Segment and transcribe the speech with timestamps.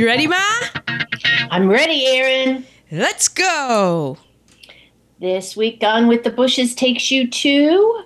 [0.00, 0.42] You ready, Ma?
[1.50, 2.64] I'm ready, Aaron.
[2.90, 4.16] Let's go.
[5.20, 8.04] This week, Gone with the Bushes takes you to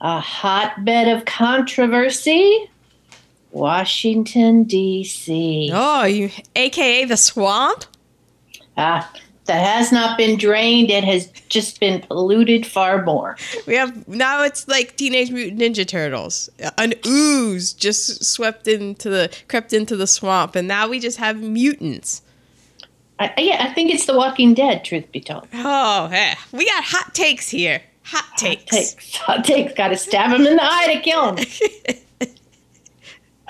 [0.00, 2.68] a hotbed of controversy
[3.52, 5.70] Washington, D.C.
[5.72, 7.84] Oh, you, aka the swamp?
[8.76, 9.08] Ah,
[9.46, 10.90] that has not been drained.
[10.90, 13.36] It has just been polluted far more.
[13.66, 16.48] We have now it's like Teenage Mutant Ninja Turtles.
[16.78, 21.40] An ooze just swept into the crept into the swamp, and now we just have
[21.40, 22.22] mutants.
[23.18, 24.84] I, yeah, I think it's The Walking Dead.
[24.84, 27.80] Truth be told, Oh, hey, we got hot takes here.
[28.02, 28.64] Hot takes.
[28.70, 29.72] takes hot takes.
[29.72, 31.46] Got to stab him in the eye to kill him.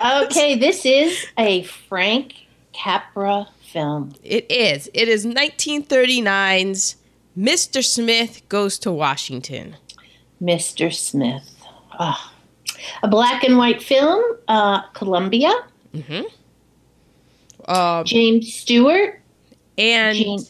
[0.04, 2.34] Okay, this is a Frank
[2.74, 4.12] Capra film.
[4.22, 4.88] It is.
[4.94, 6.96] It is 1939's
[7.36, 7.84] Mr.
[7.84, 9.76] Smith Goes to Washington.
[10.42, 10.92] Mr.
[10.92, 11.54] Smith.
[11.92, 12.32] Ah.
[13.02, 15.52] A black and white film, uh, Columbia.
[17.66, 19.20] Um, James Stewart,
[19.78, 20.40] and Jean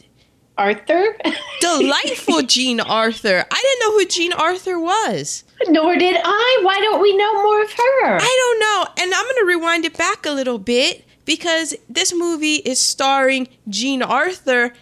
[0.57, 1.17] Arthur.
[1.61, 3.45] delightful Jean Arthur.
[3.49, 5.43] I didn't know who Jean Arthur was.
[5.67, 6.59] Nor did I.
[6.63, 8.17] Why don't we know more of her?
[8.19, 9.03] I don't know.
[9.03, 13.49] And I'm going to rewind it back a little bit because this movie is starring
[13.69, 14.73] Jean Arthur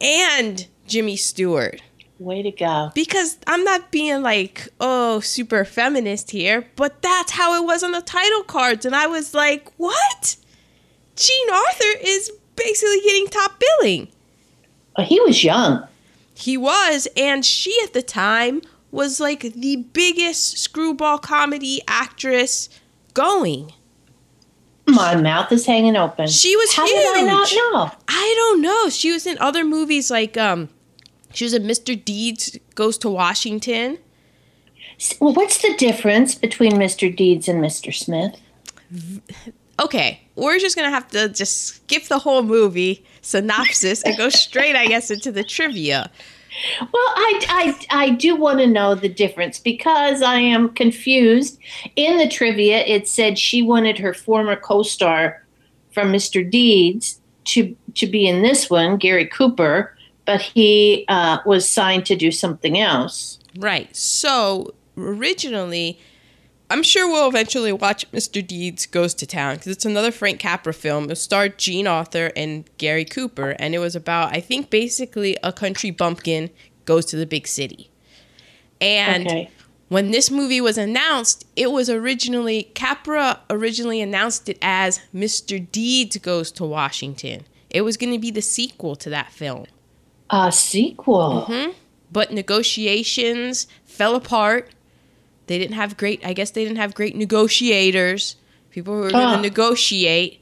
[0.00, 1.82] and Jimmy Stewart.
[2.20, 2.92] Way to go.
[2.94, 7.92] Because I'm not being like, oh, super feminist here, but that's how it was on
[7.92, 8.84] the title cards.
[8.84, 10.36] And I was like, what?
[11.16, 14.08] Jean Arthur is basically getting top billing.
[15.00, 15.86] He was young.
[16.34, 22.68] He was, and she at the time was like the biggest screwball comedy actress
[23.14, 23.72] going.
[24.88, 26.26] My mouth is hanging open.
[26.28, 27.90] She was How did I not know?
[28.08, 28.88] I don't know.
[28.88, 30.68] She was in other movies like um
[31.32, 32.02] she was in Mr.
[32.02, 33.98] Deeds Goes to Washington.
[35.20, 37.14] Well, what's the difference between Mr.
[37.14, 37.94] Deeds and Mr.
[37.94, 38.40] Smith?
[39.80, 44.74] Okay, we're just gonna have to just skip the whole movie synopsis and go straight,
[44.74, 46.10] I guess, into the trivia.
[46.80, 51.58] Well, I, I, I do want to know the difference because I am confused.
[51.96, 55.44] In the trivia, it said she wanted her former co star
[55.92, 56.48] from Mr.
[56.48, 62.16] Deeds to, to be in this one, Gary Cooper, but he uh, was signed to
[62.16, 63.38] do something else.
[63.58, 63.94] Right.
[63.96, 65.98] So originally,
[66.70, 68.46] I'm sure we'll eventually watch Mr.
[68.46, 71.10] Deeds Goes to Town because it's another Frank Capra film.
[71.10, 75.52] It starred Jean Arthur and Gary Cooper, and it was about, I think, basically a
[75.52, 76.50] country bumpkin
[76.84, 77.90] goes to the big city.
[78.80, 79.50] And Okay.
[79.88, 85.66] when this movie was announced, it was originally, Capra originally announced it as Mr.
[85.72, 87.44] Deeds Goes to Washington.
[87.70, 89.64] It was going to be the sequel to that film.
[90.30, 91.46] A sequel.
[91.48, 91.70] Mm-hmm.
[92.12, 94.70] but negotiations fell apart.
[95.48, 98.36] They didn't have great, I guess they didn't have great negotiators.
[98.70, 99.36] People who were going Ah.
[99.36, 100.40] to negotiate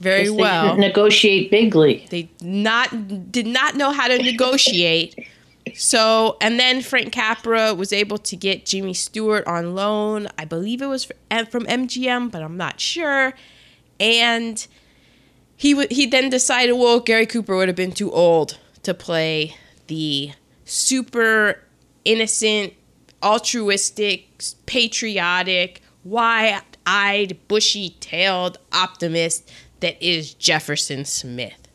[0.00, 0.68] very well.
[0.68, 2.06] didn't negotiate bigly.
[2.10, 5.14] They not did not know how to negotiate.
[5.74, 10.28] So, and then Frank Capra was able to get Jimmy Stewart on loan.
[10.38, 11.06] I believe it was
[11.50, 13.34] from MGM, but I'm not sure.
[13.98, 14.64] And
[15.56, 19.56] he w- he then decided, well, Gary Cooper would have been too old to play
[19.88, 20.30] the
[20.64, 21.62] super
[22.04, 22.74] innocent,
[23.22, 24.25] altruistic,
[24.66, 31.68] patriotic, wide-eyed, bushy-tailed optimist that is Jefferson Smith.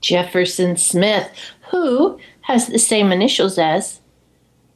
[0.00, 1.30] Jefferson Smith,
[1.70, 4.00] who has the same initials as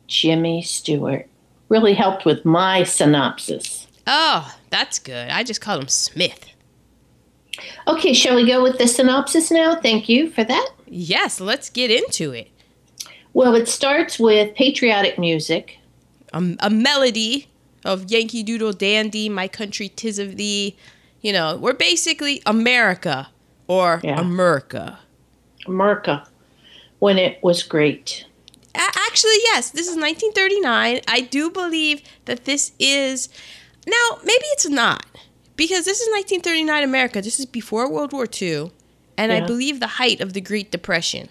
[0.06, 1.28] Jimmy Stewart.
[1.69, 3.88] Really helped with my synopsis.
[4.06, 5.31] Oh, that's good.
[5.31, 6.47] I just called him Smith.
[7.88, 9.75] Okay, shall we go with the synopsis now?
[9.75, 10.69] Thank you for that.
[10.87, 12.50] Yes, let's get into it.
[13.33, 15.78] Well, it starts with patriotic music.
[16.37, 17.49] A, a melody
[17.84, 20.77] of Yankee Doodle Dandy, My Country Tis of Thee.
[21.21, 23.28] You know, we're basically America
[23.66, 24.21] or Yeah.
[24.21, 24.99] America.
[25.66, 26.27] America,
[26.99, 28.25] when it was great.
[28.75, 28.78] A-
[29.09, 31.01] actually, yes, this is 1939.
[31.09, 33.28] I do believe that this is.
[33.87, 35.05] Now, maybe it's not.
[35.57, 37.22] Because this is 1939 America.
[37.22, 38.71] This is before World War II.
[39.16, 41.31] And I believe the height of the Great Depression.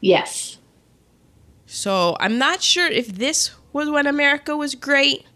[0.00, 0.58] Yes.
[1.66, 5.26] So I'm not sure if this was when America was great.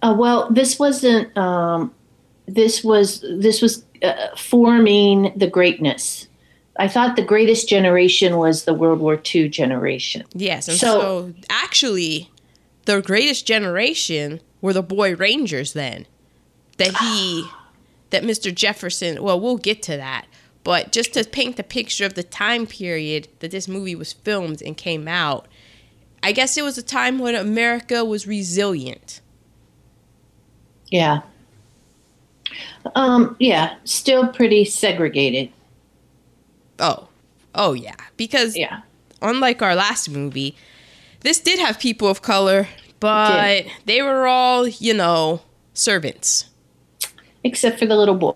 [0.00, 1.36] Uh, well, this wasn't.
[1.36, 1.92] Um,
[2.46, 6.28] this was this was uh, forming the greatness.
[6.78, 10.24] I thought the greatest generation was the World War II generation.
[10.32, 12.30] Yes, so, So- actually,
[12.86, 16.06] the greatest generation were the boy rangers then.
[16.78, 17.46] That he,
[18.10, 18.52] that Mr.
[18.54, 19.22] Jefferson.
[19.22, 20.26] Well, we'll get to that,
[20.64, 24.62] but just to paint the picture of the time period that this movie was filmed
[24.62, 25.46] and came out,
[26.22, 29.20] I guess it was a time when America was resilient.
[30.90, 31.22] Yeah.
[32.94, 35.50] Um, yeah, still pretty segregated.
[36.78, 37.08] Oh,
[37.54, 38.80] oh yeah, because Yeah.
[39.20, 40.56] unlike our last movie,
[41.20, 42.68] this did have people of color,
[43.00, 45.42] but they were all, you know,
[45.74, 46.46] servants.
[47.44, 48.34] Except for the little boy.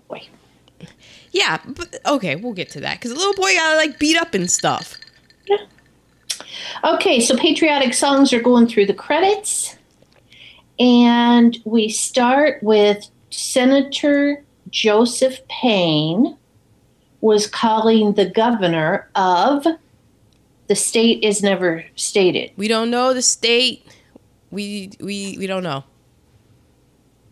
[1.31, 4.33] Yeah, but okay, we'll get to that because the little boy got like beat up
[4.33, 4.97] and stuff.
[6.83, 9.75] Okay, so patriotic songs are going through the credits.
[10.79, 16.37] And we start with Senator Joseph Payne
[17.21, 19.65] was calling the governor of
[20.67, 22.51] the state is never stated.
[22.57, 23.85] We don't know the state.
[24.51, 25.83] We we we don't know.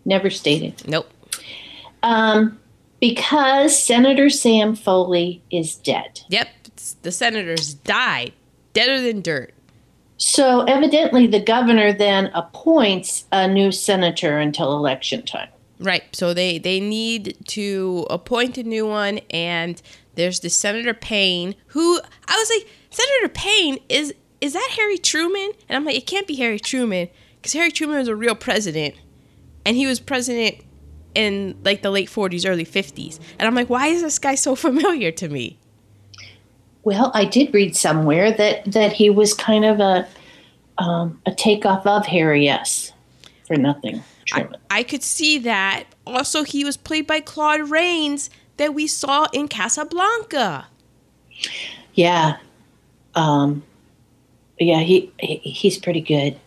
[0.06, 0.88] Never stated.
[0.88, 1.10] Nope.
[2.04, 2.60] Um,
[3.00, 6.22] because Senator Sam Foley is dead.
[6.30, 6.48] Yep.
[7.02, 8.34] The senators died,
[8.76, 9.54] deader than dirt.
[10.18, 15.50] So evidently the governor then appoints a new senator until election time.
[15.80, 16.04] Right.
[16.14, 19.82] So they they need to appoint a new one, and
[20.16, 25.52] there's the Senator Payne, who I was like, Senator Payne is is that Harry Truman?
[25.68, 28.96] And I'm like, it can't be Harry Truman because Harry Truman was a real president,
[29.66, 30.58] and he was president
[31.14, 33.20] in like the late 40s, early 50s.
[33.40, 35.60] And I'm like, why is this guy so familiar to me?
[36.86, 40.08] Well, I did read somewhere that that he was kind of a
[40.78, 42.94] um, a takeoff of Harry S.
[43.48, 44.58] For nothing, Truman.
[44.70, 45.86] I could see that.
[46.08, 50.68] Also, he was played by Claude Rains that we saw in Casablanca.
[51.94, 52.38] yeah,
[53.16, 53.64] um,
[54.60, 54.80] yeah.
[54.80, 56.40] He, he he's pretty good.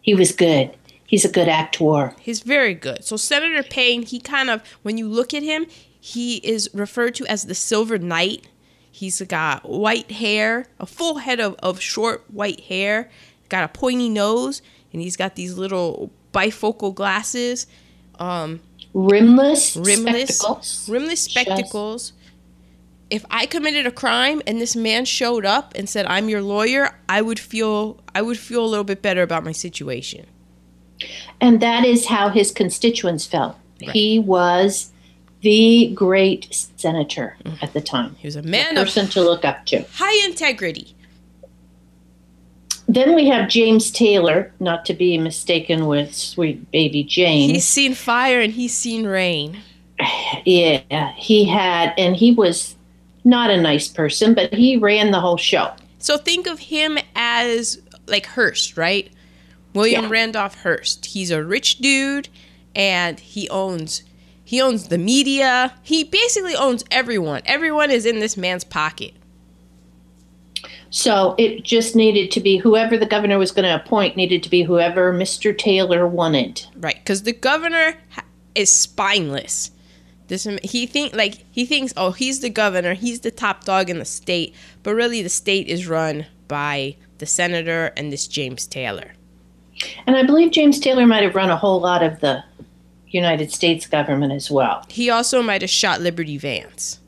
[0.00, 0.74] He was good.
[1.06, 2.14] He's a good actor.
[2.20, 3.04] He's very good.
[3.04, 5.66] So Senator Payne, he kind of, when you look at him,
[5.98, 8.46] he is referred to as the Silver Knight.
[8.98, 13.08] He's got white hair, a full head of, of short white hair,
[13.48, 14.60] got a pointy nose,
[14.92, 17.68] and he's got these little bifocal glasses,
[18.18, 18.58] um,
[18.94, 20.88] Rimless, rimless, spectacles.
[20.88, 22.12] rimless spectacles.
[23.08, 26.98] If I committed a crime and this man showed up and said, "I'm your lawyer,"
[27.08, 30.26] I would feel I would feel a little bit better about my situation.
[31.40, 33.54] And that is how his constituents felt.
[33.80, 33.92] Right.
[33.92, 34.90] He was
[35.40, 37.62] the great senator mm-hmm.
[37.62, 38.16] at the time.
[38.18, 39.84] He was a A man of person to look up to.
[39.94, 40.94] high integrity.
[42.90, 47.50] Then we have James Taylor, not to be mistaken with sweet baby Jane.
[47.50, 49.58] He's seen fire and he's seen rain.
[50.46, 52.76] yeah, he had, and he was
[53.24, 55.72] not a nice person, but he ran the whole show.
[55.98, 59.12] So think of him as like Hearst, right?
[59.74, 60.10] William Yeah.
[60.10, 61.06] Randolph Hearst.
[61.06, 62.30] He's a rich dude
[62.74, 64.02] and he owns
[64.48, 65.74] he owns the media.
[65.82, 67.42] He basically owns everyone.
[67.44, 69.12] Everyone is in this man's pocket.
[70.88, 74.48] So it just needed to be whoever the governor was going to appoint needed to
[74.48, 75.56] be whoever Mr.
[75.56, 76.64] Taylor wanted.
[76.74, 77.98] Right, cuz the governor
[78.54, 79.70] is spineless.
[80.28, 83.98] This he think like he thinks oh he's the governor, he's the top dog in
[83.98, 89.12] the state, but really the state is run by the senator and this James Taylor.
[90.06, 92.44] And I believe James Taylor might have run a whole lot of the
[93.10, 94.84] United States government as well.
[94.88, 97.00] He also might have shot Liberty Valance.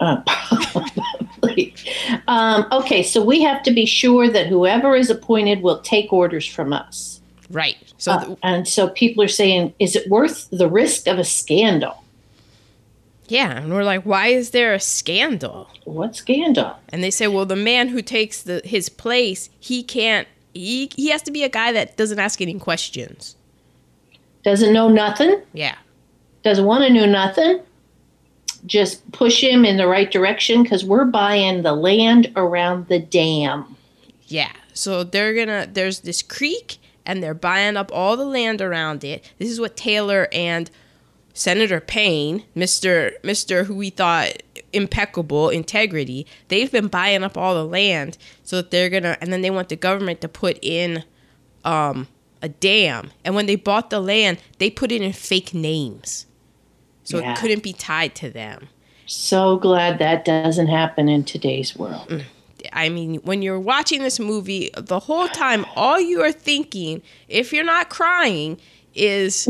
[0.00, 1.74] Uh, probably.
[2.28, 6.46] Um, okay, so we have to be sure that whoever is appointed will take orders
[6.46, 7.20] from us.
[7.50, 7.76] Right.
[7.98, 12.02] So Uh, and so people are saying, is it worth the risk of a scandal?
[13.28, 15.68] Yeah, and we're like, why is there a scandal?
[15.84, 16.76] What scandal?
[16.90, 20.28] And they say, well, the man who takes the his place, he can't.
[20.54, 23.36] He he has to be a guy that doesn't ask any questions.
[24.46, 25.42] Doesn't know nothing?
[25.52, 25.74] Yeah,
[26.44, 27.62] Doesn't want to know nothing?
[28.64, 33.76] Just push him in the right direction because we're buying the land around the dam.
[34.28, 34.52] yeah.
[34.72, 35.66] So they're gonna.
[35.66, 39.28] There's this creek, and they're buying up all the land around it.
[39.38, 40.70] This is what Taylor and
[41.34, 47.64] Senator Payne, Mister Mister, who we thought impeccable integrity, they've been buying up all the
[47.64, 49.16] land so that they're gonna.
[49.20, 51.02] And then they want the government to put in
[51.64, 52.06] um,
[52.42, 53.10] a dam.
[53.24, 56.26] And when they bought the land, they put it in fake names.
[57.04, 57.32] So Yeah.
[57.32, 58.68] it couldn't be tied to them.
[59.06, 62.24] So glad that doesn't happen in today's world.
[62.72, 67.52] I mean, when you're watching this movie, the whole time, all you are thinking, if
[67.52, 68.58] you're not crying,
[68.94, 69.48] is,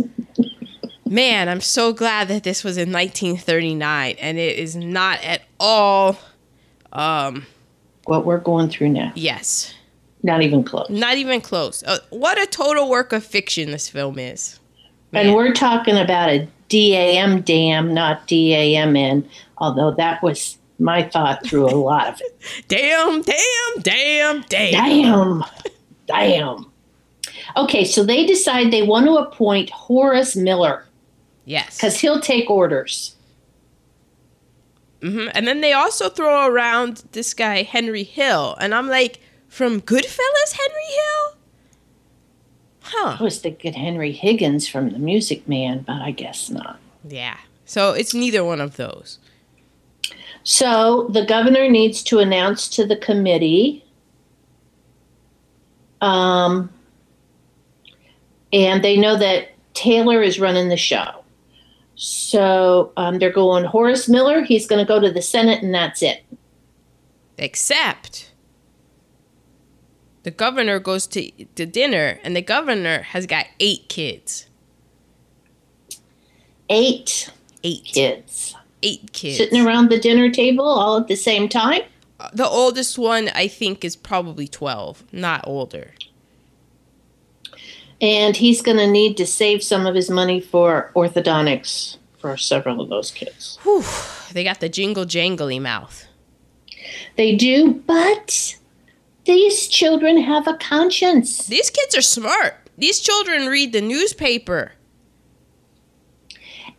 [1.06, 4.16] man, I'm so glad that this was in 1939.
[4.20, 6.18] And it is not at all,
[6.92, 7.46] um,
[8.04, 9.12] What we're going through now.
[9.14, 9.72] yes,
[10.26, 10.90] Not even close.
[10.90, 11.82] not even close.
[11.84, 14.58] Uh, what a total work of fiction this film is.
[15.12, 19.24] And we're talking about a DAM dam, not DAMN,
[19.58, 22.36] although that was my thought through a lot of it.
[22.68, 24.72] Damn, damn, damn, damn.
[24.72, 25.44] Damn.
[26.06, 26.66] Damn.
[27.56, 30.84] Okay, so they decide they want to appoint Horace Miller
[31.44, 31.76] Yes.
[31.76, 33.14] because he'll take orders.
[35.02, 39.20] hmm And then they also throw around this guy Henry Hill, and I'm like,
[39.56, 41.38] from Goodfellas, Henry Hill?
[42.82, 43.16] Huh.
[43.18, 46.78] I was thinking Henry Higgins from The Music Man, but I guess not.
[47.08, 47.38] Yeah.
[47.64, 49.18] So it's neither one of those.
[50.42, 53.82] So the governor needs to announce to the committee.
[56.02, 56.70] Um,
[58.52, 61.24] and they know that Taylor is running the show.
[61.94, 64.42] So um, they're going Horace Miller.
[64.42, 66.22] He's going to go to the Senate, and that's it.
[67.38, 68.32] Except
[70.26, 74.48] the governor goes to to dinner, and the governor has got eight kids.
[76.68, 77.30] Eight
[77.62, 77.84] Eight.
[77.84, 79.36] kids Eight kids.
[79.36, 81.82] sitting around the dinner table all at the same time.
[82.18, 85.92] Uh, the oldest one, I think, is probably 12, not older.
[88.00, 92.80] And he's going to need to save some of his money for orthodontics for several
[92.80, 93.58] of those kids.
[93.62, 93.84] Whew.
[94.32, 96.04] They got the jingle jangly mouth.
[97.16, 98.56] They do, but
[99.26, 101.46] these children have a conscience.
[101.46, 102.54] These kids are smart.
[102.78, 104.72] These children read the newspaper.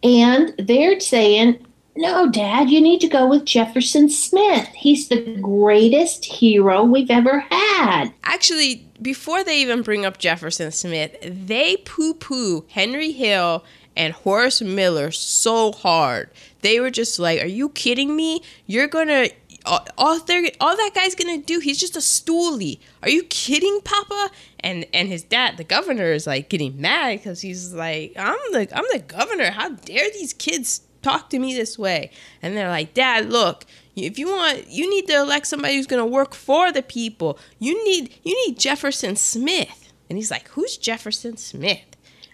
[0.04, 4.68] And they're saying, no, Dad, you need to go with Jefferson Smith.
[4.76, 8.14] He's the greatest hero we've ever had.
[8.24, 14.62] Actually, before they even bring up Jefferson Smith, they poo poo Henry Hill and Horace
[14.62, 16.30] Miller so hard.
[16.62, 18.42] They were just like, Are you kidding me?
[18.68, 19.30] You're gonna.
[19.68, 22.80] All, all, they're, all that guy's gonna do, he's just a stoolie.
[23.04, 24.32] Are you kidding, Papa?
[24.62, 28.68] And and his dad, the governor, is like getting mad because he's like, I'm the
[28.76, 29.52] I'm the governor.
[29.52, 32.12] How dare these kids talk to me this way?
[32.42, 36.06] And they're like, Dad, look, if you want, you need to elect somebody who's gonna
[36.06, 37.38] work for the people.
[37.60, 39.92] You need you need Jefferson Smith.
[40.10, 41.82] And he's like, Who's Jefferson Smith?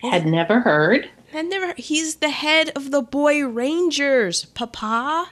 [0.02, 1.10] Had never heard.
[1.34, 1.74] I never.
[1.78, 5.30] He's the head of the Boy Rangers, Papa.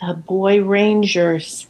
[0.00, 1.66] The Boy Rangers.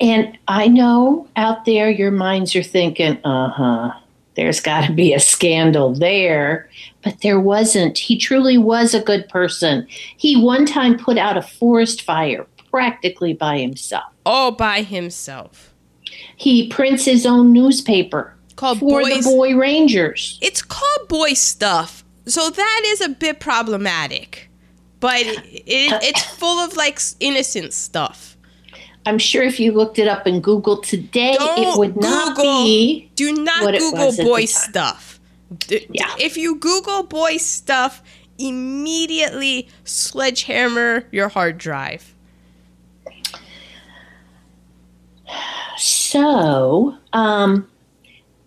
[0.00, 3.92] And I know out there your minds are thinking, uh huh,
[4.36, 6.68] there's got to be a scandal there.
[7.02, 7.98] But there wasn't.
[7.98, 9.86] He truly was a good person.
[10.16, 14.04] He one time put out a forest fire practically by himself.
[14.26, 15.74] All by himself.
[16.36, 19.24] He prints his own newspaper Called for Boys.
[19.24, 20.38] the Boy Rangers.
[20.42, 24.47] it's called Boy Stuff, so that is a bit problematic.
[25.00, 28.36] But it, it, it's full of like innocent stuff.
[29.06, 32.64] I'm sure if you looked it up in Google today, it Don't would not Google-
[32.64, 33.10] be.
[33.14, 35.18] Do not it Google boy stuff.
[35.70, 36.12] Yeah.
[36.18, 38.02] If you Google boy stuff,
[38.38, 42.14] immediately sledgehammer your hard drive.
[45.76, 47.68] So, um,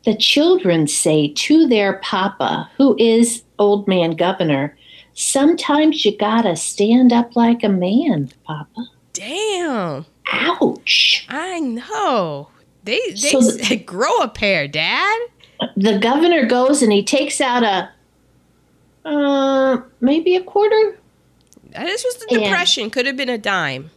[0.05, 4.75] the children say to their papa, who is old man governor,
[5.21, 8.87] sometimes you gotta stand up like a man, papa.
[9.13, 10.05] Damn.
[10.31, 11.25] Ouch.
[11.29, 12.47] I know.
[12.83, 15.19] They they So the- grow a pair, Dad.
[15.77, 17.89] The governor goes and he takes out a,
[19.07, 20.97] uh, maybe a quarter
[21.71, 22.49] This was the Yeah.
[22.49, 22.89] depression.
[22.89, 23.91] Could have been a dime.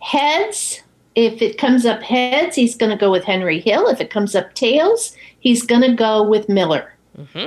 [0.00, 0.80] heads.
[1.14, 3.86] If it comes up heads, he's gonna go with Henry Hill.
[3.86, 6.92] If it comes up tails, he's gonna go with Miller.
[7.32, 7.46] hmm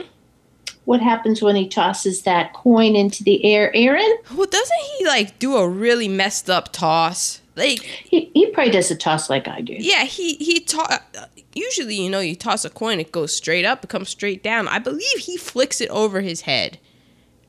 [0.88, 4.18] What happens when he tosses that coin into the air, Aaron?
[4.34, 7.42] Well, doesn't he like do a really messed up toss?
[7.58, 9.74] Like, He, he probably does a toss like I do.
[9.78, 10.80] yeah, he he to-
[11.18, 14.42] uh, Usually, you know, you toss a coin, it goes straight up, it comes straight
[14.44, 14.70] down.
[14.70, 16.80] I believe he flicks it over his head,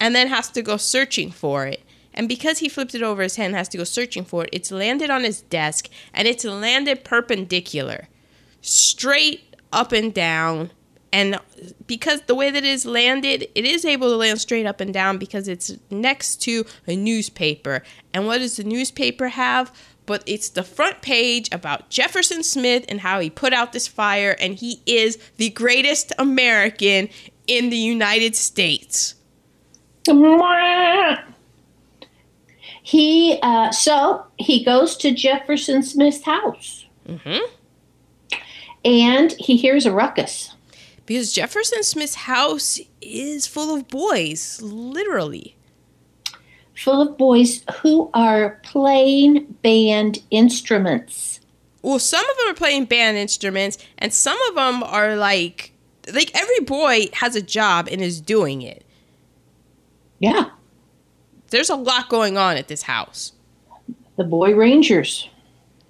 [0.01, 1.83] and then has to go searching for it.
[2.15, 4.51] And because he flipped it over his head and has to go searching for it,
[4.53, 8.09] it's landed on his desk, and it's landed perpendicular,
[8.63, 10.71] straight up and down.
[11.13, 11.39] And
[11.87, 14.93] because the way that it is landed, it is able to land straight up and
[14.93, 17.83] down because it's next to a newspaper.
[18.13, 19.73] And what does the newspaper have?
[20.07, 24.37] But it's the front page about Jefferson Smith and how he put out this fire,
[24.41, 27.11] and he is the greatest American
[27.47, 29.15] in the United States.
[32.83, 37.41] He uh, so he goes to Jefferson Smith's house hmm
[38.85, 40.55] and he hears a ruckus.
[41.09, 45.57] Because Jefferson Smith's house is full of boys, literally.
[46.77, 51.41] Full of boys who are playing band instruments.
[51.81, 55.73] Well, some of them are playing band instruments, and some of them are like,
[56.13, 58.85] like every boy has a job and is doing it.
[60.19, 60.51] Yeah,
[61.49, 63.33] There's a lot going on at this house.
[64.17, 65.27] the Boy Rangers.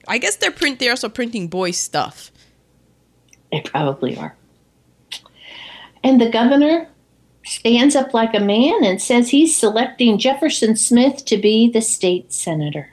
[0.07, 0.79] I guess they're print.
[0.79, 2.31] They're also printing boy stuff.
[3.51, 4.38] They probably are.
[6.03, 6.89] And the governor
[7.45, 12.33] stands up like a man and says he's selecting Jefferson Smith to be the state
[12.33, 12.91] senator.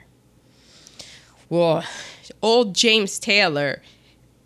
[1.48, 1.84] Well,
[2.42, 3.82] old James Taylor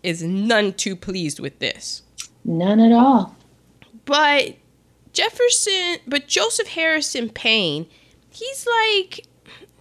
[0.03, 2.03] is none too pleased with this.
[2.43, 3.35] None at all.
[4.05, 4.55] But
[5.13, 7.87] Jefferson, but Joseph Harrison Payne,
[8.29, 9.25] he's like,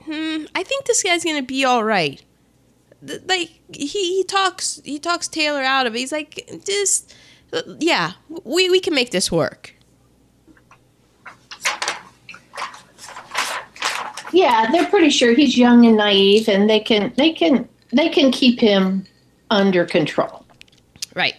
[0.05, 2.23] hmm, I think this guy's gonna be all right.
[3.03, 5.99] Like he, he talks he talks Taylor out of it.
[5.99, 7.15] He's like, just
[7.79, 8.13] yeah,
[8.45, 9.75] we we can make this work.
[14.33, 18.31] Yeah, they're pretty sure he's young and naive, and they can they can they can
[18.31, 19.05] keep him
[19.51, 20.45] under control.
[21.15, 21.35] Right.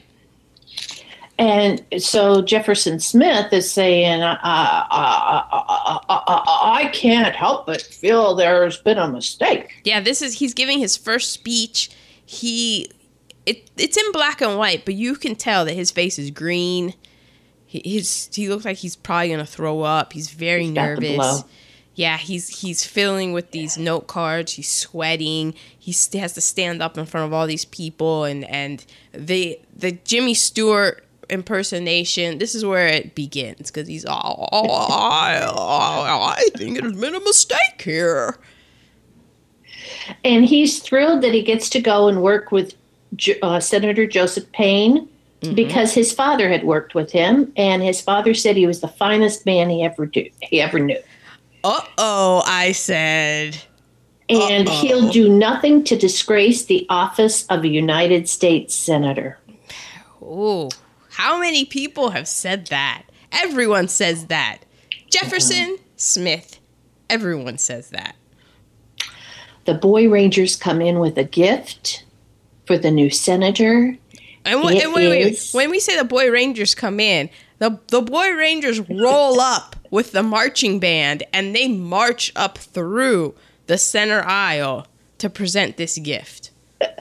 [1.39, 7.65] And so Jefferson Smith is saying, uh, uh, uh, uh, uh, uh, I can't help
[7.65, 9.81] but feel there's been a mistake.
[9.83, 11.89] Yeah, this is he's giving his first speech.
[12.23, 12.91] He
[13.45, 16.93] it it's in black and white, but you can tell that his face is green.
[17.65, 20.13] He, his he looks like he's probably gonna throw up.
[20.13, 21.15] He's very He's got the nervous.
[21.15, 21.39] blow.
[21.93, 24.53] Yeah, he's he's filling with these note cards.
[24.53, 25.53] He's sweating.
[25.77, 29.59] He st- has to stand up in front of all these people, and and the
[29.75, 32.37] the Jimmy Stewart impersonation.
[32.37, 34.47] This is where it begins because he's all.
[34.51, 38.37] Oh, I, I think it has been a mistake here.
[40.23, 42.77] And he's thrilled that he gets to go and work with Jo-
[43.41, 45.07] uh, Senator Joseph Payne
[45.55, 49.45] because his father had worked with him, and his father said he was the finest
[49.45, 50.99] man he ever do he ever knew.
[51.63, 53.57] Uh oh, I said.
[54.29, 54.81] And Uh-oh.
[54.81, 59.37] he'll do nothing to disgrace the office of a United States senator.
[60.21, 60.69] Oh,
[61.09, 63.03] how many people have said that?
[63.31, 64.59] Everyone says that.
[65.09, 66.59] Jefferson, Smith,
[67.09, 68.15] everyone says that.
[69.65, 72.05] The boy rangers come in with a gift
[72.71, 73.97] for the new senator.
[74.45, 75.49] And, and wait, wait, wait.
[75.51, 77.29] when we say the boy rangers come in,
[77.59, 83.35] the the boy rangers roll up with the marching band and they march up through
[83.67, 86.51] the center aisle to present this gift.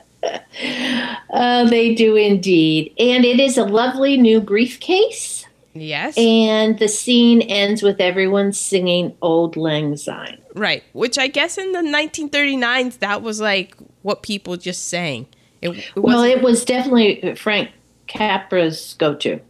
[1.32, 2.92] Uh, they do indeed.
[2.98, 5.46] And it is a lovely new briefcase.
[5.72, 6.18] Yes.
[6.18, 10.38] And the scene ends with everyone singing Auld Lang Syne.
[10.54, 10.82] right.
[10.92, 15.26] Which I guess in the 1939s that was like what people just sang.
[15.62, 17.70] It, it Well, it was definitely Frank
[18.06, 19.40] Capra's go to.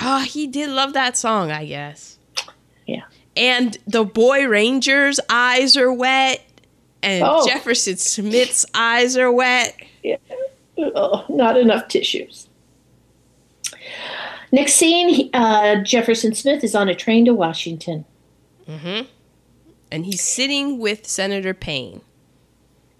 [0.00, 2.18] Oh, he did love that song, I guess.
[2.86, 3.02] Yeah.
[3.36, 6.42] And the boy Ranger's eyes are wet,
[7.02, 7.46] and Oh.
[7.46, 9.76] Jefferson Smith's eyes are wet.
[10.02, 10.16] Yeah.
[10.78, 12.48] Oh, not enough tissues.
[14.52, 18.04] Next scene uh, Jefferson Smith is on a train to Washington.
[19.92, 22.02] And he's sitting with Senator Payne.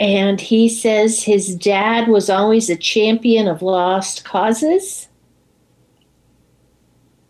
[0.00, 5.08] And he says his dad was always a champion of lost causes.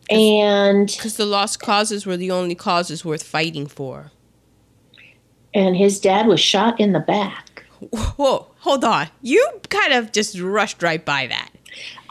[0.08, 4.10] And Because the lost causes were the only causes worth fighting for.
[5.52, 7.64] and his dad was shot in the back.
[8.16, 9.08] Whoa, hold on.
[9.22, 11.50] You kind of just rushed right by that.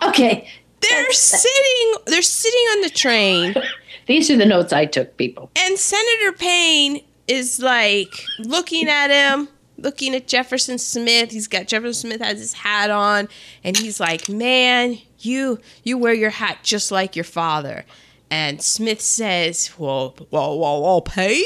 [0.03, 0.47] Okay,
[0.81, 3.55] They're sitting they're sitting on the train
[4.07, 5.51] these are the notes I took, people.
[5.57, 9.49] and Senator Payne is like looking at him,
[9.81, 11.31] looking at Jefferson Smith.
[11.31, 13.27] He's got Jefferson Smith has his hat on,
[13.63, 17.85] and he's like, "Man, you you wear your hat just like your father."
[18.31, 21.43] And Smith says, "Well, well, well, well Payne,"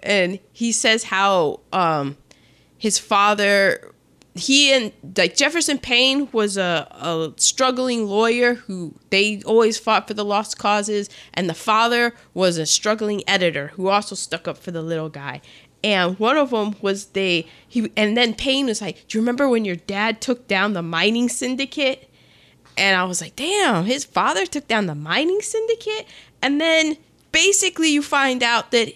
[0.00, 2.16] and he says how um
[2.78, 3.94] his father
[4.34, 10.14] he and like Jefferson Payne was a, a struggling lawyer who they always fought for
[10.14, 14.72] the lost causes, and the father was a struggling editor who also stuck up for
[14.72, 15.40] the little guy.
[15.84, 19.50] And one of them was they he and then Payne was like, "Do you remember
[19.50, 22.10] when your dad took down the mining syndicate?"
[22.78, 26.06] And I was like, "Damn, his father took down the mining syndicate."
[26.40, 26.96] And then
[27.32, 28.94] basically you find out that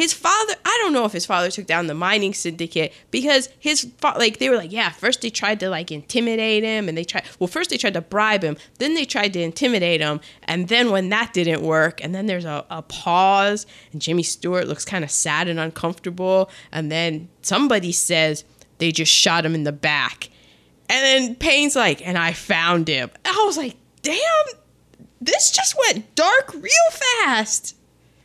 [0.00, 3.90] his father i don't know if his father took down the mining syndicate because his
[3.98, 7.04] fa- like they were like yeah first they tried to like intimidate him and they
[7.04, 10.68] tried well first they tried to bribe him then they tried to intimidate him and
[10.68, 14.84] then when that didn't work and then there's a, a pause and jimmy stewart looks
[14.84, 18.44] kind of sad and uncomfortable and then somebody says
[18.78, 20.30] they just shot him in the back.
[20.88, 23.10] And then payne's like and i found him.
[23.24, 24.46] And i was like damn
[25.20, 27.76] this just went dark real fast.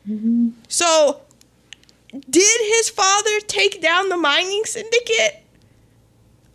[0.09, 0.49] Mm-hmm.
[0.67, 1.21] So
[2.30, 5.43] did his father take down the mining syndicate?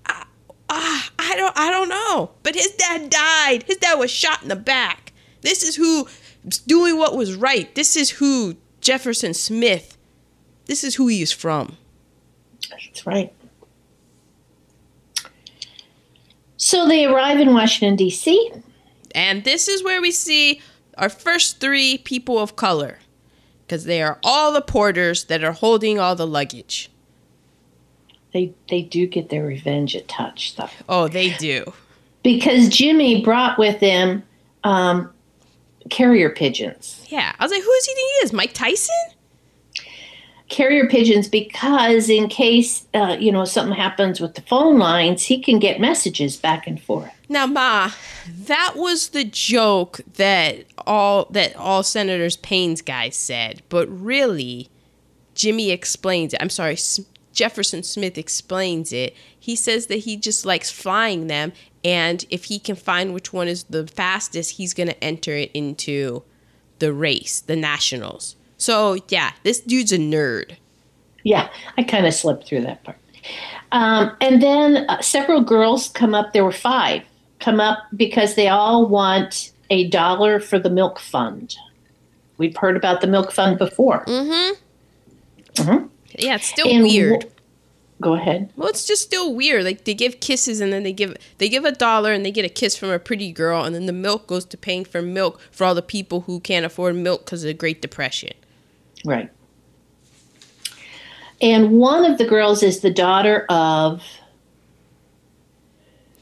[0.07, 0.27] Ah,
[0.69, 2.31] ah, I don't I don't know.
[2.43, 3.65] But his dad died.
[3.65, 5.13] His dad was shot in the back.
[5.43, 6.09] This is who
[6.67, 7.75] doing what was right.
[7.75, 9.97] This is who Jefferson Smith.
[10.67, 11.77] This is who he is from.
[12.71, 13.33] That's right.
[16.57, 18.53] So they arrive in Washington, D.C.
[19.15, 20.61] And this is where we see
[20.97, 23.00] our first three people of color
[23.71, 26.91] because they are all the porters that are holding all the luggage.
[28.33, 30.69] They they do get their revenge at touch though.
[30.89, 31.73] Oh, they do.
[32.25, 34.25] Because Jimmy brought with him
[34.65, 35.13] um,
[35.89, 37.07] carrier pigeons.
[37.09, 38.33] Yeah, I was like, who is he think he is?
[38.33, 38.95] Mike Tyson?
[40.49, 45.41] Carrier pigeons because in case uh, you know something happens with the phone lines, he
[45.41, 47.13] can get messages back and forth.
[47.29, 47.93] Now, Ma,
[48.27, 54.69] that was the joke that all that all Senators Payne's guys said, but really,
[55.35, 56.43] Jimmy explains it.
[56.43, 57.01] I'm sorry, S-
[57.33, 59.15] Jefferson Smith explains it.
[59.39, 61.53] He says that he just likes flying them,
[61.85, 66.23] and if he can find which one is the fastest, he's gonna enter it into
[66.79, 68.37] the race, the nationals.
[68.57, 70.57] So yeah, this dude's a nerd.
[71.23, 72.97] Yeah, I kind of slipped through that part.
[73.73, 76.33] Um, and then uh, several girls come up.
[76.33, 77.03] There were five
[77.39, 81.57] come up because they all want a dollar for the milk fund.
[82.39, 84.05] We've heard about the milk fund before.
[84.07, 84.55] Mm-hmm.
[85.63, 85.87] Mm-hmm.
[86.19, 87.31] Yeah, it's still And weird.
[88.01, 88.51] Go ahead.
[88.57, 89.65] Well, it's just still weird.
[89.65, 92.47] Like they give kisses and then they give they give a dollar and they get
[92.47, 95.39] a kiss from a pretty girl and then the milk goes to paying for milk
[95.51, 98.33] for all the people who can't afford milk because of the Great Depression.
[99.05, 99.31] Right.
[101.43, 104.03] And one of the girls is the daughter of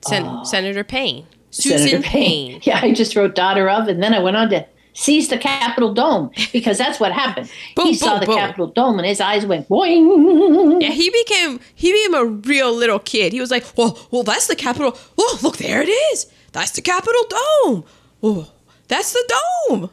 [0.06, 2.52] Sen- Senator Payne, Susan Senator Payne.
[2.52, 2.61] Payne.
[2.64, 5.94] Yeah, I just wrote daughter of, and then I went on to seize the Capitol
[5.94, 7.50] Dome because that's what happened.
[7.76, 8.37] Boom, he saw the boom.
[8.37, 10.82] Capitol Dome and his eyes went boing.
[10.82, 13.32] Yeah, he became he became a real little kid.
[13.32, 14.98] He was like, "Well, well, that's the Capitol.
[15.16, 16.26] Oh, look, there it is.
[16.52, 17.84] That's the Capitol Dome.
[18.22, 18.50] Oh,
[18.88, 19.90] that's the dome."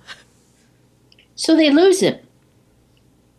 [1.36, 2.18] So they lose him.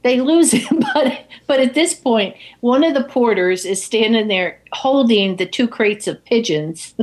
[0.03, 4.61] They lose him, but but at this point, one of the porters is standing there
[4.73, 6.95] holding the two crates of pigeons,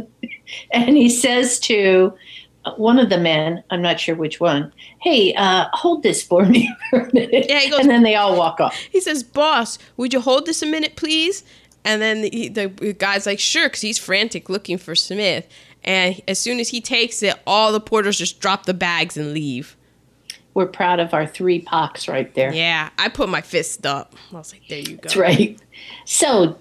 [0.71, 2.13] and he says to
[2.77, 6.73] one of the men, I'm not sure which one, "Hey, uh, hold this for me
[6.89, 8.75] for a minute," Yeah, he goes- and then they all walk off.
[8.91, 11.43] He says, "Boss, would you hold this a minute, please?"
[11.85, 15.47] And then the, the guy's like, "Sure," because he's frantic looking for Smith.
[15.83, 19.33] And as soon as he takes it, all the porters just drop the bags and
[19.33, 19.75] leave.
[20.53, 22.53] We're proud of our three pox right there.
[22.53, 24.15] Yeah, I put my fist up.
[24.31, 25.59] I was like, "There you go." That's right.
[26.05, 26.57] So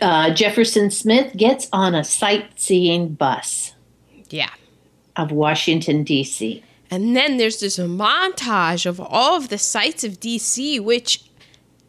[0.00, 3.74] uh, Jefferson Smith gets on a sightseeing bus
[4.30, 4.50] Yeah.
[5.16, 6.62] of Washington D.C.
[6.90, 11.24] And then there's this montage of all of the sights of DC, which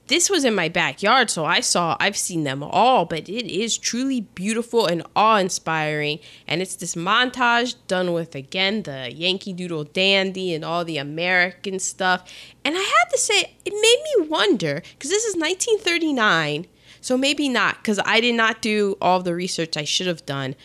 [0.07, 3.77] this was in my backyard, so I saw, I've seen them all, but it is
[3.77, 6.19] truly beautiful and awe inspiring.
[6.47, 11.79] And it's this montage done with, again, the Yankee Doodle Dandy and all the American
[11.79, 12.29] stuff.
[12.65, 16.67] And I have to say, it made me wonder, because this is 1939,
[17.03, 20.55] so maybe not, because I did not do all the research I should have done.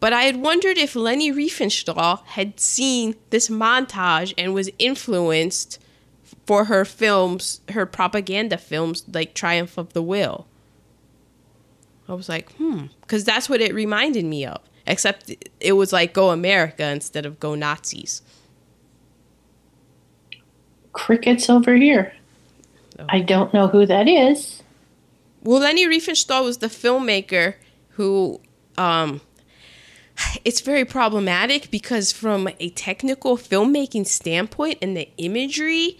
[0.00, 5.78] But I had wondered if Leni Riefenstahl had seen this montage and was influenced
[6.46, 10.46] for her films, her propaganda films, like Triumph of the Will.
[12.06, 14.60] I was like, hmm, because that's what it reminded me of.
[14.86, 18.20] Except it was like Go America instead of Go Nazis.
[20.92, 22.12] Crickets over here.
[22.98, 23.06] Oh.
[23.08, 24.57] I don't know who that is.
[25.42, 27.54] Well, Leni Riefenstahl was the filmmaker
[27.90, 28.40] who,
[28.76, 29.20] um,
[30.44, 35.98] it's very problematic because from a technical filmmaking standpoint and the imagery,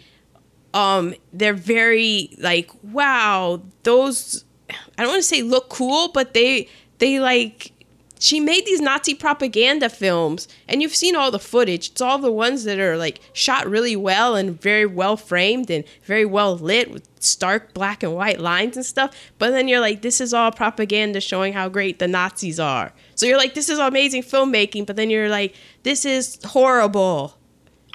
[0.74, 6.68] um, they're very like, wow, those, I don't want to say look cool, but they,
[6.98, 7.72] they like,
[8.18, 11.90] she made these Nazi propaganda films, and you've seen all the footage.
[11.90, 15.84] It's all the ones that are like shot really well and very well framed and
[16.04, 19.14] very well lit with stark black and white lines and stuff.
[19.38, 22.92] But then you're like, this is all propaganda showing how great the Nazis are.
[23.14, 27.36] So you're like, this is amazing filmmaking, but then you're like, this is horrible.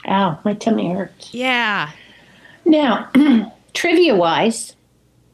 [0.07, 1.33] Ow, my tummy hurts.
[1.33, 1.91] Yeah.
[2.65, 3.09] Now,
[3.73, 4.75] trivia wise,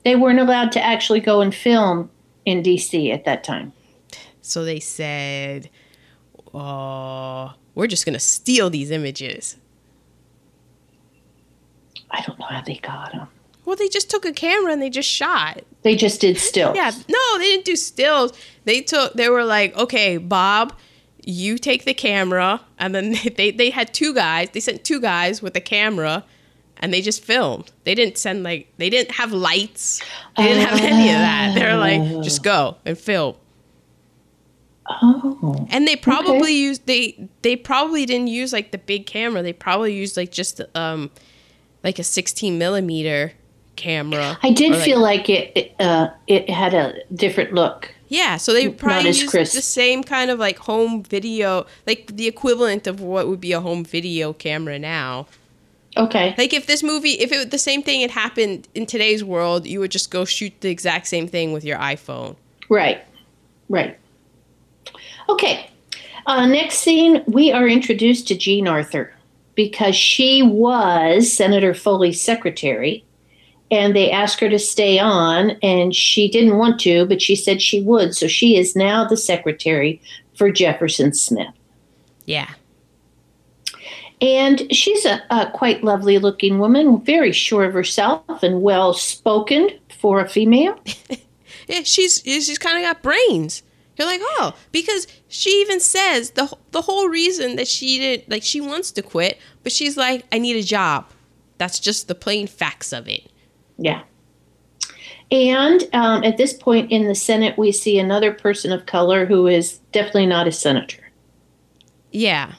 [0.04, 2.10] they weren't allowed to actually go and film
[2.46, 3.12] in D.C.
[3.12, 3.74] at that time.
[4.50, 5.70] So they said,
[6.54, 9.58] oh, we're just going to steal these images.
[12.12, 13.28] I don't know how they got them.
[13.66, 15.62] Well, they just took a camera and they just shot.
[15.84, 16.76] They just did stills.
[16.76, 18.34] Yeah, no, they didn't do stills.
[18.66, 19.14] They took.
[19.14, 20.74] They were like, okay, Bob,
[21.24, 24.50] you take the camera, and then they they had two guys.
[24.52, 26.26] They sent two guys with a camera,
[26.78, 27.72] and they just filmed.
[27.84, 30.02] They didn't send like they didn't have lights.
[30.36, 31.54] They didn't have any of that.
[31.54, 32.24] They were like, oh.
[32.24, 33.36] just go and film.
[34.90, 35.68] Oh.
[35.70, 36.54] And they probably Okay.
[36.54, 39.42] used they they probably didn't use like the big camera.
[39.44, 41.12] They probably used like just um
[41.84, 43.34] like a 16 millimeter
[43.76, 44.38] camera.
[44.44, 47.94] I did like- feel like it it, uh, it had a different look.
[48.08, 49.54] Yeah, so they probably used crisp.
[49.54, 53.62] the same kind of like home video, like the equivalent of what would be a
[53.62, 55.28] home video camera now.
[55.96, 56.34] Okay.
[56.36, 59.80] Like if this movie, if it the same thing had happened in today's world, you
[59.80, 62.36] would just go shoot the exact same thing with your iPhone.
[62.68, 63.04] Right.
[63.70, 63.99] Right.
[65.30, 65.70] Okay.
[66.26, 69.14] Uh, next scene, we are introduced to Jean Arthur
[69.56, 73.04] because she was Senator Foley's secretary,
[73.72, 77.62] and they asked her to stay on, and she didn't want to, but she said
[77.62, 78.16] she would.
[78.16, 80.02] So she is now the secretary
[80.36, 81.54] for Jefferson Smith.
[82.26, 82.50] Yeah.
[84.22, 89.70] And she's a, a quite lovely looking woman, very sure of herself and well spoken
[90.00, 90.78] for a female.
[91.70, 93.62] Yeah, she's she's kind of got brains.
[94.00, 98.44] You're like, oh, because she even says the the whole reason that she did like
[98.44, 101.06] she wants to quit, but she's like, I need a job.
[101.58, 103.30] That's just the plain facts of it.
[103.78, 104.04] Yeah.
[105.32, 109.48] And um, at this point in the Senate, we see another person of color who
[109.48, 111.04] is definitely not a senator.
[112.12, 112.54] Yeah.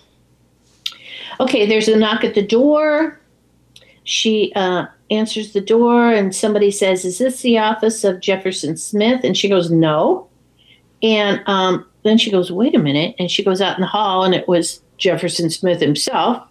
[1.40, 3.18] Okay, there's a knock at the door.
[4.04, 9.24] She uh, answers the door, and somebody says, Is this the office of Jefferson Smith?
[9.24, 10.29] And she goes, No.
[11.02, 13.14] And um, then she goes, Wait a minute.
[13.18, 16.46] And she goes out in the hall, and it was Jefferson Smith himself.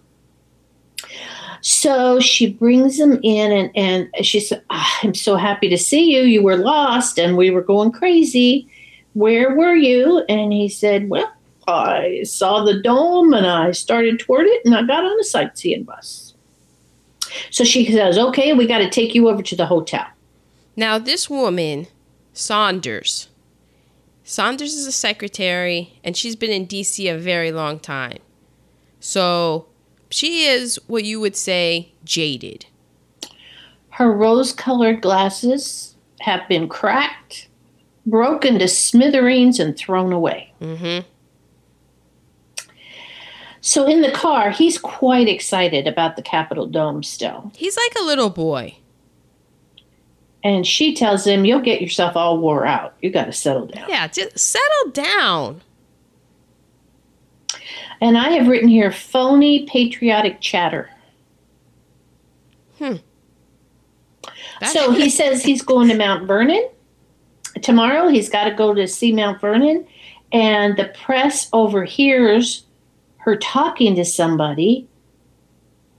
[1.62, 6.14] So she brings him in, and, and she said, "Ah, I'm so happy to see
[6.14, 6.22] you.
[6.22, 8.66] You were lost, and we were going crazy.
[9.14, 10.24] Where were you?
[10.28, 11.30] And he said, Well,
[11.66, 15.84] I saw the dome and I started toward it and I got on a sightseeing
[15.84, 16.34] bus.
[17.50, 20.06] So she says, Okay, we got to take you over to the hotel.
[20.76, 21.88] Now this woman,
[22.32, 23.28] Saunders.
[24.30, 28.18] Saunders is a secretary, and she's been in DC a very long time.
[29.00, 29.66] So
[30.08, 32.66] she is what you would say jaded.
[33.88, 37.48] Her rose colored glasses have been cracked,
[38.06, 40.54] broken to smithereens, and thrown away.
[40.60, 41.08] Mm-hmm.
[43.60, 47.50] So in the car, he's quite excited about the Capitol Dome still.
[47.56, 48.76] He's like a little boy.
[50.42, 52.94] And she tells him, You'll get yourself all wore out.
[53.02, 53.88] You got to settle down.
[53.88, 55.60] Yeah, just settle down.
[58.00, 60.88] And I have written here phony patriotic chatter.
[62.78, 62.96] Hmm.
[64.60, 66.66] That- So he says he's going to Mount Vernon
[67.62, 68.08] tomorrow.
[68.08, 69.86] He's got to go to see Mount Vernon.
[70.32, 72.64] And the press overhears
[73.18, 74.88] her talking to somebody.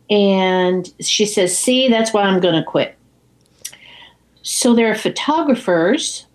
[0.09, 2.97] And she says, See, that's why I'm going to quit.
[4.41, 6.25] So there are photographers.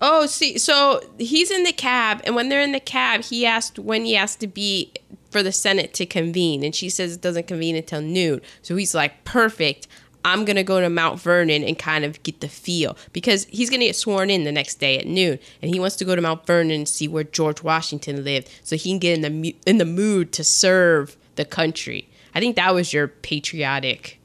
[0.00, 3.78] Oh, see, so he's in the cab, and when they're in the cab, he asked
[3.78, 4.92] when he has to be
[5.30, 8.40] for the Senate to convene, and she says it doesn't convene until noon.
[8.62, 9.86] So he's like, perfect.
[10.24, 13.86] I'm gonna go to Mount Vernon and kind of get the feel because he's gonna
[13.86, 16.46] get sworn in the next day at noon, and he wants to go to Mount
[16.46, 19.84] Vernon and see where George Washington lived, so he can get in the in the
[19.84, 22.08] mood to serve the country.
[22.34, 24.18] I think that was your patriotic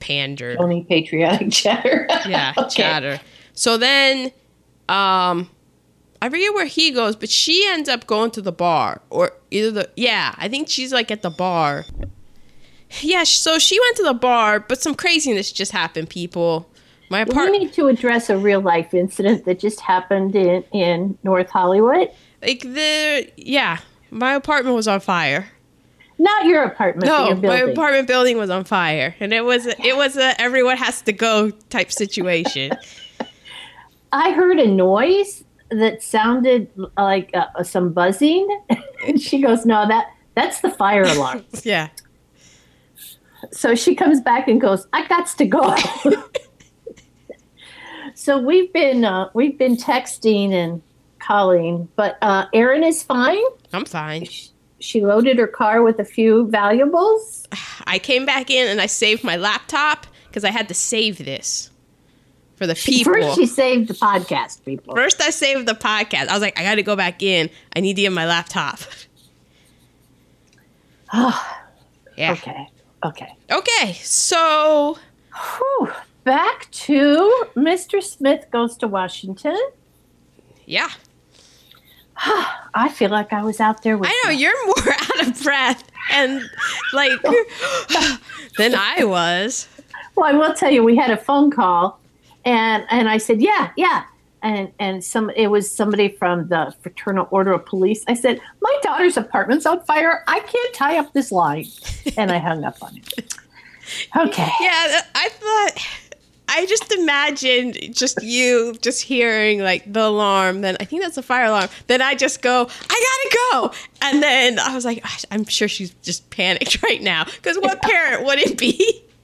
[0.00, 2.06] pander Only patriotic chatter.
[2.26, 2.68] yeah, Okay.
[2.70, 3.20] chatter.
[3.52, 4.26] So then,
[4.88, 5.50] um,
[6.22, 9.70] I forget where he goes, but she ends up going to the bar, or either
[9.70, 11.84] the yeah, I think she's like at the bar.
[13.02, 16.08] Yeah, so she went to the bar, but some craziness just happened.
[16.08, 16.70] People,
[17.10, 21.18] my We apartment, need to address a real life incident that just happened in, in
[21.22, 22.10] North Hollywood.
[22.40, 23.78] like the yeah,
[24.10, 25.48] my apartment was on fire.
[26.18, 29.96] Not your apartment, No, your my apartment building was on fire, and it was it
[29.96, 32.72] was a everyone has to go type situation.
[34.12, 38.48] I heard a noise that sounded like uh, some buzzing,
[39.06, 41.88] and she goes, "No, that that's the fire alarm." yeah.
[43.52, 45.76] so she comes back and goes, "I got to go."
[48.14, 50.82] so we've been uh, we've been texting and
[51.20, 53.38] calling, but uh, Erin is fine.
[53.72, 54.24] I'm fine.
[54.24, 54.50] She
[55.00, 57.46] loaded her car with a few valuables.
[57.86, 61.70] I came back in and I saved my laptop because I had to save this
[62.56, 63.12] for the people.
[63.12, 64.94] First, she saved the podcast people.
[64.94, 66.28] First, I saved the podcast.
[66.28, 67.50] I was like, I got to go back in.
[67.74, 68.80] I need to get my laptop.
[71.12, 71.58] Oh
[72.16, 72.32] yeah.
[72.32, 72.68] Okay.
[73.04, 73.34] Okay.
[73.50, 73.92] Okay.
[74.02, 74.98] So,
[75.34, 75.92] Whew.
[76.24, 78.02] Back to Mr.
[78.02, 79.56] Smith goes to Washington.
[80.66, 80.88] yeah.
[82.74, 84.48] I feel like I was out there with I know you.
[84.48, 86.42] you're more out of breath and
[86.92, 87.12] like
[88.58, 89.68] than I was.
[90.16, 92.00] Well, I will tell you, we had a phone call,
[92.44, 94.02] and and I said, yeah, yeah,
[94.42, 98.04] and and some it was somebody from the Fraternal Order of Police.
[98.08, 100.24] I said, my daughter's apartment's on fire.
[100.26, 101.66] I can't tie up this line,
[102.16, 103.04] and I hung up on him.
[104.14, 104.50] Okay.
[104.60, 105.86] Yeah, I thought
[106.48, 110.62] I just imagined just you just hearing like the alarm.
[110.62, 111.68] Then I think that's a fire alarm.
[111.86, 113.72] Then I just go, I gotta go.
[114.02, 117.24] And then I was like, I'm sure she's just panicked right now.
[117.24, 119.04] Because what parent would it be?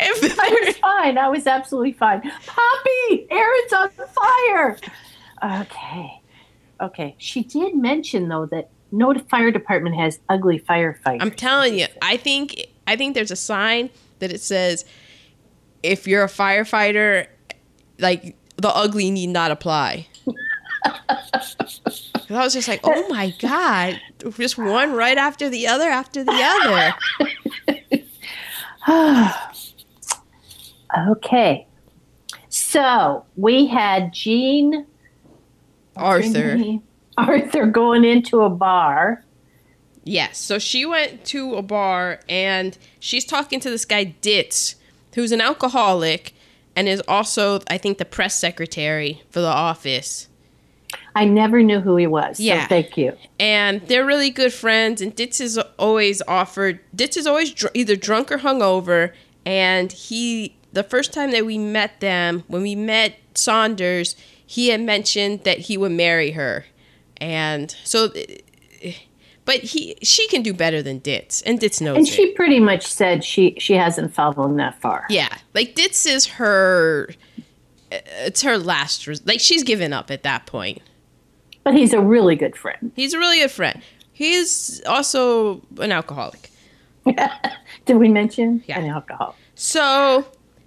[0.00, 1.16] If I was fine.
[1.16, 2.22] I was absolutely fine.
[2.22, 4.78] Poppy, Aaron's on the fire.
[5.60, 6.20] Okay.
[6.80, 7.14] Okay.
[7.18, 11.18] She did mention though that no fire department has ugly firefighters.
[11.20, 14.84] I'm telling you, I think I think there's a sign that it says
[15.82, 17.26] if you're a firefighter,
[17.98, 20.06] like the ugly need not apply.
[22.30, 24.00] I was just like, oh my god,
[24.36, 26.94] just one right after the other after the other.
[31.10, 31.66] okay.
[32.48, 34.86] So we had Jean
[35.96, 36.58] Arthur.
[37.18, 39.24] Arthur going into a bar.
[40.04, 40.38] Yes.
[40.38, 44.76] So she went to a bar and she's talking to this guy Diz,
[45.14, 46.34] who's an alcoholic
[46.76, 50.28] and is also, I think, the press secretary for the office.
[51.14, 52.40] I never knew who he was.
[52.40, 52.62] Yeah.
[52.62, 53.16] So thank you.
[53.38, 55.00] And they're really good friends.
[55.00, 56.80] And Diz is always offered.
[56.94, 59.12] Diz is always dr- either drunk or hungover.
[59.44, 64.80] And he, the first time that we met them, when we met Saunders, he had
[64.80, 66.66] mentioned that he would marry her.
[67.18, 68.12] And so
[69.50, 71.96] but he she can do better than Diz, and Diz knows.
[71.96, 72.36] And she it.
[72.36, 75.06] pretty much said she she hasn't fallen that far.
[75.10, 77.08] Yeah, like Diz is her.
[77.90, 79.08] Uh, it's her last.
[79.26, 80.82] Like she's given up at that point.
[81.64, 82.92] But he's a really good friend.
[82.94, 83.82] He's a really good friend.
[84.12, 86.48] He's also an alcoholic.
[87.86, 88.62] Did we mention?
[88.68, 89.34] Yeah, an alcoholic.
[89.56, 90.26] So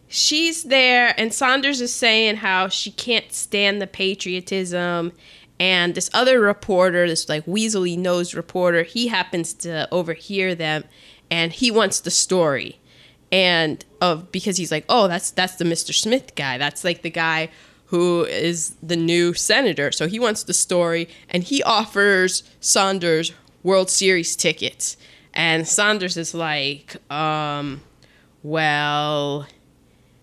[0.10, 5.13] she's there, and Saunders is saying how she can't stand the patriotism
[5.59, 10.83] and this other reporter, this like weaselly nosed reporter, he happens to overhear them
[11.29, 12.79] and he wants the story.
[13.31, 15.93] And of because he's like, oh, that's that's the Mr.
[15.93, 16.57] Smith guy.
[16.57, 17.49] That's like the guy
[17.87, 19.91] who is the new senator.
[19.91, 24.97] So he wants the story and he offers Saunders World Series tickets.
[25.33, 27.81] And Saunders is like, um,
[28.43, 29.47] well,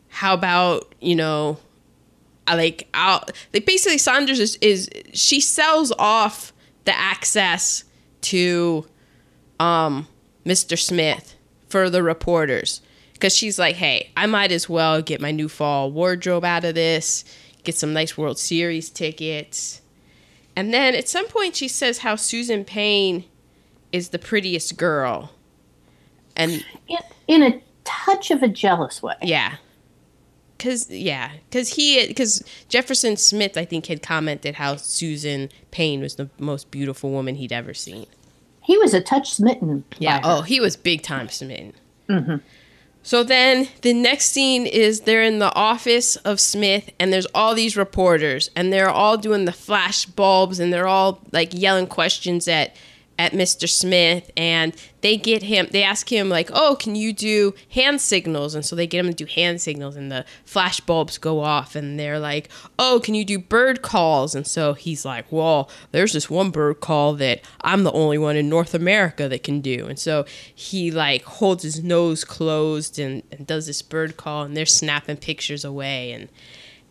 [0.09, 1.59] how about, you know,
[2.49, 6.53] like out like basically Saunders is, is she sells off
[6.85, 7.85] the access
[8.23, 8.87] to
[9.59, 10.07] um
[10.45, 10.79] Mr.
[10.79, 11.37] Smith
[11.69, 15.91] for the reporters because she's like, hey, I might as well get my new fall
[15.91, 17.25] wardrobe out of this,
[17.65, 19.83] get some nice World Series tickets.
[20.57, 23.25] And then at some point she says how Susan Paine
[23.93, 25.33] is the prettiest girl.
[26.35, 26.99] And in,
[27.29, 29.17] in a touch of a jealous way.
[29.23, 29.57] Yeah
[30.61, 36.17] because yeah, because he because Jefferson Smith I think had commented how Susan Paine was
[36.17, 38.07] the most beautiful woman he'd ever seen.
[38.63, 39.85] He was a touch smitten.
[39.99, 40.21] Yeah.
[40.23, 41.73] Oh, he was big time smitten.
[42.09, 42.37] Mm-hmm.
[43.03, 47.55] So then the next scene is they're in the office of Smith and there's all
[47.55, 52.47] these reporters and they're all doing the flash bulbs and they're all like yelling questions
[52.47, 52.77] at
[53.21, 53.69] at Mr.
[53.69, 58.55] Smith and they get him they ask him like oh can you do hand signals
[58.55, 61.77] and so they get him to do hand signals and the flash bulbs go off
[61.77, 66.15] and they're like oh can you do bird calls and so he's like well there's
[66.15, 69.87] this one bird call that i'm the only one in north america that can do
[69.87, 74.57] and so he like holds his nose closed and, and does this bird call and
[74.57, 76.31] they're snapping pictures away and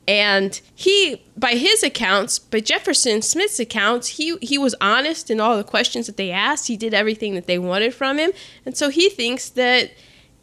[0.07, 5.57] and he by his accounts by jefferson smith's accounts he he was honest in all
[5.57, 6.67] the questions that they asked.
[6.67, 8.31] He did everything that they wanted from him.
[8.65, 9.91] And so he thinks that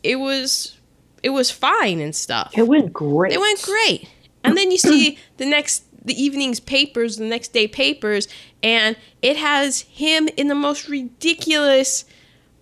[0.03, 0.79] it was
[1.23, 2.53] it was fine and stuff.
[2.57, 3.33] It went great.
[3.33, 4.09] It went great.
[4.45, 8.29] And then you see the next the evening's papers the next day papers
[8.63, 12.05] and it has him in the most ridiculous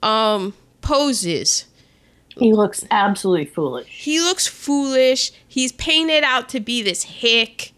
[0.02, 1.66] um poses.
[2.36, 3.86] He looks absolutely foolish.
[3.88, 5.30] He looks foolish.
[5.54, 7.70] He's painted out to be this hick.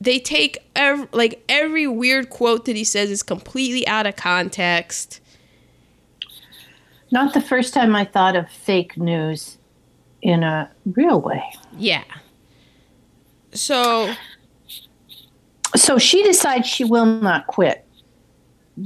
[0.00, 5.20] They take every, like every weird quote that he says is completely out of context.
[7.10, 9.58] Not the first time I thought of fake news
[10.22, 11.44] in a real way.
[11.76, 12.04] Yeah.
[13.52, 14.14] So
[15.76, 17.84] so she decides she will not quit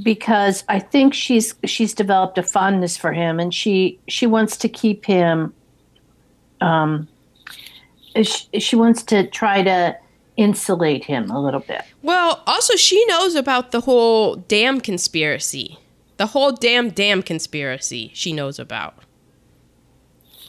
[0.03, 4.67] because I think she's she's developed a fondness for him, and she she wants to
[4.67, 5.53] keep him.
[6.59, 7.07] Um,
[8.23, 9.97] she, she wants to try to
[10.37, 11.83] insulate him a little bit.
[12.01, 15.79] Well, also she knows about the whole damn conspiracy,
[16.17, 18.11] the whole damn damn conspiracy.
[18.13, 19.03] She knows about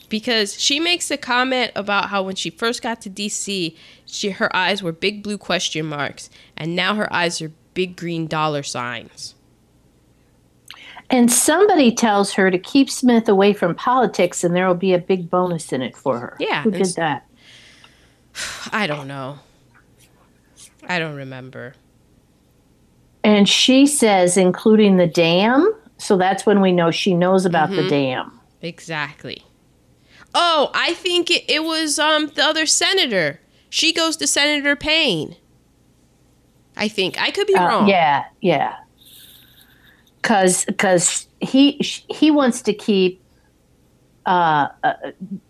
[0.08, 4.54] because she makes a comment about how when she first got to DC, she her
[4.54, 9.34] eyes were big blue question marks, and now her eyes are big green dollar signs.
[11.10, 14.98] And somebody tells her to keep Smith away from politics and there will be a
[14.98, 16.36] big bonus in it for her.
[16.38, 17.24] Yeah, Who did that?
[18.72, 19.38] I don't know.
[20.88, 21.74] I don't remember.
[23.24, 25.74] And she says, including the dam.
[25.98, 27.82] So that's when we know she knows about Mm-hmm.
[27.82, 28.40] the dam.
[28.62, 29.42] Exactly.
[30.34, 33.40] Oh, I think it, it was um the other senator.
[33.70, 35.36] She goes to Senator Paine.
[36.76, 37.88] I think I could be Uh, wrong.
[37.88, 38.76] yeah, yeah.
[40.22, 41.72] Cause, cause he
[42.10, 43.22] he wants to keep
[44.26, 44.92] uh, uh,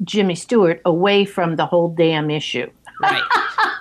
[0.04, 2.70] Jimmy Stewart away from the whole damn issue,
[3.00, 3.22] Right.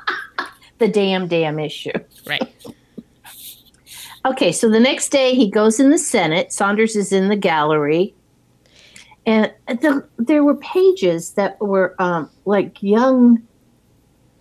[0.80, 1.92] the damn damn issue.
[2.26, 2.54] Right.
[4.26, 6.52] Okay, so the next day he goes in the Senate.
[6.52, 8.14] Saunders is in the gallery,
[9.26, 13.42] and the, there were pages that were um, like young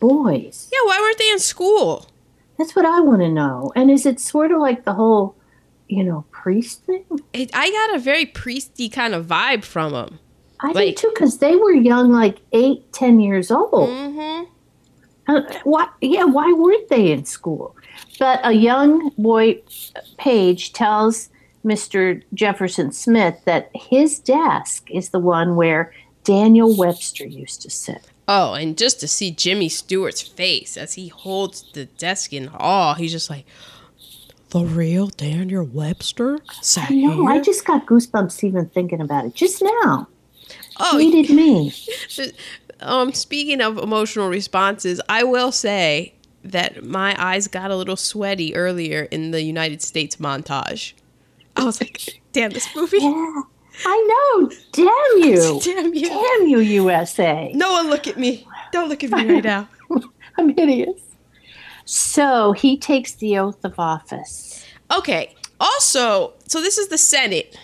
[0.01, 0.69] boys.
[0.73, 0.79] Yeah.
[0.87, 2.07] Why weren't they in school?
[2.59, 3.71] That's what I want to know.
[3.77, 5.37] And is it sort of like the whole,
[5.87, 7.05] you know, priest thing?
[7.33, 10.19] It, I got a very priesty kind of vibe from them.
[10.61, 13.91] I Like- did too, because they were young, like eight, ten years old.
[13.91, 14.51] Mm-hmm.
[15.29, 15.89] Uh, why?
[16.01, 17.77] Yeah, why weren't they in school?
[18.19, 19.63] But a young boy,
[20.19, 21.29] Page, tells
[21.65, 22.23] Mr.
[22.33, 25.93] Jefferson Smith that his desk is the one where
[26.25, 28.03] Daniel Webster used to sit.
[28.29, 32.95] Oh, and just to see Jimmy Stewart's face as he holds the desk in awe,
[32.95, 33.45] he's just like,
[34.51, 37.27] the real Daniel Webster sat I know.
[37.27, 40.09] I just got goosebumps even thinking about it just now.
[40.79, 41.73] oh, Tweeted me.
[42.81, 46.15] um, speaking of emotional responses, I will say
[46.45, 50.93] that my eyes got a little sweaty earlier in the United States montage.
[51.57, 52.99] I was like, damn, this movie.
[52.99, 53.43] Yeah,
[53.85, 54.51] I know.
[54.73, 54.89] Damn
[55.31, 55.61] you.
[55.63, 56.09] Damn you.
[56.09, 57.53] Damn you, USA.
[57.55, 58.47] No one look at me.
[58.73, 59.69] Don't look at me right now.
[60.39, 61.01] I'm hideous.
[61.85, 64.65] So he takes the oath of office.
[64.95, 65.35] Okay.
[65.59, 67.59] Also, so this is the Senate.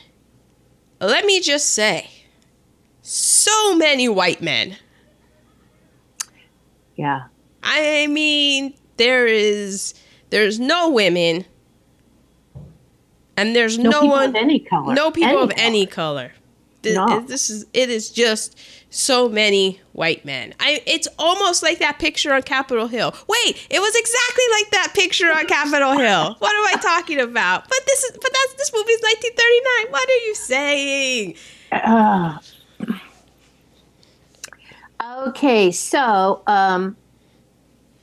[1.01, 2.09] Let me just say,
[3.03, 4.77] so many white men.
[6.97, 7.23] Yeah.
[7.63, 9.95] I mean, there is
[10.31, 11.45] there's no women,
[13.37, 14.95] and there's No, no, people one, of any color.
[14.95, 15.61] no people Any of color.
[15.67, 16.33] any color.
[16.83, 17.21] Th- No.
[17.21, 18.59] This is it is just
[18.91, 20.53] so many white men.
[20.61, 23.15] I it's almost like that picture on Capitol Hill.
[23.29, 26.35] Wait, it was exactly like that picture on Capitol Hill.
[26.41, 27.69] What am I talking about?
[27.69, 29.93] But this is but that's this movie's 1939.
[29.93, 31.35] What are you saying?
[31.71, 32.39] Uh,
[35.27, 36.97] okay, so um,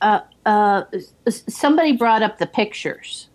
[0.00, 0.84] uh, uh,
[1.28, 3.28] somebody brought up the pictures.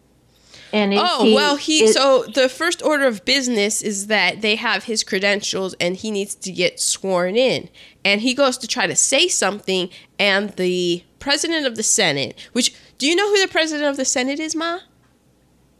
[0.74, 4.56] And Oh he, well, he is- so the first order of business is that they
[4.56, 7.70] have his credentials and he needs to get sworn in,
[8.04, 9.90] and he goes to try to say something,
[10.20, 14.06] and the president of the Senate, which do you know who the president of the
[14.06, 14.80] Senate is, Ma?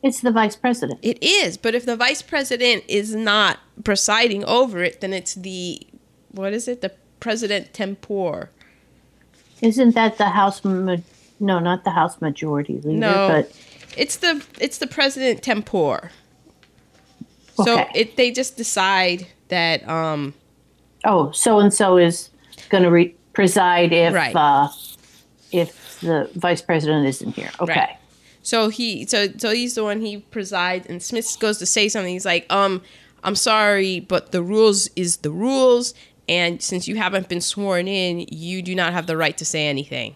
[0.04, 1.00] it's the vice president.
[1.02, 5.82] It is, but if the vice president is not presiding over it, then it's the
[6.32, 6.82] what is it?
[6.82, 8.50] The president tempore.
[9.62, 10.64] Isn't that the House?
[10.64, 10.98] Ma-
[11.40, 13.28] no, not the House Majority Leader, No.
[13.30, 13.52] but
[13.98, 16.12] It's the it's the president tempore.
[17.56, 17.88] So Okay.
[17.96, 20.34] it they just decide that um
[21.06, 22.30] oh, so and so is
[22.70, 24.36] going to re- preside if Right.
[24.36, 24.68] uh,
[25.52, 27.52] if the vice president isn't here.
[27.60, 27.74] Okay.
[27.80, 27.98] Right.
[28.42, 32.12] So he so so he's the one he presides and Smith goes to say something.
[32.14, 32.82] He's like, um,
[33.24, 35.94] I'm sorry, but the rules is the rules,
[36.28, 39.68] and since you haven't been sworn in, you do not have the right to say
[39.68, 40.16] anything.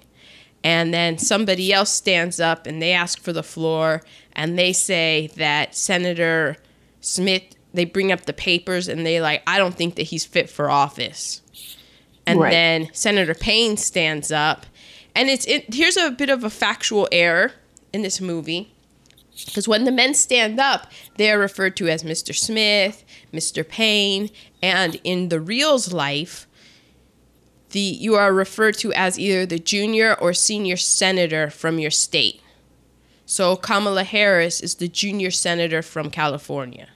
[0.64, 4.01] And then somebody else stands up and they ask for the floor
[4.34, 6.57] and they say that Senator
[7.01, 7.43] Smith
[7.74, 10.70] they bring up the papers and they like, I don't think that he's fit for
[10.72, 11.41] office.
[12.26, 12.51] And Right.
[12.51, 14.66] then Senator Paine stands up,
[15.16, 17.51] and it's it, here's a bit of a factual error
[17.93, 18.72] in this movie,
[19.45, 22.35] because when the men stand up, they are referred to as Mr.
[22.35, 23.67] Smith, Mr.
[23.67, 24.29] Paine,
[24.61, 26.47] and in the real's life,
[27.71, 32.41] the you are referred to as either the junior or senior senator from your state.
[33.25, 36.87] So Kamala Harris is the junior senator from California.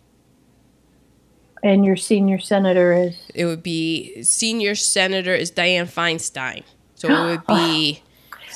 [1.64, 6.64] And your senior senator is It would be senior senator is Dianne Feinstein.
[6.96, 8.02] So it would be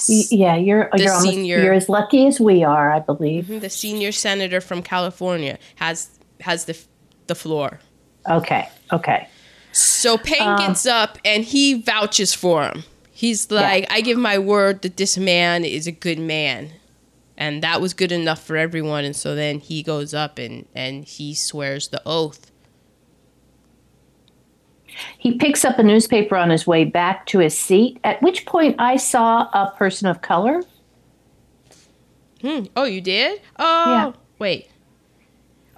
[0.07, 0.55] yeah.
[0.55, 3.47] You're The you're almost, senior- you're as lucky as we are, I believe.
[3.61, 6.09] the senior senator from California has
[6.41, 6.77] has the
[7.27, 7.79] the floor.
[8.29, 8.67] Okay.
[8.91, 9.27] Okay.
[9.71, 12.83] So Paine Um, gets up and he vouches for him.
[13.11, 16.71] He's like, I give my word that this man is a good man.
[17.37, 19.05] And that was good enough for everyone.
[19.05, 22.51] And so then he goes up and, and he swears the oath.
[25.17, 28.75] He picks up a newspaper on his way back to his seat, at which point
[28.79, 30.61] I saw a person of color.
[32.41, 32.65] Hmm.
[32.75, 33.41] Oh, you did?
[33.57, 34.11] Oh, Yeah.
[34.39, 34.69] wait.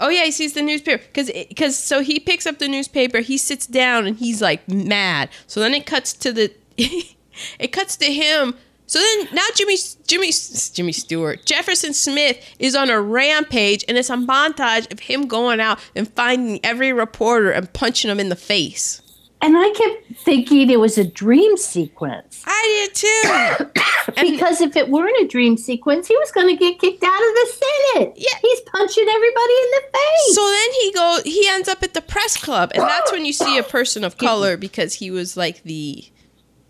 [0.01, 3.19] Oh yeah, he sees the newspaper because because so he picks up the newspaper.
[3.19, 5.29] He sits down and he's like mad.
[5.45, 8.55] So then it cuts to the it cuts to him.
[8.87, 9.75] So then now Jimmy
[10.07, 10.31] Jimmy
[10.73, 15.59] Jimmy Stewart Jefferson Smith is on a rampage and it's a montage of him going
[15.59, 19.01] out and finding every reporter and punching them in the face.
[19.41, 22.43] And I kept thinking it was a dream sequence.
[22.45, 24.21] I did too.
[24.21, 27.21] because if it weren't a dream sequence, he was going to get kicked out of
[27.21, 28.13] the Senate.
[28.17, 28.37] Yeah.
[28.41, 30.35] He's punching everybody in the face.
[30.35, 33.33] So then he go he ends up at the press club and that's when you
[33.33, 36.03] see a person of color because he was like the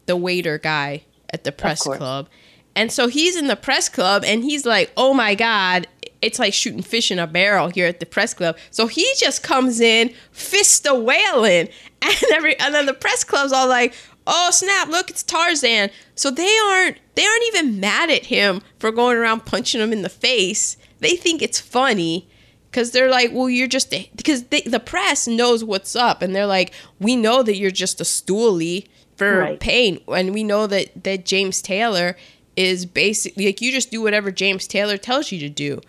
[0.05, 2.29] the waiter guy at the press club.
[2.75, 5.87] And so he's in the press club and he's like, "Oh my god,
[6.21, 9.43] it's like shooting fish in a barrel here at the press club." So he just
[9.43, 11.69] comes in, fist a wailing,
[12.01, 13.93] and every and then the press club's all like,
[14.27, 14.89] "Oh snap!
[14.89, 19.45] Look, it's Tarzan." So they aren't they aren't even mad at him for going around
[19.45, 20.77] punching him in the face.
[20.99, 22.27] They think it's funny
[22.69, 26.35] because they're like, "Well, you're just a, because they, the press knows what's up, and
[26.35, 29.59] they're like, we know that you're just a stoolie for Right.
[29.59, 32.15] Paine, and we know that that James Taylor."
[32.55, 35.79] is basically like you just do whatever James Taylor tells you to do.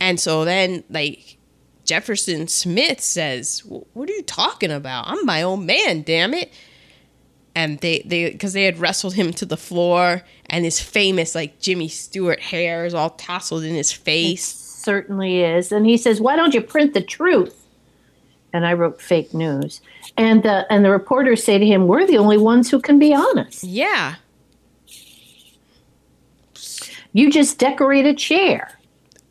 [0.00, 1.36] And so then like
[1.84, 5.06] Jefferson Smith says, "What are you talking about?
[5.08, 6.52] I'm my own man, damn it."
[7.54, 11.60] And they they cuz they had wrestled him to the floor and his famous like
[11.60, 14.44] Jimmy Stewart hair is all tousled in his face.
[14.44, 15.72] certainly is.
[15.72, 17.66] And he says, "Why don't you print the truth?"
[18.52, 19.80] And I wrote fake news.
[20.16, 23.12] And the and the reporters say to him, "We're the only ones who can be
[23.12, 23.62] honest.
[23.62, 24.14] Yeah.
[27.12, 28.79] You just decorate a chair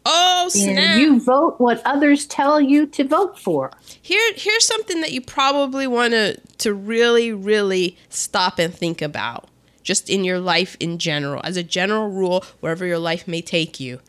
[0.06, 0.78] Oh, snap.
[0.78, 3.72] and you vote what others tell you to vote for."
[4.02, 9.50] Here, here's something that you probably want to to really, really stop and think about,
[9.84, 13.80] just in your life in general, as a general rule, wherever your life may take
[13.80, 14.00] you.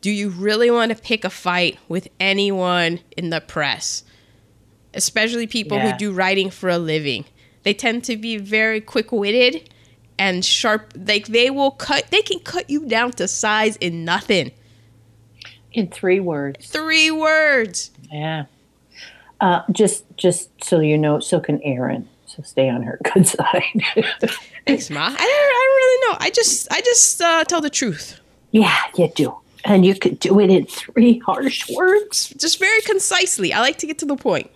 [0.00, 4.04] Do you really want to pick a fight with anyone in the press,
[4.94, 5.92] especially people Yeah.
[5.92, 7.24] who do writing for a living?
[7.62, 9.68] They tend to be very quick-witted
[10.18, 10.92] and sharp.
[10.96, 12.06] Like they will cut.
[12.10, 14.52] They can cut you down to size in nothing.
[15.76, 16.66] In three words.
[16.68, 17.90] Three words.
[18.10, 18.46] Yeah.
[19.40, 22.08] Uh, just just so you know, so can Aaron.
[22.26, 23.62] So stay on her good side.
[24.66, 25.04] Thanks, Ma.
[25.04, 26.16] I don't, I don't really know.
[26.20, 28.18] I just, I just uh, tell the truth.
[28.50, 29.36] yeah, you do.
[29.64, 32.30] And you could do it in three harsh words.
[32.38, 33.52] just very concisely.
[33.52, 34.50] I like to get to the point.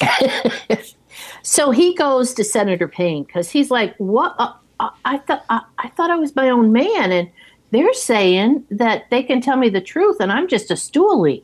[1.42, 4.34] So he goes to Senator Paine because he's like, "What?
[4.38, 7.30] Uh, uh, I thought I, I thought I was my own man, and
[7.74, 11.42] they're saying that they can tell me the truth, and I'm just a stoolie."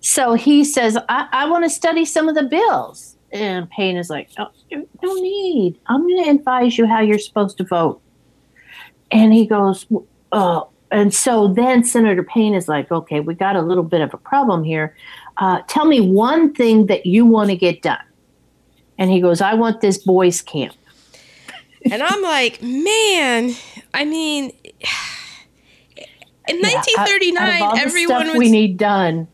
[0.00, 4.10] So he says, "I, I want to study some of the bills," and Paine is
[4.10, 5.78] like, "Oh, no need.
[5.86, 8.00] I'm going to advise you how you're supposed to vote."
[9.10, 9.86] And he goes,
[10.32, 14.14] "Oh." And so then Senator Paine is like, "Okay, we got a little bit of
[14.14, 14.96] a problem here.
[15.36, 17.98] Uh, tell me one thing that you want to get done."
[18.98, 20.74] And he goes, I want this boys' camp.
[21.90, 23.54] And I'm like, man,
[23.94, 24.52] I mean,
[26.48, 28.38] in Yeah, out- out of 1939, all the everyone stuff was.
[28.38, 29.28] we need done.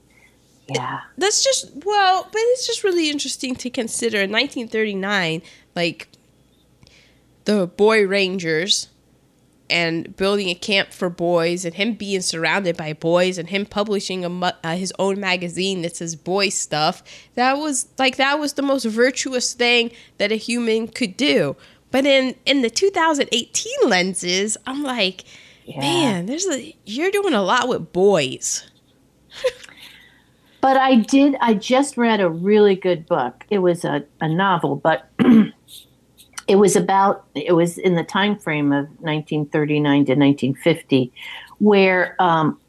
[0.68, 1.00] Yeah.
[1.18, 4.18] that's just, well, but it's just really interesting to consider.
[4.22, 5.42] In 1939,
[5.74, 6.08] like,
[7.44, 8.88] the boy rangers
[9.68, 14.24] and building a camp for boys and him being surrounded by boys and him publishing
[14.24, 17.02] a mu- uh, his own magazine that says boy stuff
[17.34, 21.56] that was like that was the most virtuous thing that a human could do
[21.90, 25.24] but in in the 2018 lenses i'm like
[25.72, 25.80] Yeah.
[25.80, 28.70] man there's a you're doing a lot with boys
[30.62, 33.44] But I did, I just read a really good book.
[33.50, 35.10] It was a, a novel, but
[36.46, 41.12] it was about, it was in the time frame of 1939 to 1950,
[41.58, 42.60] where um,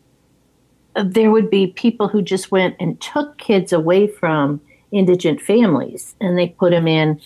[0.96, 4.60] there would be people who just went and took kids away from
[4.92, 7.22] indigent families and they put them in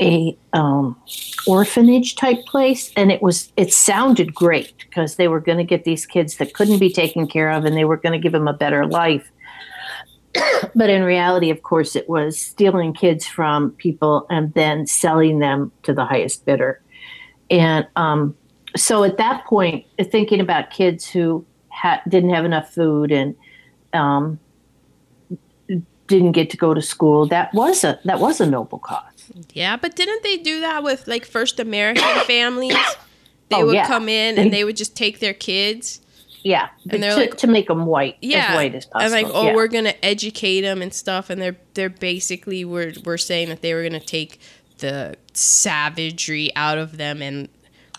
[0.00, 1.00] a um,
[1.46, 5.84] orphanage type place and it was it sounded great because they were going to get
[5.84, 8.48] these kids that couldn't be taken care of and they were going to give them
[8.48, 9.30] a better life.
[10.74, 15.70] But in reality of course it was stealing kids from people and then selling them
[15.82, 16.80] to the highest bidder.
[17.50, 18.34] And um,
[18.74, 23.34] so at that point thinking about kids who ha- didn't have enough food and
[23.92, 24.38] um,
[26.06, 29.11] didn't get to go to school that was a that was a noble cause
[29.52, 32.74] yeah but didn't they do that with like first american families
[33.48, 33.86] they Oh, would yeah.
[33.86, 36.00] come in and they would just take their kids
[36.42, 39.14] Yeah, And they're to, like- to make them white, yeah, as white as possible.
[39.16, 39.54] and like, oh, yeah.
[39.54, 43.74] we're gonna educate them and stuff, and they're they're basically we're we're saying that they
[43.74, 44.40] were gonna take
[44.78, 47.48] the savagery out of them and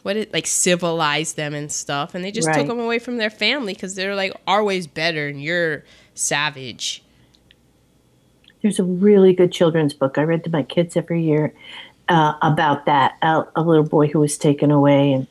[0.02, 3.30] what it like civilize them and stuff, and they just took them away from their
[3.30, 5.84] family because they're like our way's better and you're
[6.16, 7.03] savage.
[8.64, 11.53] There's a really good children's book I read to my kids every year
[12.09, 13.18] uh, about that.
[13.22, 15.28] A, a little boy who was taken away and.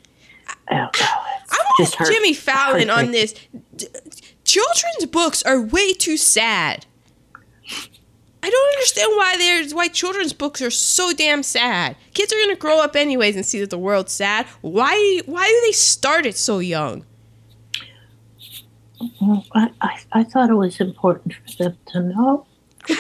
[0.71, 3.35] Oh, oh, I want hurt- Jimmy Fallon on this.
[3.75, 3.89] D-
[4.45, 6.87] children's books are way too sad.
[8.45, 11.97] I don't understand why there's why children's books are so damn sad.
[12.13, 14.47] Kids are gonna grow up anyways and see that the world's sad.
[14.61, 17.07] Why why do they start it so young?
[19.21, 22.47] Well, I, I, I thought it was important for them to know.
[22.89, 22.95] I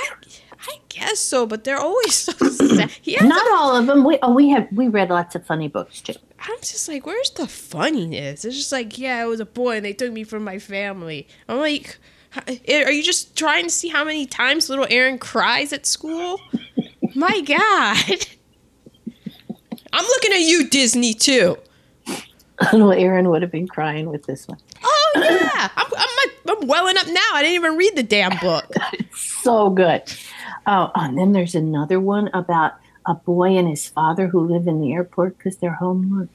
[0.92, 2.90] guess so, but they're always so sad.
[3.22, 4.04] Not all of them.
[4.04, 6.14] We oh we have we read lots of funny books too.
[6.40, 8.44] I'm just like, where's the funniness?
[8.44, 11.28] It's just like, yeah, I was a boy and they took me from my family.
[11.48, 11.98] I'm like,
[12.68, 16.40] are you just trying to see how many times little Aaron cries at school?
[17.14, 18.26] my God.
[19.92, 21.58] I'm looking at you, Disney, too.
[22.72, 24.58] Little Aaron would have been crying with this one.
[24.82, 25.68] Oh, yeah.
[25.76, 27.20] I'm, I'm, I'm welling up now.
[27.34, 28.64] I didn't even read the damn book.
[29.42, 30.02] So good.
[30.66, 32.72] Oh, and then there's another one about
[33.06, 36.28] a boy and his father who live in the airport because they're homeless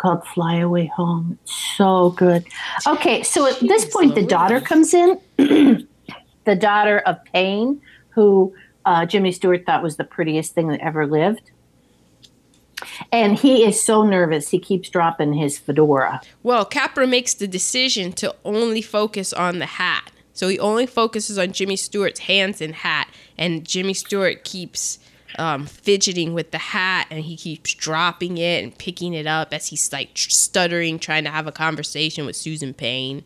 [0.00, 1.38] called Fly Away Home.
[1.44, 2.46] So good.
[2.86, 8.54] Okay, so at this point, the daughter comes in, the daughter of Paine, who
[8.86, 11.50] uh, Jimmy Stewart thought was the prettiest thing that ever lived.
[13.12, 16.22] And he is so nervous, he keeps dropping his fedora.
[16.42, 20.10] Well, Capra makes the decision to only focus on the hat.
[20.32, 24.98] So he only focuses on Jimmy Stewart's hands and hat, and Jimmy Stewart keeps
[25.38, 29.68] um, fidgeting with the hat, and he keeps dropping it and picking it up as
[29.68, 33.24] he's like stuttering, trying to have a conversation with Susan Paine.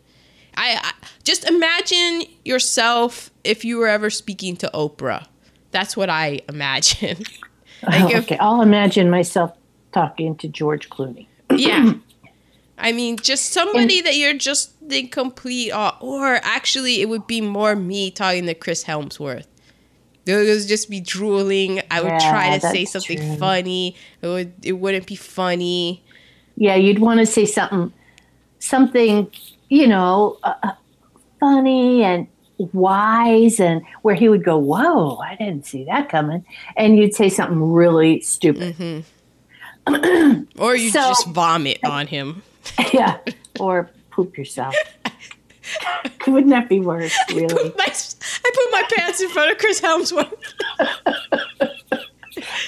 [0.56, 0.92] I, I
[1.24, 5.26] just imagine yourself if you were ever speaking to Oprah.
[5.72, 7.18] That's what I imagine.
[7.86, 9.54] Like if- okay, I'll imagine myself
[9.92, 11.26] talking to George Clooney.
[11.54, 11.94] yeah.
[12.78, 17.40] I mean, just somebody that you're just the complete, awe- or actually, it would be
[17.40, 19.46] more me talking to Chris Hemsworth.
[20.26, 21.82] It would just be drooling.
[21.90, 23.36] I would try to say something true.
[23.36, 23.94] funny.
[24.22, 24.52] It would.
[24.62, 26.02] It wouldn't be funny.
[26.56, 27.92] Yeah, you'd want to say something,
[28.58, 29.30] something,
[29.68, 30.72] you know, uh, uh,
[31.40, 32.26] funny and
[32.72, 36.44] wise, and where he would go, "Whoa, I didn't see that coming,"
[36.76, 39.04] and you'd say something really stupid.
[40.58, 42.42] Or you So- just vomit on him.
[42.94, 43.18] yeah,
[43.60, 44.74] or poop yourself.
[46.26, 47.16] Wouldn't that be worse?
[47.34, 47.48] Really?
[47.48, 50.32] Put my, I put my pants in front of Chris Hemsworth.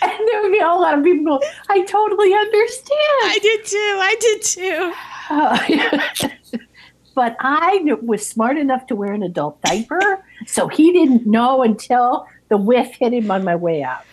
[0.02, 3.98] And there would be a lot of people "I totally understand." I did too.
[4.00, 4.92] I did too.
[5.30, 6.60] Oh,
[7.14, 12.26] but I was smart enough to wear an adult diaper, so he didn't know until
[12.48, 14.04] the whiff hit him on my way out.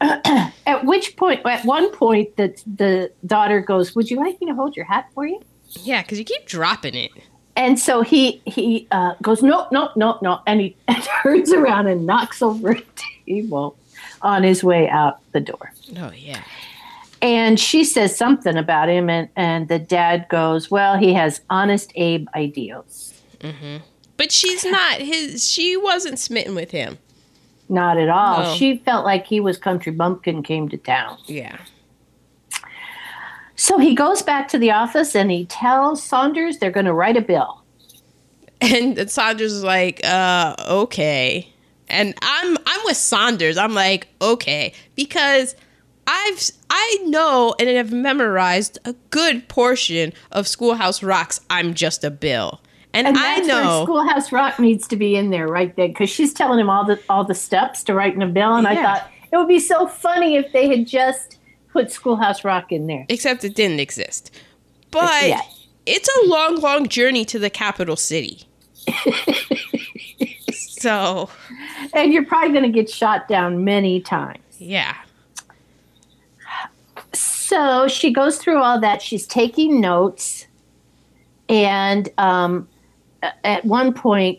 [0.00, 4.54] at which point, at one point, the the daughter goes, "Would you like me to
[4.54, 5.40] hold your hat for you?"
[5.70, 7.10] Yeah, because you keep dropping it.
[7.56, 10.76] And so he he uh, goes, "No, no, no, no," and he
[11.22, 12.82] turns around and knocks over a
[13.26, 13.76] table
[14.22, 15.72] on his way out the door.
[15.98, 16.42] Oh yeah.
[17.22, 21.92] And she says something about him, and, and the dad goes, Well, he has honest
[21.94, 23.12] Abe ideals.
[24.16, 25.46] But she's not his.
[25.46, 26.98] She wasn't smitten with him.
[27.68, 28.42] Not at all.
[28.42, 28.54] No.
[28.54, 31.18] She felt like he was country bumpkin came to town.
[31.26, 31.58] Yeah.
[33.60, 37.18] So he goes back to the office and he tells Saunders they're going to write
[37.18, 37.62] a bill.
[38.62, 41.46] And Saunders is like, uh, okay.
[41.86, 43.58] And I'm I'm with Saunders.
[43.58, 45.54] I'm like, okay, because
[46.06, 52.10] I've I know and have memorized a good portion of Schoolhouse Rock's "I'm Just a
[52.10, 52.62] Bill,"
[52.94, 56.32] and, And I know Schoolhouse Rock needs to be in there right then because she's
[56.32, 58.54] telling him all the all the steps to writing a bill.
[58.54, 61.39] And I thought it would be so funny if they had just
[61.72, 63.06] put Schoolhouse Rock in there.
[63.08, 64.30] except it didn't exist.
[64.90, 65.40] But Yeah.
[65.86, 68.42] it's a long, long journey to the capital city.
[70.52, 71.28] so
[71.92, 74.38] And you're probably going to get shot down many times.
[74.58, 74.94] yeah,
[77.12, 79.02] So she goes through all that.
[79.02, 80.46] She's taking notes.
[81.48, 82.68] And um,
[83.44, 84.38] at one point,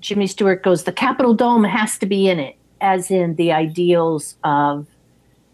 [0.00, 4.36] Jimmy Stewart goes, The Capitol Dome has to be in it, as in the ideals
[4.44, 4.86] of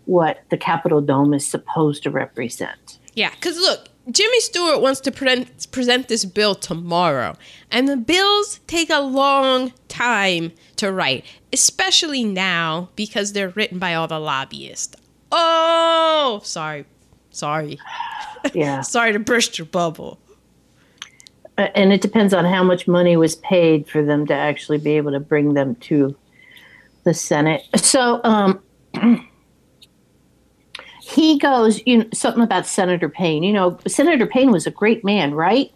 [0.06, 2.98] what the Capitol Dome is supposed to represent.
[3.14, 7.36] Yeah, because look, Jimmy Stewart wants to present, present this bill tomorrow,
[7.70, 13.94] and the bills take a long time to write, especially now because they're written by
[13.94, 14.96] all the lobbyists.
[15.32, 16.84] Oh, sorry.
[17.30, 17.78] Sorry.
[18.52, 18.82] Yeah.
[18.82, 20.18] Sorry to burst your bubble.
[21.56, 25.12] And it depends on how much money was paid for them to actually be able
[25.12, 26.14] to bring them to
[27.04, 27.62] the Senate.
[27.76, 28.60] So um,
[31.06, 33.42] he goes, you know, something about Senator Paine.
[33.42, 35.70] You know, Senator Paine was a great man, right?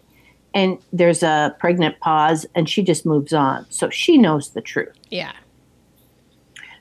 [0.55, 3.67] And there's a pregnant pause, and she just moves on.
[3.69, 4.97] So she knows the truth.
[5.11, 5.33] Yeah.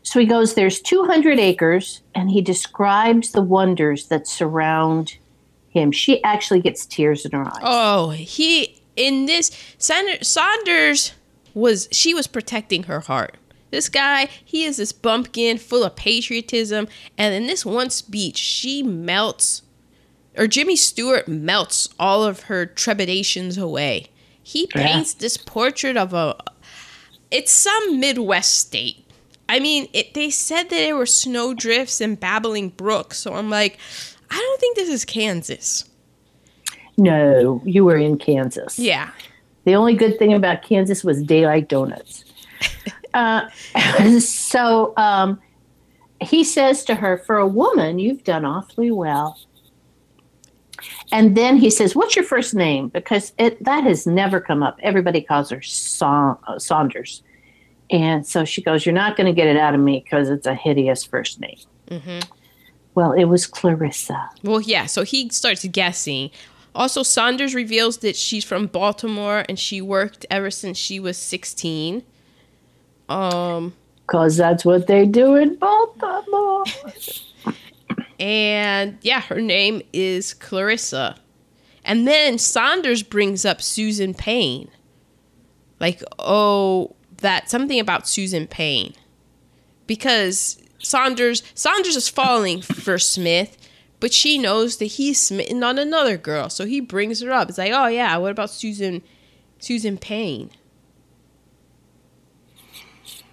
[0.02, 5.18] So he goes, There's 200 acres, and he describes the wonders that surround
[5.68, 5.92] him.
[5.92, 7.60] She actually gets tears in her eyes.
[7.62, 11.12] Oh, he in this Senator Saunders
[11.52, 13.36] was she was protecting her heart.
[13.70, 18.82] This guy, he is this bumpkin full of patriotism, and in this one speech, she
[18.82, 19.62] melts,
[20.36, 24.06] or Jimmy Stewart melts all of her trepidations away.
[24.42, 24.82] He Yeah.
[24.86, 26.36] paints this portrait of a,
[27.30, 29.04] it's some Midwest state.
[29.50, 33.78] I mean, it, they said that there were snowdrifts and babbling brooks, so I'm like,
[34.30, 35.84] I don't think this is Kansas.
[36.96, 38.78] No, you were in Kansas.
[38.78, 39.10] Yeah.
[39.64, 42.24] The only good thing about Kansas was daylight donuts.
[43.14, 43.48] uh,
[44.20, 45.40] so um,
[46.20, 49.38] he says to her, For a woman, you've done awfully well.
[51.10, 52.88] And then he says, What's your first name?
[52.88, 54.78] Because it, that has never come up.
[54.82, 57.22] Everybody calls her Sa- uh, Saunders.
[57.90, 60.46] And so she goes, You're not going to get it out of me because it's
[60.46, 61.58] a hideous first name.
[61.88, 62.20] Mm-hmm.
[62.94, 64.28] Well, it was Clarissa.
[64.42, 66.30] Well, yeah, so he starts guessing.
[66.74, 72.02] Also, Saunders reveals that she's from Baltimore and she worked ever since she was 16.
[73.08, 73.74] Um,
[74.06, 76.64] Because that's what they do in Baltimore.
[78.20, 81.16] and yeah, her name is Clarissa.
[81.84, 84.68] And then Saunders brings up Susan Paine.
[85.80, 88.94] Like, oh, that something about Susan Paine.
[89.86, 93.56] Because Saunders Saunders is falling for Smith,
[94.00, 96.50] but she knows that he's smitten on another girl.
[96.50, 97.48] So he brings her up.
[97.48, 99.02] It's like, oh yeah, what about Susan
[99.58, 100.50] Susan Payne?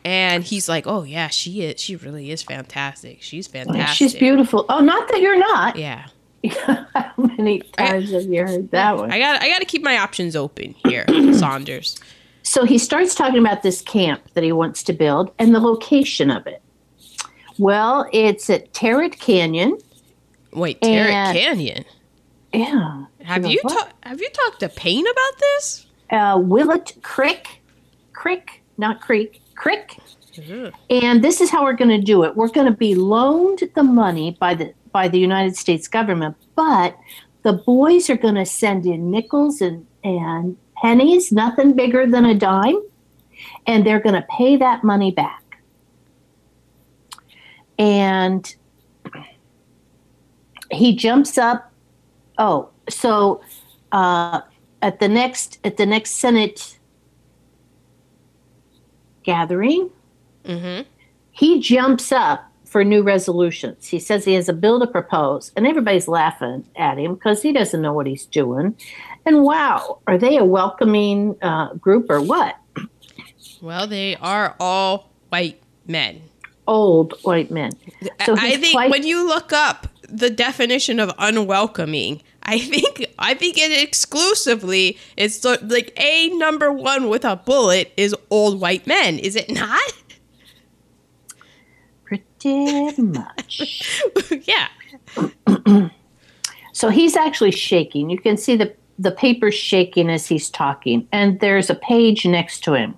[0.06, 1.82] And he's like, "Oh yeah, she is.
[1.82, 3.24] She really is fantastic.
[3.24, 3.98] She's fantastic.
[3.98, 4.66] She's beautiful.
[4.70, 5.76] Oh, not that you're not.
[5.76, 6.06] Yeah,
[6.54, 9.12] How many times have you heard that one?
[9.12, 9.42] I got.
[9.42, 12.00] I got to keep my options open here, Saunders.
[12.44, 16.30] So he starts talking about this camp that he wants to build and the location
[16.30, 16.62] of it.
[17.58, 19.78] Well, it's at Tarrant Canyon.
[20.52, 21.86] Wait, Tarrant Canyon.
[22.54, 23.06] Yeah.
[23.24, 23.94] Have know you talked?
[24.06, 25.86] Have you talked to Paine about this?
[26.12, 27.62] Uh, Willet Creek.
[28.14, 29.42] Creek, not Creek.
[29.56, 30.00] Creek.
[30.90, 32.36] And this is how we're going to do it.
[32.36, 36.98] We're going to be loaned the money by the by the United States government, but
[37.44, 42.36] the boys are going to send in nickels and and pennies, nothing bigger than a
[42.36, 42.82] dime,
[43.66, 45.42] and they're going to pay that money back.
[47.78, 48.56] And
[50.72, 51.72] he jumps up.
[52.38, 53.42] Oh, so
[53.92, 54.42] uh,
[54.82, 56.75] at the next at the next Senate
[59.26, 59.90] gathering,
[60.46, 60.84] Mm-hmm.
[61.32, 63.88] he jumps up for new resolutions.
[63.88, 67.52] He says he has a bill to propose, and everybody's laughing at him because he
[67.52, 68.76] doesn't know what he's doing.
[69.26, 72.58] And wow, are they a welcoming uh, group or what?
[73.62, 76.22] Well, they are all white men.
[76.68, 77.72] Old white men.
[78.26, 83.34] So I think quite- when you look up the definition of unwelcoming, I think I
[83.34, 88.86] think it exclusively is so- like a number one with a bullet is old white
[88.86, 89.18] men.
[89.20, 89.94] Is it not?
[92.04, 94.00] Pretty much.
[94.44, 94.68] yeah.
[96.72, 98.10] So he's actually shaking.
[98.10, 102.64] You can see the the paper's shaking as he's talking, and there's a page next
[102.66, 102.96] to him.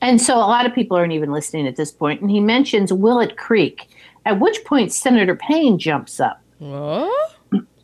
[0.00, 2.20] And so a lot of people aren't even listening at this point.
[2.20, 3.88] And he mentions Willet Creek,
[4.26, 6.40] at which point Senator Paine jumps up.
[6.58, 7.36] What?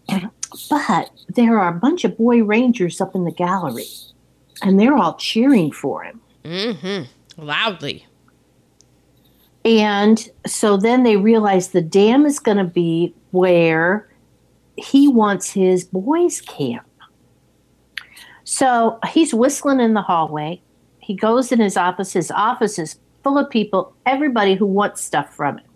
[0.09, 3.87] But there are a bunch of boy rangers up in the gallery,
[4.63, 6.21] and they're all cheering for him.
[6.45, 7.45] Mm-hmm.
[7.45, 8.07] Loudly.
[9.65, 14.09] And so then they realize the dam is going to be where
[14.77, 16.87] he wants his boys' camp.
[18.45, 20.61] So he's whistling in the hallway.
[20.99, 22.13] He goes in his office.
[22.13, 25.67] His office is full of people, everybody who wants stuff from him.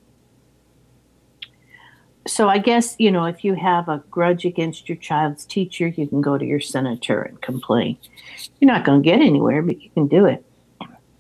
[2.29, 6.07] So I guess, you know, if you have a grudge against your child's teacher, you
[6.07, 7.97] can go to your senator and complain.
[8.61, 10.45] You're not going to get anywhere, but you can do it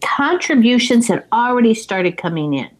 [0.01, 2.71] contributions had already started coming in.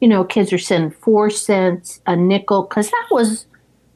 [0.00, 3.46] You know, kids are sending four cents, a nickel, because that was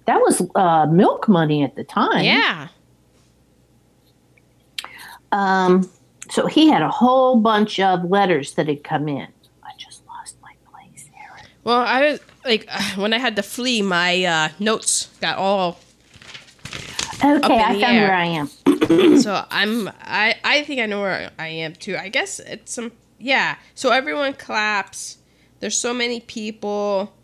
[0.06, 2.24] that was uh, milk money at the time.
[2.24, 2.68] Yeah.
[5.32, 5.90] Um,
[6.30, 9.26] so he had a whole bunch of letters that had come in.
[9.62, 11.46] I just lost my place, Aaron.
[11.64, 15.78] Well, I was like when I had to flee, my uh, notes got all
[17.22, 18.08] Okay, I found air.
[18.08, 19.18] where I am.
[19.20, 21.96] so I'm I I think I know where I am too.
[21.96, 23.56] I guess it's some yeah.
[23.74, 25.18] So everyone claps.
[25.60, 27.14] There's so many people.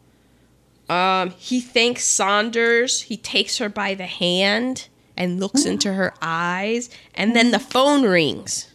[0.89, 3.03] Um, he thanks Saunders.
[3.03, 8.03] He takes her by the hand and looks into her eyes, and then the phone
[8.05, 8.73] rings,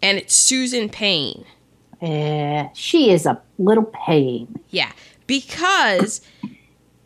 [0.00, 1.44] and it's Susan Paine.
[2.00, 4.60] Eh, she is a little pain.
[4.70, 4.92] Yeah,
[5.32, 6.20] because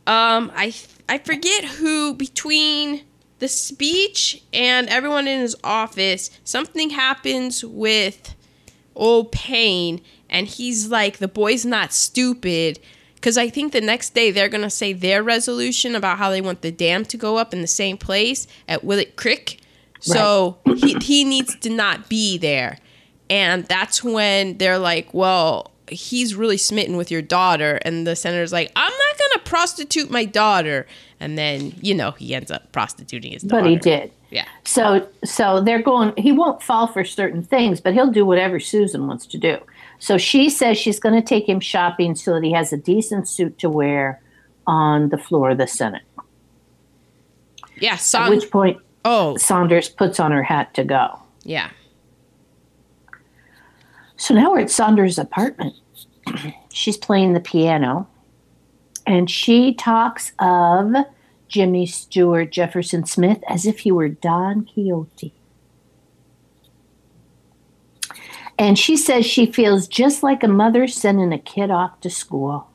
[0.09, 0.75] um, I
[1.09, 3.05] I forget who between
[3.39, 8.35] the speech and everyone in his office, something happens with
[8.97, 12.81] old Paine, and he's like, the boy's not stupid.
[13.15, 16.41] Because I think the next day they're going to say their resolution about how they
[16.41, 19.61] want the dam to go up in the same place at Willet Creek.
[20.01, 22.79] So he, he needs to not be there.
[23.31, 27.79] And that's when they're like, well, he's really smitten with your daughter.
[27.83, 30.87] And the senator's like, I'm not going to prostitute my daughter.
[31.21, 33.63] And then, you know, he ends up prostituting his daughter.
[33.63, 34.13] But he did.
[34.31, 34.47] Yeah.
[34.65, 39.07] So so they're going he won't fall for certain things, but he'll do whatever Susan
[39.07, 39.59] wants to do.
[39.99, 43.29] So she says she's going to take him shopping so that he has a decent
[43.29, 44.21] suit to wear
[44.67, 46.03] on the floor of the Senate.
[47.79, 47.99] Yeah.
[48.15, 51.19] At which point oh, Saunders puts on her hat to go.
[51.45, 51.71] yeah.
[54.17, 55.75] So now we're at Saunders' apartment.
[56.73, 58.09] She's playing the piano
[59.07, 60.93] and she talks of
[61.49, 65.33] Jimmy Stewart Jefferson Smith as if he were Don Quixote.
[68.59, 72.69] And she says she feels just like a mother sending a kid off to school.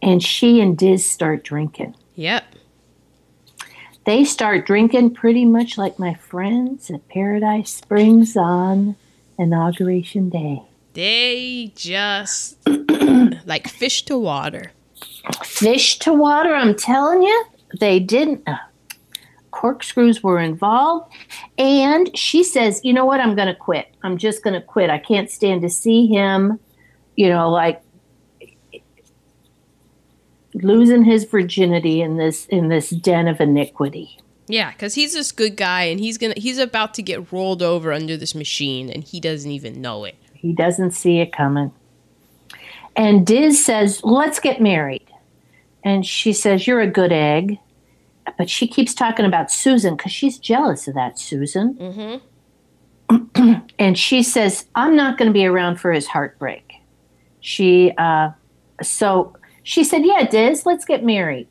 [0.00, 1.94] And she and Diz start drinking.
[2.14, 2.44] Yep.
[4.04, 8.96] They start drinking pretty much like my friends at Paradise Springs on
[9.38, 10.62] Inauguration Day.
[10.94, 12.58] They just
[13.46, 14.72] like fish to water.
[15.44, 17.44] Fish to water, I'm telling you,
[17.78, 18.42] they didn't.
[18.46, 18.56] Uh,
[19.50, 21.12] corkscrews were involved.
[21.58, 23.88] And she says, you know what, I'm going to quit.
[24.02, 24.88] I'm just going to quit.
[24.90, 26.60] I can't stand to see him,
[27.16, 27.82] you know, like
[30.54, 34.18] losing his virginity in this in this den of iniquity.
[34.48, 37.92] Yeah, because he's this good guy and he's gonna he's about to get rolled over
[37.92, 40.16] under this machine and he doesn't even know it.
[40.32, 41.72] He doesn't see it coming.
[42.96, 45.06] And Diz says, let's get married.
[45.84, 47.58] And she says, you're a good egg.
[48.36, 52.20] But she keeps talking about Susan because she's jealous of that Susan.
[53.10, 53.54] Mm-hmm.
[53.78, 56.72] and she says, I'm not going to be around for his heartbreak.
[57.40, 58.30] She, uh,
[58.82, 61.48] so she said, Yeah, Diz, let's get married.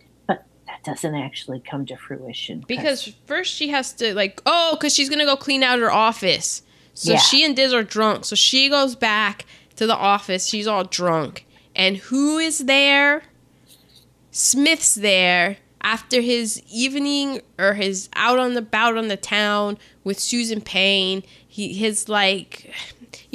[0.88, 2.64] Doesn't actually come to fruition.
[2.66, 6.62] Because first she has to like oh, because she's gonna go clean out her office.
[6.94, 7.20] So Yeah.
[7.20, 8.24] she and Diz are drunk.
[8.24, 10.48] So she goes back to the office.
[10.48, 11.46] She's all drunk.
[11.76, 13.24] And who is there?
[14.32, 20.18] Smith's there after his evening or his out on the bout on the town with
[20.20, 21.22] Susan Paine.
[21.46, 22.74] He his like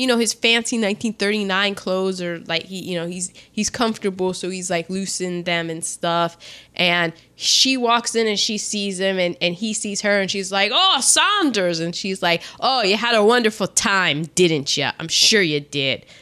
[0.03, 4.51] you know his fancy 1939 clothes are like he you know he's he's comfortable so
[4.51, 6.37] he's like loosened them and stuff.
[6.75, 10.51] And she walks in and she sees him and, and he sees her and she's
[10.51, 11.79] like oh saunders.
[11.81, 16.05] And she's like oh you had a wonderful time didn't you i'm sure you did.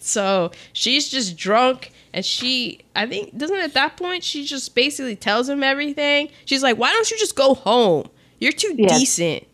[0.00, 5.16] So she's just drunk and she i think doesn't at that point she just basically
[5.16, 6.28] tells him everything.
[6.44, 8.08] She's like why don't you just go home?
[8.40, 8.98] You're too Yes.
[9.00, 9.46] decent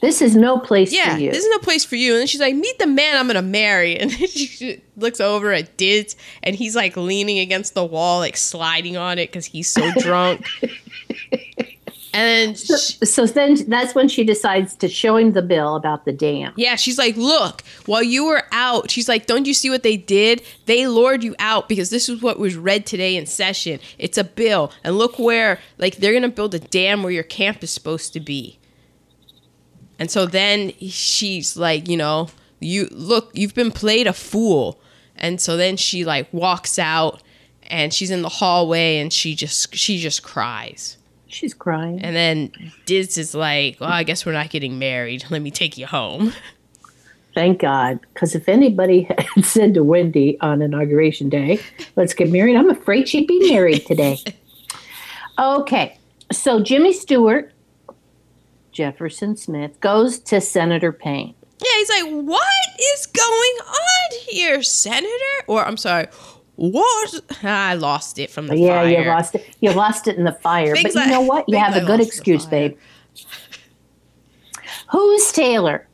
[0.00, 1.30] this is no place yeah, for you.
[1.30, 2.12] this is no place for you.
[2.12, 3.98] And then she's like, meet the man I'm gonna marry.
[4.06, 8.36] And then she looks over at Diz, and he's like leaning against the wall, like
[8.36, 10.46] sliding on it because he's so drunk.
[12.12, 16.04] and then, she, so then that's when she decides to show him the bill about
[16.04, 16.52] the dam.
[16.56, 19.96] yeah, she's like, look, while you were out, she's like, don't you see what they
[19.96, 20.42] did?
[20.66, 23.80] They lured you out because this is what was read today in session.
[23.98, 27.62] It's a bill, and look where, like, they're gonna build a dam where your camp
[27.62, 28.58] is supposed to be.
[29.98, 32.28] And so then she's like, you know,
[32.60, 34.80] you look, you've been played a fool.
[35.16, 37.22] And so then she like walks out
[37.68, 40.96] and she's in the hallway and she just she just cries.
[41.26, 42.00] She's crying.
[42.02, 45.24] And then Diz is like, Well, I guess we're not getting married.
[45.30, 46.32] Let me take you home.
[47.34, 48.00] Thank God.
[48.14, 49.02] Because if anybody
[49.34, 51.60] had said to Wendy on Inauguration Day,
[51.94, 54.18] let's get married, I'm afraid she'd be married today.
[55.38, 55.98] okay.
[56.32, 57.52] So Jimmy Stewart,
[58.76, 61.34] Jefferson Smith, goes to Senator Paine.
[61.60, 62.44] Yeah, he's like, What
[62.94, 65.08] is going on here, Senator?
[65.46, 66.08] Or I'm sorry,
[66.56, 68.90] what I lost it from the yeah, fire.
[68.90, 69.56] Yeah, you lost it.
[69.60, 70.74] You lost it in the fire.
[70.74, 71.48] But you I- know what?
[71.48, 72.76] You have I a good lost in the excuse, babe.
[74.90, 75.88] Who's Taylor?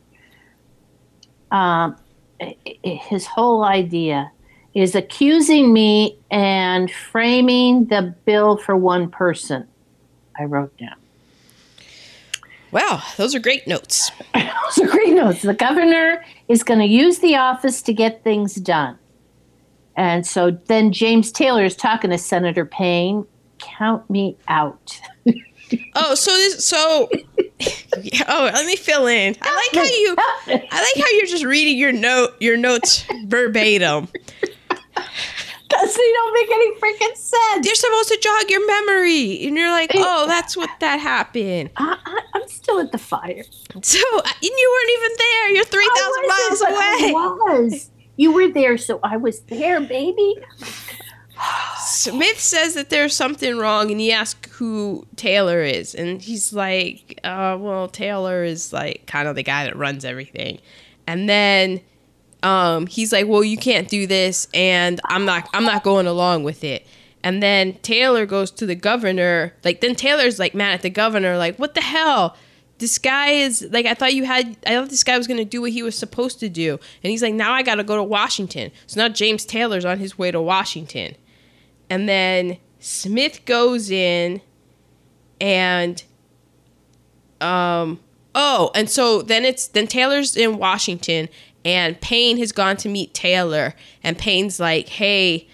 [1.51, 1.95] Um,
[2.83, 4.29] his whole idea
[4.73, 9.67] is accusing me and framing the bill for one person.
[10.37, 10.95] I wrote down.
[12.73, 14.11] Wow, those are great notes.
[14.71, 15.43] So great notes.
[15.43, 18.97] The governor is going to use the office to get things done.
[19.95, 23.27] And so then James Taylor is talking to Senator Paine.
[23.59, 24.99] Count me out.
[25.95, 27.09] Oh, so this so
[28.27, 29.35] oh, let me fill in.
[29.41, 30.15] I like how you.
[30.69, 34.07] I like how you're just reading your note, your notes verbatim.
[35.73, 37.65] Because they don't make any freaking sense.
[37.65, 41.71] You're supposed to jog your memory, and you're like, oh, that's what that happened.
[41.77, 41.97] I,
[42.33, 43.43] I'm still at the fire.
[43.81, 45.49] So and you weren't even there.
[45.49, 47.91] You're three thousand miles wasn't, I was.
[48.17, 50.35] You were there, so I was there, baby.
[51.79, 57.19] Smith says that there's something wrong, and he asks who Taylor is, and he's like,
[57.23, 60.59] uh, "Well, Taylor is like kind of the guy that runs everything."
[61.07, 61.81] And then
[62.43, 66.43] um, he's like, "Well, you can't do this, and I'm not, I'm not going along
[66.43, 66.85] with it."
[67.23, 69.53] And then Taylor goes to the governor.
[69.63, 72.35] Like, then Taylor's like mad at the governor, like, "What the hell?"
[72.79, 75.61] This guy is like I thought you had I thought this guy was gonna do
[75.61, 76.79] what he was supposed to do.
[77.03, 78.71] And he's like, now I gotta go to Washington.
[78.87, 81.15] So now James Taylor's on his way to Washington.
[81.89, 84.41] And then Smith goes in
[85.39, 86.03] and
[87.39, 87.99] um
[88.35, 91.29] oh, and so then it's then Taylor's in Washington
[91.65, 95.47] and Paine has gone to meet Taylor and Paine's like, "Hey,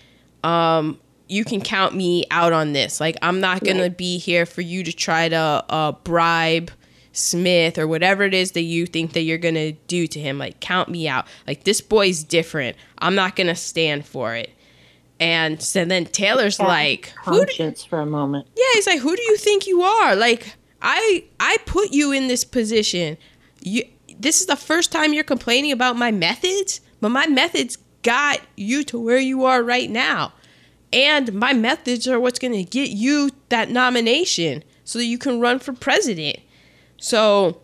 [0.43, 2.99] um you can count me out on this.
[2.99, 6.71] Like I'm not going to be here for you to try to uh bribe
[7.11, 10.37] Smith or whatever it is that you think that you're going to do to him.
[10.39, 11.27] Like count me out.
[11.45, 12.77] Like this boy's different.
[12.97, 14.51] I'm not going to stand for it."
[15.19, 18.47] And so then Taylor's like, "Who do, Conscience for a moment.
[18.55, 20.15] yeah, he's like, "Who do you think you are?
[20.15, 23.17] Like, I I put you in this position.
[23.61, 23.83] You
[24.19, 28.83] this is the first time you're complaining about my methods, but my methods got you
[28.83, 30.33] to where you are right now.
[30.91, 35.39] And my methods are what's going to get you that nomination so that you can
[35.39, 36.39] run for president."
[36.97, 37.61] So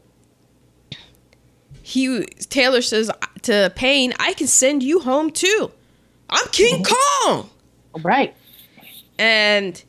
[1.81, 3.11] he Taylor says
[3.43, 5.71] to Paine, "I can send you home too.
[6.29, 7.49] I'm King Kong."
[8.01, 8.35] Right.
[9.17, 9.81] And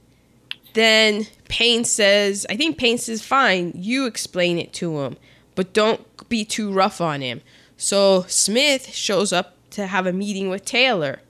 [0.75, 5.17] then Paine says, I think Paine says, fine, you explain it to him,
[5.55, 7.43] but don't be too rough on him.
[7.77, 11.20] So Smith shows up to have a meeting with Taylor.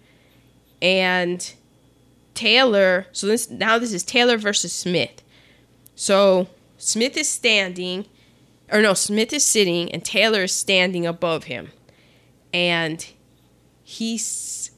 [0.80, 1.54] And
[2.34, 5.22] Taylor, so this now this is Taylor versus Smith.
[5.94, 8.06] So Smith is standing,
[8.70, 11.70] or no, Smith is sitting, and Taylor is standing above him.
[12.52, 13.06] And
[13.82, 14.70] he's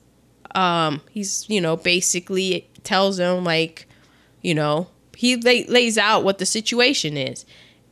[0.54, 3.86] um he's you know basically tells him like
[4.42, 7.44] you know he lay, lays out what the situation is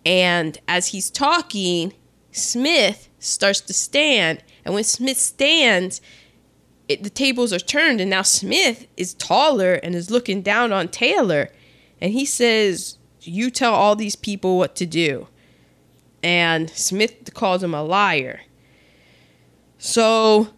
[0.05, 1.93] and as he's talking
[2.37, 6.01] smith starts to stand and when smith stands
[6.89, 10.89] it, the tables are turned and now smith is taller and is looking down on
[10.89, 11.51] taylor
[12.01, 15.29] and he says you tell all these people what to do.
[16.23, 18.41] And smith calls him a liar.
[19.79, 20.49] So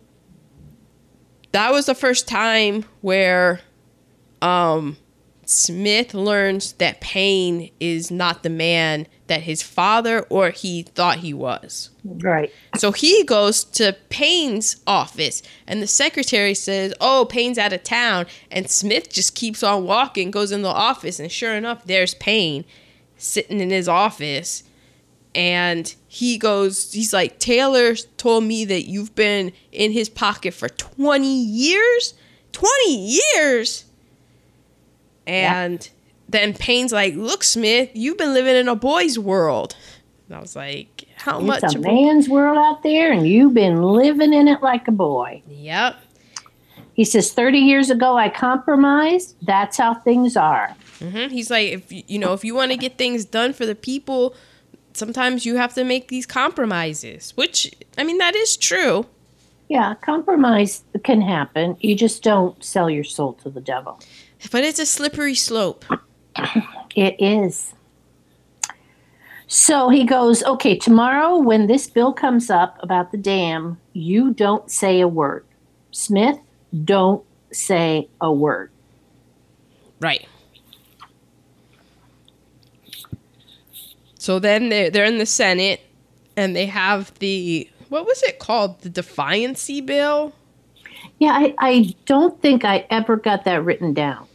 [1.53, 3.61] that was the first time where
[4.41, 4.97] um,
[5.51, 11.33] Smith learns that Paine is not the man that his father or he thought he
[11.33, 11.89] was.
[12.05, 12.53] Right.
[12.77, 18.27] So he goes to Paine's office, and the secretary says, Oh, Paine's out of town.
[18.51, 22.67] And Smith just keeps on walking, goes in the office, and sure enough, there's Paine
[23.17, 24.65] sitting in his office.
[25.35, 30.69] And he goes, He's like, Taylor told me that you've been in his pocket for
[30.69, 32.13] 20 years?
[32.53, 33.87] 20 years?
[35.29, 35.89] And
[36.29, 39.77] then Paine's like, Look, Smith, you've been living in a boy's world.
[40.29, 41.63] And I was like, How much?
[41.63, 44.89] It's a of a- man's world out there, and you've been living in it like
[44.89, 45.43] a boy.
[45.49, 45.97] Yep.
[46.95, 49.37] He says, 30 years ago, I compromised.
[49.43, 50.75] That's how things are.
[50.99, 53.77] hmm He's like, if you know, if you want to get things done for the
[53.77, 54.35] people,
[54.95, 57.33] sometimes you have to make these compromises.
[57.37, 59.07] Which, I mean, that is true.
[59.69, 61.77] Yeah, compromise can happen.
[61.81, 64.01] You just don't sell your soul to the devil.
[64.51, 65.85] But it's a slippery slope.
[66.95, 67.75] It is.
[69.47, 74.71] So he goes, okay, tomorrow when this bill comes up about the dam, you don't
[74.71, 75.45] say a word.
[75.91, 76.39] Smith,
[76.85, 78.71] don't say a word.
[80.01, 80.29] Right.
[84.19, 85.81] So then they're, they're in the Senate
[86.37, 88.83] and they have the, what was it called?
[88.83, 90.35] The Deficiency Bill?
[91.19, 94.28] Yeah, I, I don't think I ever got that written down.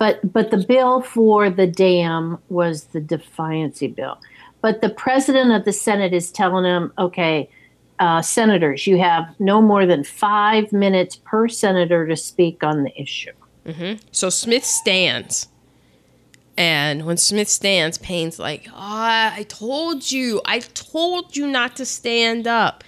[0.00, 4.18] But but the bill for the dam was the deficiency bill.
[4.62, 7.50] But the president of the Senate is telling him, okay,
[7.98, 12.98] uh, senators, you have no more than five minutes per senator to speak on the
[12.98, 13.32] issue.
[14.10, 15.48] So Smith stands.
[16.56, 20.40] And when Smith stands, Paine's like, oh, I told you.
[20.46, 22.84] I told you not to stand up.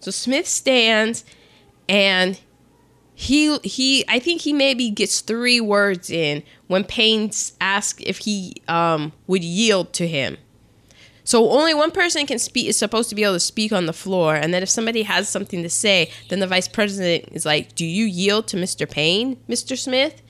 [0.00, 1.24] So Smith stands
[1.88, 2.40] and
[3.16, 8.54] he he I think he maybe gets three words in when Paine asked if he
[8.68, 10.36] um would yield to him.
[11.24, 13.92] So only one person can speak is supposed to be able to speak on the
[13.92, 17.74] floor, and then if somebody has something to say, then the vice president is like,
[17.74, 18.88] "Do you yield to Mr.
[18.88, 19.76] Paine, Mr.
[19.76, 20.22] Smith?"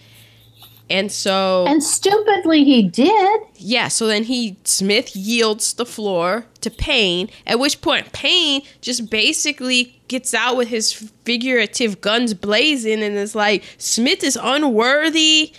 [0.89, 3.41] And so And stupidly, he did.
[3.57, 9.11] yeah, so then he Smith yields the floor to Paine, at which point Payne just
[9.11, 10.93] basically gets out with his
[11.25, 15.53] figurative guns blazing and is like, Smith is unworthy.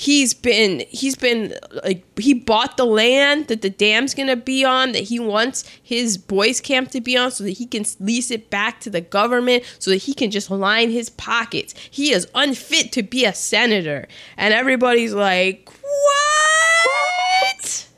[0.00, 4.92] He's been he's been like he bought the land that the dam's gonna be on
[4.92, 8.48] that he wants his boys camp to be on so that he can lease it
[8.48, 11.74] back to the government so that he can just line his pockets.
[11.90, 14.06] He is unfit to be a senator.
[14.36, 17.88] And everybody's like, What?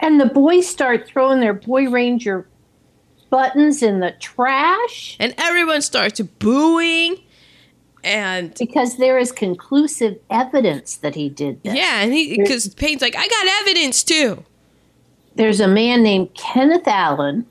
[0.00, 2.48] And the boys start throwing their Boy Ranger
[3.30, 7.18] buttons in the trash and everyone starts booing
[8.04, 11.74] and because there is conclusive evidence that he did this.
[11.74, 14.42] yeah and he because paine's like i got evidence too
[15.36, 17.46] There's a man named Kenneth Allen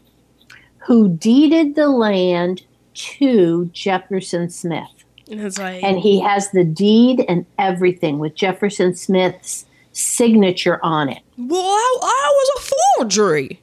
[0.79, 4.89] who deeded the land to Jefferson Smith.
[5.31, 11.21] and like And he has the deed and everything with Jefferson Smith's signature on it.
[11.37, 13.61] well I, I was a forgery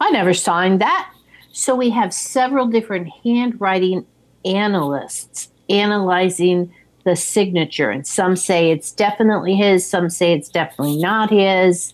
[0.00, 1.12] I never signed that.
[1.52, 4.06] So we have several different handwriting
[4.44, 6.72] analysts analyzing
[7.04, 7.90] the signature.
[7.90, 11.92] And some say it's definitely his, some say it's definitely not his.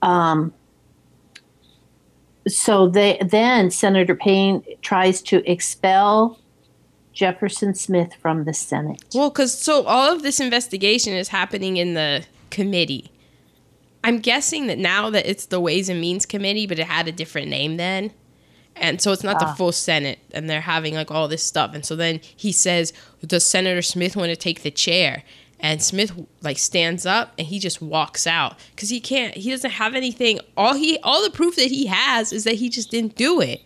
[0.00, 0.52] Um,
[2.48, 6.40] so they, then Senator Paine tries to expel
[7.12, 9.04] Jefferson Smith from the Senate.
[9.14, 13.10] well because so all of this investigation is happening in the committee
[14.02, 17.12] i'm guessing that now that it's the ways and means committee but it had a
[17.12, 18.10] different name then
[18.76, 19.54] and so it's not the Ah.
[19.54, 22.92] full senate and they're having like all this stuff and so then he says
[23.26, 25.22] does senator smith want to take the chair
[25.60, 26.12] and smith
[26.42, 30.38] like stands up and he just walks out because he can't he doesn't have anything
[30.56, 33.60] all he all the proof that he has is that he just didn't do it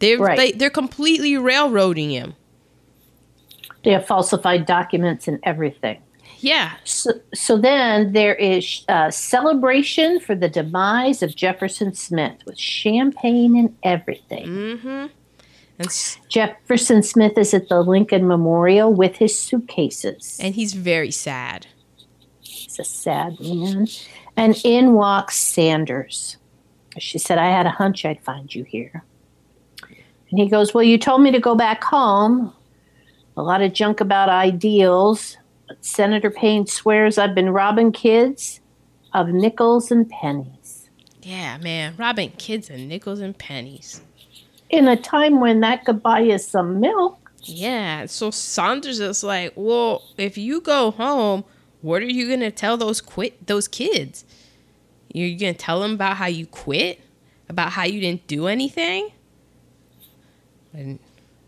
[0.00, 0.36] they're Right.
[0.36, 2.34] they, they're completely railroading him
[3.84, 6.00] They have falsified documents and everything.
[6.42, 12.58] Yeah So, so then there is a celebration for the demise of Jefferson Smith with
[12.58, 14.46] champagne and everything.
[14.46, 15.06] mm-hmm
[16.28, 20.38] Jefferson Smith is at the Lincoln Memorial with his suitcases.
[20.40, 21.66] and he's very sad
[22.72, 23.86] He's a sad man.
[24.36, 26.38] And in walks Saunders.
[26.98, 29.04] She said, I had a hunch I'd find you here.
[30.30, 32.52] And he goes, Well, you told me to go back home.
[33.36, 35.36] A lot of junk about ideals.
[35.80, 38.60] Senator Paine swears I've been robbing kids
[39.12, 40.88] of nickels and pennies.
[41.22, 44.00] Yeah, man, robbing kids and nickels and pennies.
[44.70, 47.18] In a time when that could buy you some milk.
[47.42, 51.44] Yeah, so Saunders is like, well, if you go home,
[51.80, 54.24] what are you gonna tell those quit those kids?
[55.12, 57.00] You're gonna tell them about how you quit,
[57.48, 59.10] about how you didn't do anything.
[60.72, 60.98] And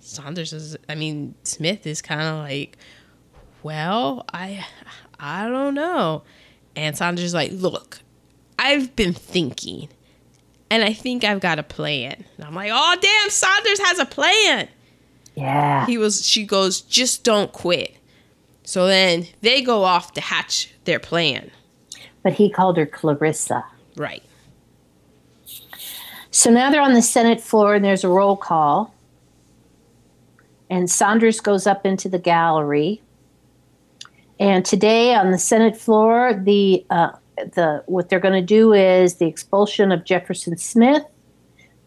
[0.01, 2.77] Saunders is, I mean, Smith is kind of like,
[3.65, 4.65] well, I,
[5.19, 6.23] I don't know.
[6.77, 7.99] And Saunders is like, look,
[8.59, 9.89] I've been thinking,
[10.71, 12.25] and I think I've got a plan.
[12.37, 14.69] And I'm like, oh damn, Saunders has a plan
[15.35, 15.87] Yeah.
[15.87, 17.97] he was she goes just don't quit
[18.63, 21.51] so then they go off to hatch their plan
[22.23, 23.65] But he called her Clarissa.
[23.97, 24.23] right
[26.31, 28.95] So now they're on the Senate floor and there's a roll call.
[30.71, 33.01] And Saunders goes up into the gallery.
[34.41, 39.17] And today on the Senate floor, the uh, the what they're going to do is
[39.17, 41.05] the expulsion of Jefferson Smith,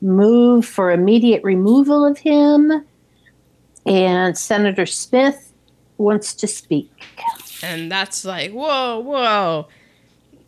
[0.01, 2.85] move for immediate removal of him,
[3.85, 5.53] and Senator Smith
[5.97, 6.91] wants to speak.
[7.63, 9.67] and that's like whoa whoa.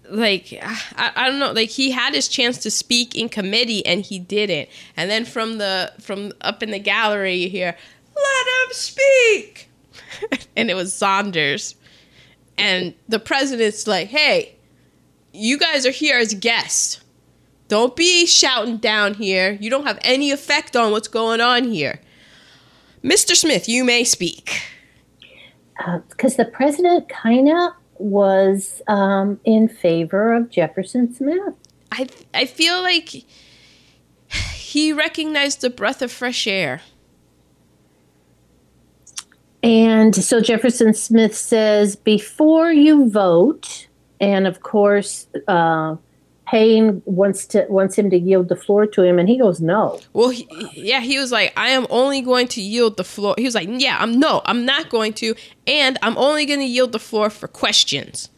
[0.09, 4.01] Like I, I don't know like he had his chance to speak in committee and
[4.01, 4.69] he didn't.
[4.95, 7.75] And then from the from up in the gallery you hear
[8.15, 9.65] let him speak.
[10.57, 11.75] And it was saunders
[12.59, 14.55] and the president's like hey
[15.33, 17.01] you guys are here as guests
[17.67, 21.99] don't be shouting down here you don't have any effect on what's going on here
[23.03, 24.61] mr smith you may speak
[26.09, 31.53] Because the president kind of was um, in favor of Jefferson Smith.
[31.91, 33.25] I I feel like
[34.53, 36.81] he recognized the breath of fresh air.
[39.61, 43.87] And so Jefferson Smith says, before you vote,
[44.21, 45.95] and of course, uh,
[46.47, 49.99] Paine wants to wants him to yield the floor to him, and he goes, no.
[50.13, 53.35] Well, he, yeah, he was like, I am only going to yield the floor.
[53.37, 55.35] He was like, Yeah, I'm no, I'm not going to,
[55.67, 58.29] and I'm only going to yield the floor for questions.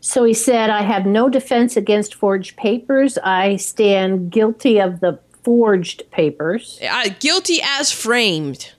[0.00, 3.18] So he said, I have no defense against forged papers.
[3.18, 6.80] I stand guilty of the forged papers.
[6.82, 8.72] Uh, guilty as framed.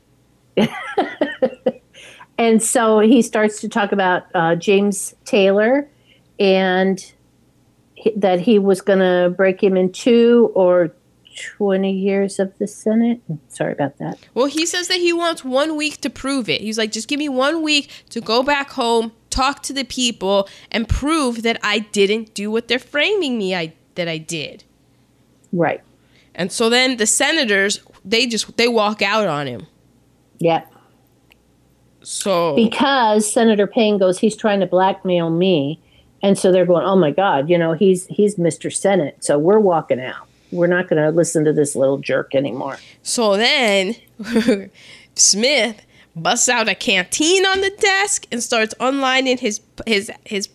[2.41, 5.87] And so he starts to talk about uh, James Taylor
[6.39, 7.13] and
[7.93, 10.91] he, that he was going to break him in two or
[11.35, 13.21] 20 years of the Senate.
[13.49, 14.17] Sorry about that.
[14.33, 16.61] Well, he says that he wants one week to prove it.
[16.61, 20.49] He's like, just give me one week to go back home, talk to the people,
[20.71, 24.63] and prove that I didn't do what they're framing me I that I did.
[25.53, 25.81] Right.
[26.33, 29.67] And so then the senators, they just they walk out on him.
[30.41, 30.65] Yeah.
[32.03, 35.79] So Because Senator Paine goes, he's trying to blackmail me.
[36.23, 38.73] And so they're going, oh my God, you know, he's he's Mr.
[38.73, 39.23] Senate.
[39.23, 40.27] So we're walking out.
[40.51, 42.77] We're not going to listen to this little jerk anymore.
[43.03, 43.95] So then
[45.15, 45.81] Smith
[46.15, 50.49] busts out a canteen on the desk and starts unlining his his his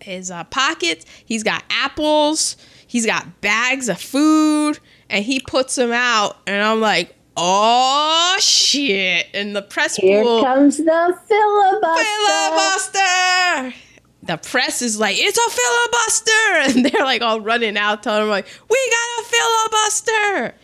[0.00, 1.06] his uh, pockets.
[1.24, 2.56] He's got apples.
[2.86, 4.78] He's got bags of food,
[5.10, 6.36] and he puts them out.
[6.46, 9.26] And I'm like, oh shit!
[9.34, 12.04] And the press Here pool comes the filibuster.
[12.04, 13.74] filibuster.
[14.22, 18.28] The press is like, it's a filibuster, and they're like all running out, telling him
[18.28, 20.54] like, we got a filibuster.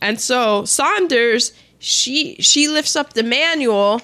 [0.00, 4.00] And so Saunders, she she lifts up the manual,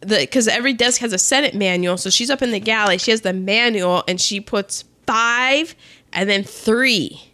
[0.00, 2.98] the because every desk has a Senate manual, so she's up in the galley.
[2.98, 5.74] She has the manual, and she puts five
[6.12, 7.25] and then three.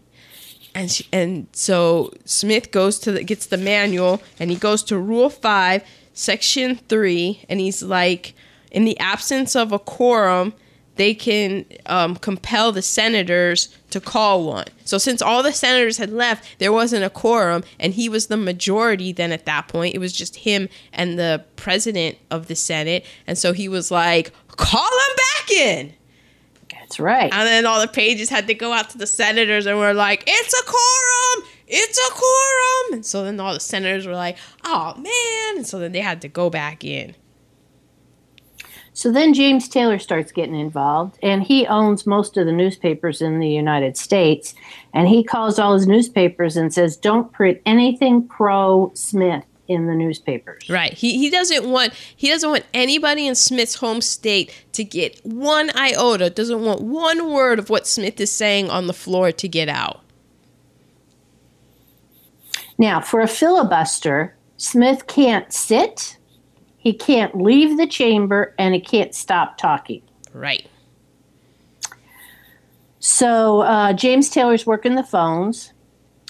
[0.74, 4.98] And she, and so Smith goes to the, gets the manual and he goes to
[4.98, 5.84] Rule Five,
[6.14, 8.34] Section Three, and he's like,
[8.70, 10.54] in the absence of a quorum,
[10.96, 14.66] they can um, compel the senators to call one.
[14.84, 18.36] So since all the senators had left, there wasn't a quorum, and he was the
[18.36, 19.12] majority.
[19.12, 23.38] Then at that point, it was just him and the president of the Senate, and
[23.38, 25.94] so he was like, "Call him back in."
[26.92, 27.32] That's right.
[27.32, 30.24] And then all the pages had to go out to the senators and were like,
[30.26, 31.48] it's a quorum!
[31.66, 32.92] It's a quorum!
[32.92, 34.36] And so then all the senators were like,
[34.66, 35.56] oh man.
[35.56, 37.14] And so then they had to go back in.
[38.92, 43.38] So then James Taylor starts getting involved, and he owns most of the newspapers in
[43.38, 44.54] the United States.
[44.92, 49.94] And he calls all his newspapers and says, Don't print anything pro Smith in the
[49.94, 50.68] newspapers.
[50.68, 50.92] Right.
[50.92, 55.70] He, he doesn't want he doesn't want anybody in Smith's home state to get one
[55.76, 59.68] iota, doesn't want one word of what Smith is saying on the floor to get
[59.68, 60.00] out.
[62.78, 66.16] Now, for a filibuster, Smith can't sit,
[66.78, 70.02] he can't leave the chamber, and he can't stop talking.
[70.32, 70.66] Right.
[72.98, 75.72] So uh, James Taylor's working the phones.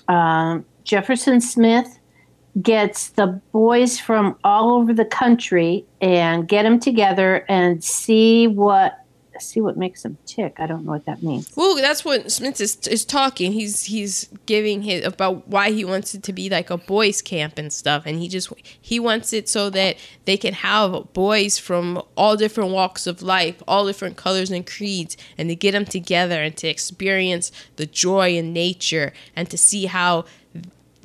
[0.08, 1.98] Um, Jefferson Smith
[2.60, 8.98] gets the boys from all over the country and get them together and see what
[9.42, 10.56] see what makes them tick.
[10.58, 11.52] I don't know what that means.
[11.56, 13.52] Well, that's what Smith is, is talking.
[13.52, 17.58] He's he's giving his about why he wants it to be like a boys' camp
[17.58, 22.02] and stuff, and he just he wants it so that they can have boys from
[22.16, 26.42] all different walks of life, all different colors and creeds, and to get them together
[26.42, 30.24] and to experience the joy in nature and to see how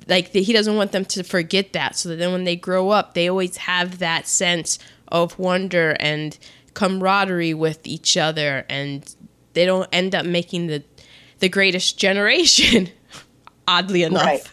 [0.08, 3.14] like he doesn't want them to forget that so that then when they grow up
[3.14, 4.80] they always have that sense
[5.10, 6.38] of wonder and
[6.74, 9.16] camaraderie with each other and
[9.54, 10.84] they don't end up making the
[11.40, 12.90] the greatest generation
[13.68, 14.52] oddly enough Right.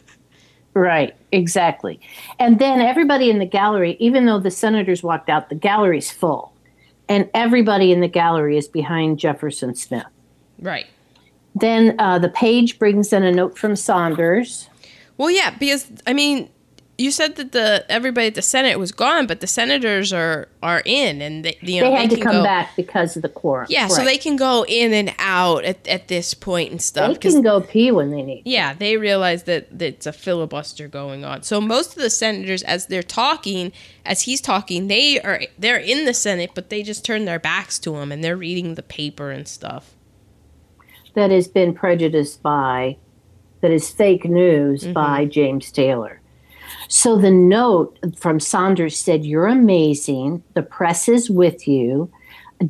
[0.74, 2.00] Right, exactly.
[2.40, 6.52] And then everybody in the gallery, even though the senators walked out, the gallery's full.
[7.08, 10.06] And everybody in the gallery is behind Jefferson Smith.
[10.58, 10.86] right
[11.54, 14.68] Then uh, the page brings in a note from Saunders.
[15.16, 16.48] Well yeah because i mean
[16.96, 20.80] you said that the everybody at the senate was gone but the senators are are
[20.84, 23.28] in and they you know They had to can come go, back because of the
[23.28, 23.66] quorum.
[23.68, 27.30] yeah so they can go in and out at, at this point and stuff They
[27.30, 28.42] can go pee when they need.
[28.44, 31.42] Yeah, they realize that, that it's a filibuster going on.
[31.42, 33.72] So most of the senators, as they're talking,
[34.06, 37.78] as he's talking, they are they're in the Senate, but they just turn their backs
[37.80, 39.94] to him and they're reading the paper and stuff.
[41.14, 42.96] that has been prejudiced by,
[43.64, 44.92] that is fake news Mm-hmm.
[44.92, 46.20] by James Taylor.
[46.88, 50.42] So the note from Saunders said, You're amazing.
[50.52, 52.10] The press is with you.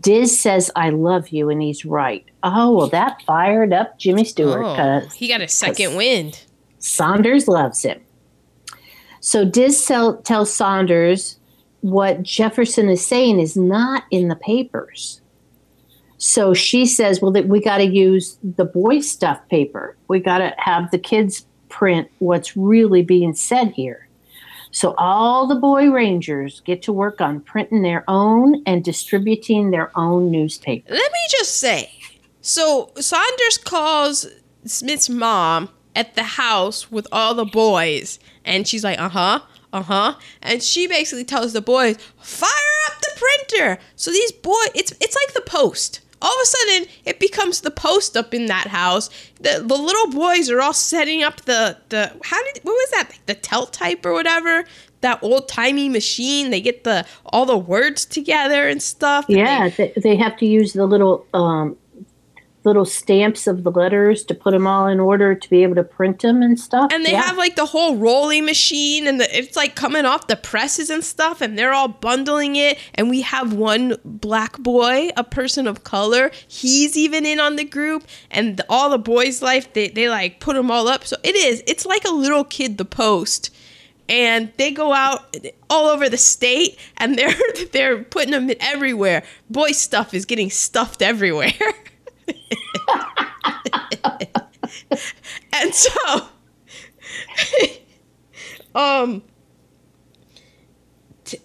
[0.01, 2.25] Diz says, I love you, and he's right.
[2.45, 6.45] Oh, well, that fired up Jimmy Stewart Oh, because he got a second wind.
[6.79, 8.01] Saunders loves him.
[9.21, 11.39] So Diz tell, tells Saunders
[11.81, 15.21] what Jefferson is saying is not in the papers.
[16.27, 19.95] So she says, "Well, that we got to use the boy stuff paper.
[20.09, 24.09] We got to have the kids print what's really being said here."
[24.71, 29.93] So all the boy rangers get to work on printing their own and distributing their
[29.99, 30.91] own newspaper.
[30.91, 31.91] Let me just say
[32.41, 34.27] so Saunders calls
[34.65, 39.41] Smith's mom at the house with all the boys, and she's like, uh huh.
[39.75, 40.15] Uh huh.
[40.41, 42.51] And she basically tells the boys, "Fire
[42.87, 46.01] up the printer." So these boys, it's it's like the post.
[46.23, 49.11] All of a sudden, it becomes the post up in that house.
[49.41, 53.13] The the little boys are all setting up the the how did what was that
[53.27, 54.65] the teletype or whatever
[55.05, 56.51] that old timey machine.
[56.51, 59.29] They get the all the words together and stuff.
[59.29, 61.77] and Yeah, they, they have to use the little um,
[62.65, 65.85] little stamps of the letters to put them all in order to be able to
[65.85, 66.91] print them and stuff.
[66.93, 67.23] and they Yeah.
[67.23, 71.05] have like the whole rolling machine and the, it's like coming off the presses and
[71.05, 75.85] stuff and they're all bundling it and we have one black boy a person of
[75.85, 80.09] color he's even in on the group and the, all the boys life they, they
[80.09, 83.51] like put them all up so it is it's like a little kid the post
[84.09, 85.35] and they go out
[85.71, 87.35] all over the state and they're
[87.73, 91.53] they're putting them everywhere boy stuff is getting stuffed everywhere
[95.53, 96.29] and so
[98.75, 99.23] um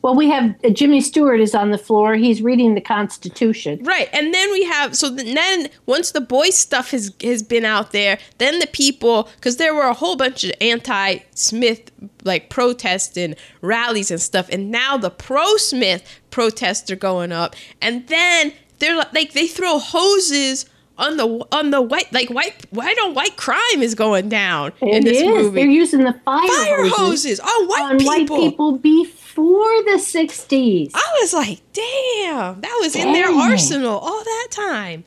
[0.01, 2.15] well, we have uh, Jimmy Stewart is on the floor.
[2.15, 3.81] He's reading the Constitution.
[3.83, 7.65] right and then we have so th- then once the boy stuff has has been
[7.65, 11.91] out there then the people because there were a whole bunch of anti-smith
[12.23, 18.07] like protests and rallies and stuff and now the pro-smith protests are going up and
[18.07, 20.65] then they're like they throw hoses
[20.97, 25.03] on the on the white like white why don't white crime is going down in
[25.03, 25.27] this is.
[25.27, 28.37] movie They're using the fire, fire hoses hoses on white on white people.
[28.37, 30.91] people before the '60s.
[30.93, 35.05] I was like, damn, that was in their arsenal all that time.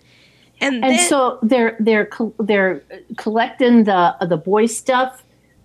[0.60, 2.08] And, and then, so they're they're
[2.38, 2.82] they're
[3.18, 5.22] collecting the the boy stuff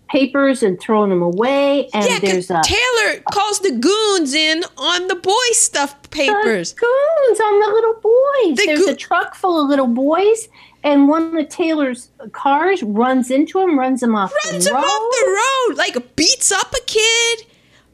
[0.09, 1.89] papers and throwing them away.
[1.93, 6.73] And yeah, there's a Taylor calls the goons in on the boy stuff papers.
[6.73, 8.57] goons on the little boys.
[8.57, 10.47] The There's goo- a truck full of little boys,
[10.83, 14.83] and one of Taylor's cars runs into him, runs him off Runs the him road.
[14.85, 15.31] off the
[15.71, 17.45] road, like beats up a kid.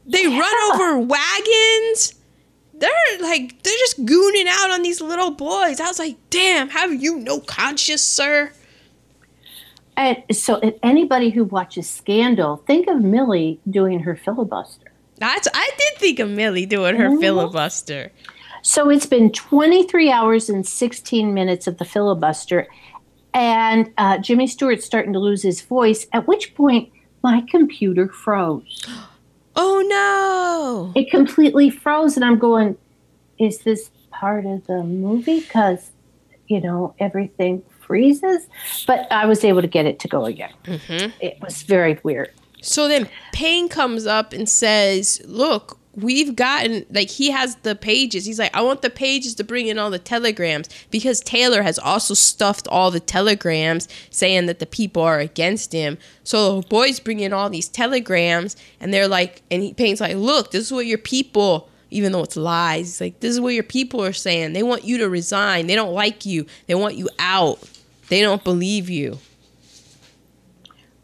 [0.06, 2.14] They run over wagons.
[2.76, 2.90] They're
[3.22, 5.80] like they're just gooning out on these little boys.
[5.80, 8.52] I was like, damn, have you no conscience, sir?
[9.96, 14.90] And so, if anybody who watches Scandal, think of Mellie doing her filibuster.
[15.18, 17.20] That's I did think of Mellie doing her Mhm.
[17.20, 18.10] filibuster.
[18.62, 22.66] So it's been 23 hours and 16 minutes of the filibuster,
[23.32, 26.06] and uh, Jimmy Stewart's starting to lose his voice.
[26.12, 26.88] At which point,
[27.22, 28.84] my computer froze.
[29.56, 30.92] Oh no.
[31.00, 32.76] It completely froze, and I'm going,
[33.38, 35.92] "Is this part of the movie?" Because
[36.48, 38.46] you know everything freezes.
[38.86, 40.52] But I was able to get it to go again.
[40.64, 41.12] Mhm.
[41.20, 42.30] It was very weird.
[42.60, 48.24] So then Paine comes up and says, Look, we've gotten, like, he has the pages.
[48.24, 51.78] He's like, I want the pages to bring in all the telegrams because Taylor has
[51.78, 55.98] also stuffed all the telegrams saying that the people are against him.
[56.24, 60.16] So the boys bring in all these telegrams and they're like, and he, Paine's like,
[60.16, 61.68] Look, this is what your people.
[61.90, 64.52] Even though it's lies, he's like, this is what your people are saying.
[64.52, 65.68] They want you to resign.
[65.68, 66.44] They don't like you.
[66.66, 67.60] They want you out.
[68.08, 69.18] They don't believe you.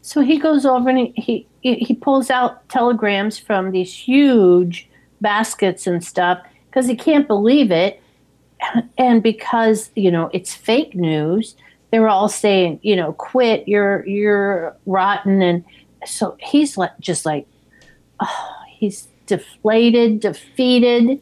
[0.01, 4.89] So he goes over and he, he he pulls out telegrams from these huge
[5.21, 8.01] baskets and stuff because he can't believe it,
[8.97, 11.55] and because you know it's fake news.
[11.91, 13.67] They're all saying, you know, quit.
[13.67, 15.63] You're you're rotten, and
[16.05, 17.47] so he's like just like,
[18.19, 21.21] oh, he's deflated, defeated.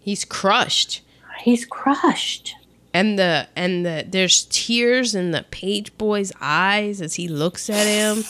[0.00, 1.02] He's crushed.
[1.40, 2.56] He's crushed.
[2.92, 7.86] And the and the there's tears in the page boy's eyes as he looks at
[7.86, 8.24] him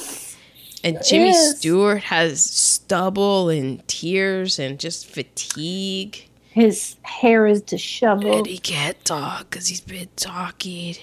[0.84, 1.58] and jimmy Yes.
[1.58, 8.34] stewart has stubble and tears and just fatigue His hair is disheveled.
[8.38, 10.96] and he can't talk because he's been talking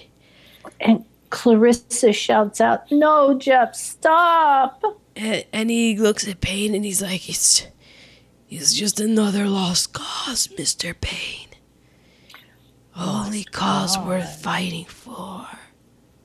[0.80, 4.82] And Clarissa shouts out, No, Jeff, stop.
[5.16, 7.66] and, and he looks at paine and he's like it's
[8.48, 11.47] it's just another lost cause mr paine
[12.98, 15.46] only cause worth fighting for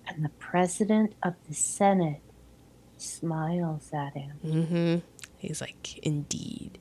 [0.08, 2.22] And the president of the Senate
[2.98, 4.32] smiles at him.
[4.46, 4.98] mm-hmm
[5.38, 6.80] he's like indeed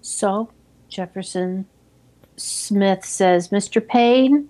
[0.00, 0.50] So
[0.88, 1.66] Jefferson
[2.36, 3.86] Smith says, Mr.
[3.86, 4.48] Paine,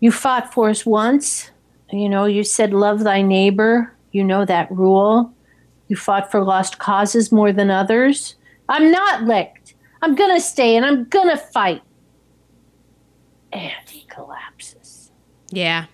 [0.00, 1.50] you fought for us once.
[1.90, 3.92] You know, you said, Love thy neighbor.
[4.12, 5.32] You know that rule.
[5.88, 8.36] You fought for lost causes more than others.
[8.68, 9.74] I'm not licked.
[10.02, 11.82] I'm going to stay and I'm going to fight.
[13.56, 15.10] And he collapses.
[15.50, 15.86] Yeah.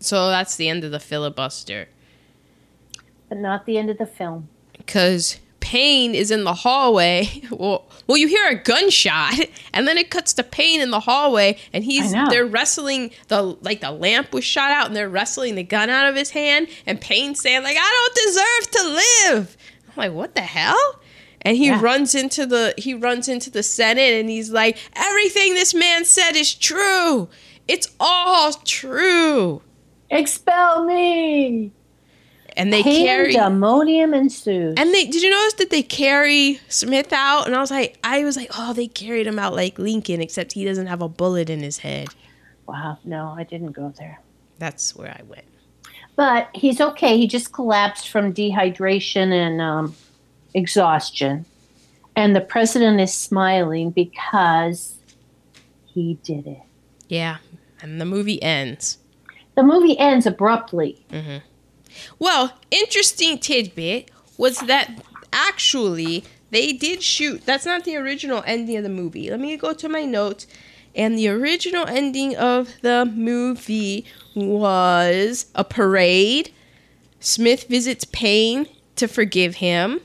[0.00, 1.88] So that's the end of the filibuster.
[3.28, 4.48] But not the end of the film.
[4.76, 7.28] because Paine is in the hallway.
[7.50, 9.34] Well, well, you hear a gunshot,
[9.74, 13.80] and then it cuts to Paine in the hallway, and he's they're wrestling the like
[13.80, 17.00] the lamp was shot out, and they're wrestling the gun out of his hand, and
[17.00, 18.88] Paine saying like, "I don't deserve to
[19.34, 19.56] live."
[19.88, 21.00] I'm like, "What the hell?"
[21.42, 21.80] And he Yeah.
[21.80, 26.36] runs into the he runs into the Senate, and he's like, "Everything this man said
[26.36, 27.28] is true.
[27.66, 29.62] It's all true."
[30.10, 31.70] Expel me.
[32.56, 34.74] And they carry Pandemonium ensues.
[34.76, 37.46] And they did you notice that they carry Smith out?
[37.46, 40.52] And I was like, I was like, oh, they carried him out like Lincoln, except
[40.52, 42.08] he doesn't have a bullet in his head.
[42.66, 44.20] wow, no, I didn't go there.
[44.58, 45.44] That's where I went.
[46.16, 47.16] But he's okay.
[47.16, 49.94] He just collapsed from dehydration and um,
[50.54, 51.44] exhaustion.
[52.16, 54.96] And the president is smiling because
[55.86, 56.62] he did it.
[57.08, 57.38] Yeah,
[57.80, 58.98] and the movie ends.
[59.56, 61.04] The movie ends abruptly.
[61.10, 61.38] Mm-hmm.
[62.18, 64.90] Well, interesting tidbit was that
[65.32, 67.44] actually they did shoot.
[67.44, 69.30] That's not the original ending of the movie.
[69.30, 70.46] Let me go to my notes.
[70.94, 74.04] And the original ending of the movie
[74.34, 76.52] was a parade.
[77.20, 78.66] Smith visits Paine
[78.96, 80.00] to forgive him.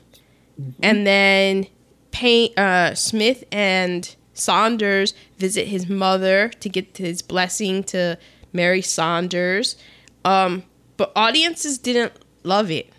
[0.81, 1.67] And then
[2.11, 8.17] Paine, uh, Smith and Saunders visit his mother to get his blessing to
[8.53, 9.75] marry Saunders.
[10.23, 10.63] Um,
[10.97, 12.13] but audiences didn't
[12.43, 12.91] love it.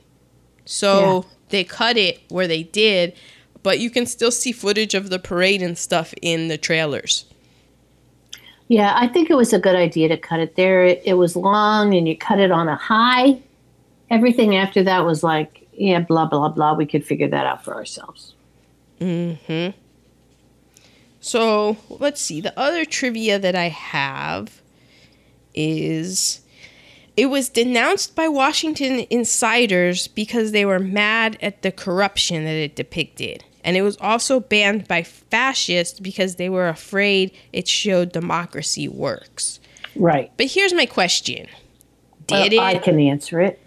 [0.64, 3.14] So they cut it where they did,
[3.62, 7.24] but you can still see footage of the parade and stuff in the trailers.
[8.68, 10.84] Yeah, I think it was a good idea to cut it there.
[10.84, 13.40] It, it was long and you cut it on a high.
[14.10, 16.74] Everything after that was like, yeah, blah, blah, blah.
[16.74, 18.34] We could figure that out for ourselves.
[19.00, 19.78] Mm-hmm.
[21.20, 22.40] So let's see.
[22.40, 24.60] The other trivia that I have
[25.54, 26.40] is
[27.16, 32.76] it was denounced by Washington insiders because they were mad at the corruption that it
[32.76, 33.44] depicted.
[33.64, 39.58] And it was also banned by fascists because they were afraid it showed democracy works.
[39.96, 40.30] Right.
[40.36, 41.48] But here's my question.
[42.26, 43.60] Did Well, it I can answer it.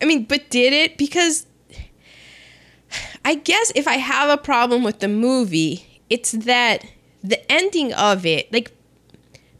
[0.00, 0.96] I mean, but did it?
[0.98, 1.46] Because
[3.24, 6.84] I guess if I have a problem with the movie, it's that
[7.22, 8.72] the ending of it, like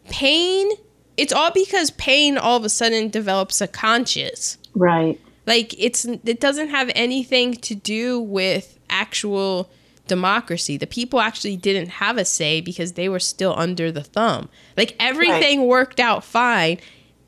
[0.09, 0.71] Paine,
[1.17, 4.59] it's all because Paine all of a sudden develops a conscience.
[4.75, 5.21] Right.
[5.47, 9.71] Like it's it doesn't have anything to do with actual
[10.07, 10.77] democracy.
[10.77, 14.49] The people actually didn't have a say because they were still under the thumb.
[14.77, 16.79] Like everything worked out fine.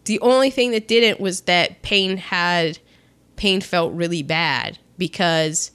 [0.04, 2.78] The only thing that didn't was that Paine had
[3.40, 5.70] Paine felt really bad because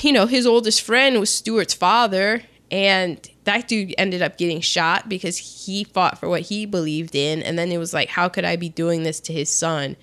[0.00, 2.42] you know, his oldest friend was Stewart's father
[2.72, 7.40] and that dude ended up getting shot because he fought for what he believed in
[7.40, 9.96] and then it was like how could I be doing this to his son?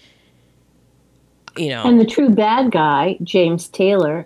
[1.58, 1.84] You know.
[1.84, 4.26] And the true bad guy, James Taylor,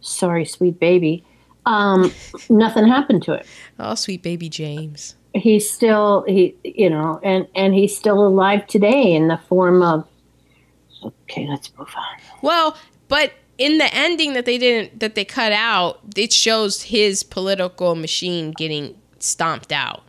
[0.00, 1.22] sorry, sweet baby,
[1.66, 2.10] um,
[2.48, 3.46] nothing happened to it.
[3.78, 5.16] Oh, sweet baby James.
[5.34, 10.08] He's still he, you know, and and he's still alive today in the form of.
[11.04, 12.16] Okay, let's move on.
[12.42, 12.76] Well,
[13.08, 17.94] but in the ending that they didn't that they cut out, it shows his political
[17.94, 20.02] machine getting stomped out.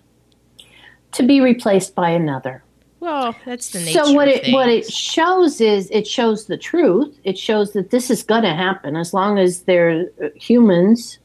[1.13, 2.63] To be replaced by another.
[2.99, 4.05] Well, that's the nature.
[4.05, 7.19] So what of it what it shows is it shows the truth.
[7.23, 11.19] It shows that this is going to happen as long as there are humans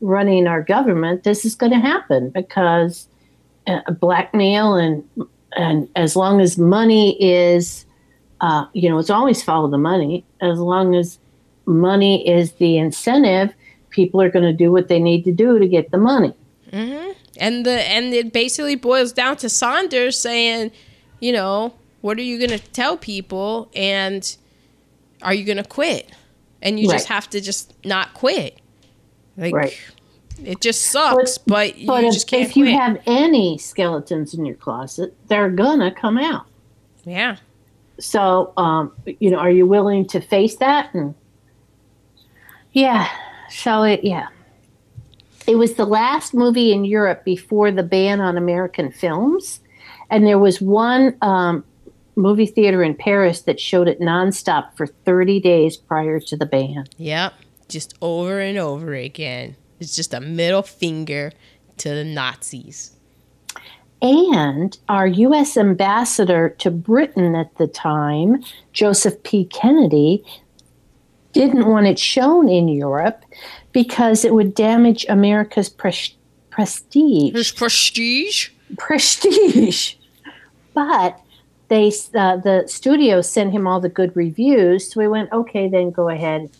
[0.00, 1.24] running our government.
[1.24, 3.08] This is going to happen because
[3.66, 5.04] uh, blackmail and
[5.56, 7.84] and as long as money is,
[8.40, 10.24] uh, you know, it's always follow the money.
[10.40, 11.18] As long as
[11.66, 13.52] money is the incentive,
[13.90, 16.34] people are going to do what they need to do to get the money.
[16.72, 17.14] Mhm.
[17.38, 20.70] and the and it basically boils down to Saunders saying,
[21.20, 24.36] you know, what are you going to tell people and
[25.22, 26.08] are you going to quit?
[26.62, 28.58] And you just have to just not quit.
[29.36, 29.76] Like Right.
[30.44, 34.44] it just sucks, but, you But if, just can't if you have any skeletons in
[34.44, 36.46] your closet, they're gonna come out.
[37.04, 37.36] yeah.
[38.00, 40.92] So, um, you know, are you willing to face that?
[40.94, 41.14] And
[42.72, 43.08] yeah,
[43.48, 44.28] so it, yeah,
[45.46, 49.60] it was the last movie in Europe before the ban on American films,
[50.08, 51.64] and there was one um,
[52.16, 56.86] movie theater in Paris that showed it nonstop for 30 days prior to the ban.
[56.98, 57.34] Yep.
[57.68, 59.56] Just over and over again.
[59.78, 61.32] It's just a middle finger
[61.78, 62.96] to the Nazis.
[64.02, 65.56] And our U.S.
[65.56, 69.44] ambassador to Britain at the time, Joseph P.
[69.46, 70.24] Kennedy,
[71.32, 73.24] didn't want it shown in Europe
[73.72, 76.14] because it would damage America's pres-
[76.50, 77.32] prestige.
[77.32, 78.48] There's prestige.
[78.76, 79.94] Prestige.
[80.74, 81.20] But
[81.68, 85.90] they, uh, the studio sent him all the good reviews, so we went, okay, then
[85.90, 86.50] go ahead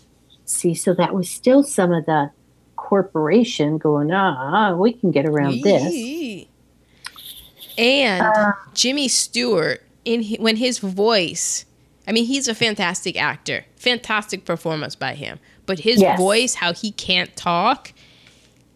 [0.51, 2.33] See, so that was still some of the
[2.75, 5.93] corporation going, ah, we can get around this.
[7.81, 11.65] And Uh, Jimmy Stewart, in when his voice,
[12.07, 15.39] I mean, he's a fantastic actor, fantastic performance by him.
[15.67, 16.19] But his Yes.
[16.19, 17.93] voice, how he can't talk.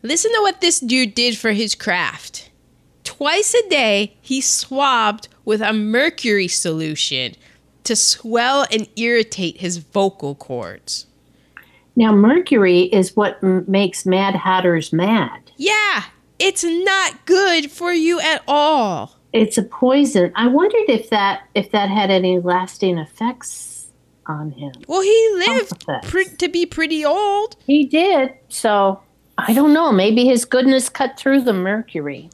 [0.02, 2.50] Listen to what this dude did for his craft.
[3.04, 7.34] Twice a day, he swabbed with a mercury solution
[7.84, 11.06] to swell and irritate his vocal cords.
[11.96, 15.50] Now, mercury is what m- makes Mad Hatters mad.
[15.56, 16.04] Yeah,
[16.38, 19.16] it's not good for you at all.
[19.32, 20.32] It's a poison.
[20.36, 23.88] I wondered if that if that had any lasting effects
[24.26, 24.72] on him.
[24.86, 27.56] Well, he lived pre- to be pretty old.
[27.66, 28.32] He did.
[28.48, 29.00] So
[29.38, 29.92] I don't know.
[29.92, 32.30] Maybe his goodness cut through the mercury.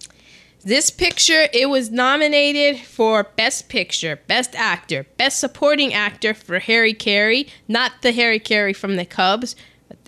[0.62, 6.92] This picture, it was nominated for Best Picture, Best Actor, Best Supporting Actor for Harry
[6.92, 9.56] Carey, not the Harry Carey from the Cubs,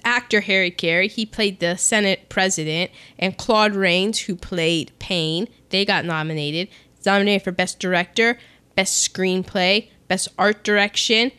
[0.04, 1.08] actor Harry Carey.
[1.08, 6.68] He played the Senate president, and Claude Rains, who played Paine, they got nominated.
[7.04, 8.38] Nominated for Best Director,
[8.76, 11.32] Best Screenplay, Best Art Direction,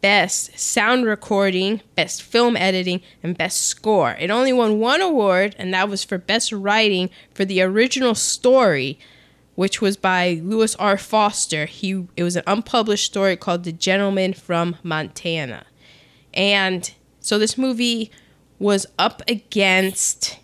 [0.00, 4.16] Best Sound Recording, Best Film Editing, and Best Score.
[4.18, 8.98] It only won one award, and that was for Best Writing for the original story,
[9.54, 10.98] which was by Lewis R.
[10.98, 11.66] Foster.
[11.66, 15.66] He it was an unpublished story called The Gentleman from Montana.
[16.34, 16.92] And
[17.26, 18.12] so this movie
[18.60, 20.38] was up against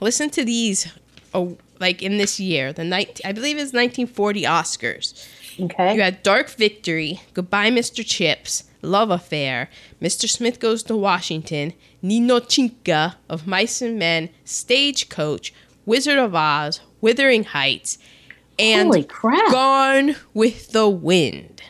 [0.00, 0.92] listen to these
[1.32, 5.28] oh, like in this year, the night I believe it's 1940 Oscars.
[5.60, 5.94] Okay.
[5.94, 8.04] You had Dark Victory, Goodbye, Mr.
[8.04, 9.68] Chips, Love Affair,
[10.00, 10.28] Mr.
[10.28, 11.72] Smith Goes to Washington,
[12.02, 15.54] Ninotchka of Mice and Men, Stagecoach,
[15.86, 17.98] Wizard of Oz, Wuthering Heights,
[18.58, 19.52] and Holy crap.
[19.52, 21.62] Gone with the Wind.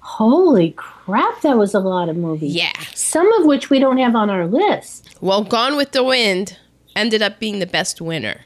[0.00, 0.97] Holy crap.
[1.08, 2.54] Crap, that was a lot of movies.
[2.54, 2.78] Yeah.
[2.94, 5.08] Some of which we don't have on our list.
[5.22, 6.58] Well, Gone with the Wind
[6.94, 8.42] ended up being the best winner.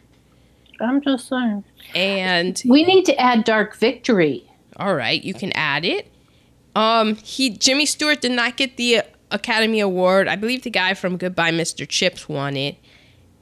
[0.80, 1.64] I'm just saying.
[1.96, 4.48] And We need to add Dark Victory.
[4.76, 6.06] all right, you can add it.
[6.76, 9.02] Um, he Jimmy Stewart did not get the
[9.32, 10.28] Academy Award.
[10.28, 11.86] I believe the guy from Goodbye Mr.
[11.88, 12.76] Chips won it.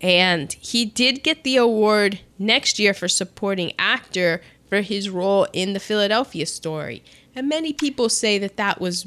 [0.01, 4.41] And he did get the award next year for supporting actor
[4.71, 7.05] for his role in the Philadelphia story.
[7.41, 9.07] And many people say that that was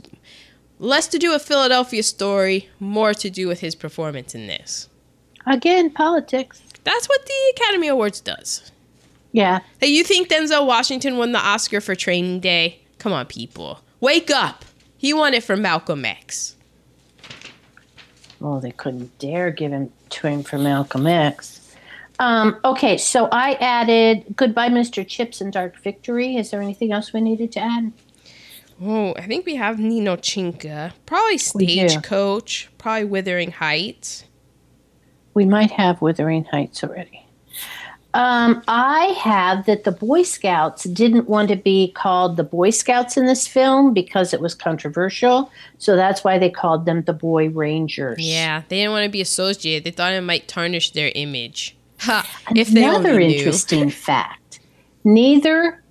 [0.79, 4.89] less to do with Philadelphia story, more to do with his performance in this.
[5.45, 6.63] Again, politics.
[6.83, 8.71] That's what the Academy Awards does.
[9.33, 9.59] Yeah.
[9.79, 12.79] Hey, you think Denzel Washington won the Oscar for Training Day?
[12.97, 13.81] Come on, people.
[13.99, 14.65] Wake up.
[14.97, 16.55] He won it for Malcolm X.
[18.39, 21.71] Well, they couldn't dare give him to him for Malcolm X.
[22.17, 25.07] Um, okay, so I added Goodbye, Mr.
[25.07, 26.35] Chips and Dark Victory.
[26.37, 27.93] Is there anything else we needed to add?
[28.85, 30.91] Oh, I think we have Ninotchka.
[31.05, 31.37] Probably.
[31.37, 32.69] Stagecoach.
[32.77, 34.25] Probably Wuthering Heights.
[35.33, 37.25] We might have Wuthering Heights already.
[38.15, 43.17] Um, I have that the Boy Scouts didn't want to be called the Boy Scouts
[43.17, 45.51] in this film because it was controversial.
[45.79, 48.19] So that's why they called them the Boy Rangers.
[48.19, 49.83] Yeah, they didn't want to be associated.
[49.83, 51.75] They thought it might tarnish their image.
[52.01, 52.29] Ha!
[52.49, 54.59] Another interesting fact
[55.03, 55.82] neither,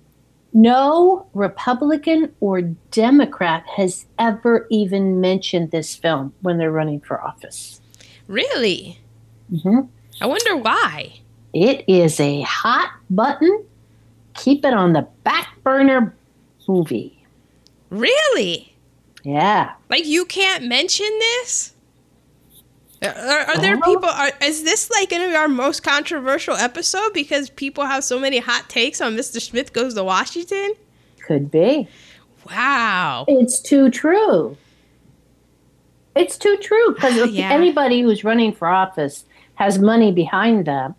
[0.53, 2.61] no Republican or
[2.91, 7.81] Democrat has ever even mentioned this film when they're running for office.
[8.27, 8.99] Really?
[9.61, 9.81] hmm
[10.21, 11.19] I wonder why.
[11.53, 13.65] It is a hot button.
[14.35, 16.15] Keep it on the back burner
[16.67, 17.23] movie.
[17.89, 18.73] Really?
[19.23, 19.73] Yeah.
[19.89, 21.72] Like you can't mention this?
[23.03, 23.85] Are, are there Oh.
[23.85, 24.09] people?
[24.09, 28.19] Are, is this like going to be our most controversial episode because people have so
[28.19, 29.41] many hot takes on Mr.
[29.41, 30.73] Smith Goes to Washington?
[31.27, 31.87] Could be.
[32.49, 33.25] Wow.
[33.27, 34.57] It's too true.
[36.15, 37.51] It's too true because if Yeah.
[37.51, 39.25] anybody who's running for office
[39.55, 40.95] has money behind them.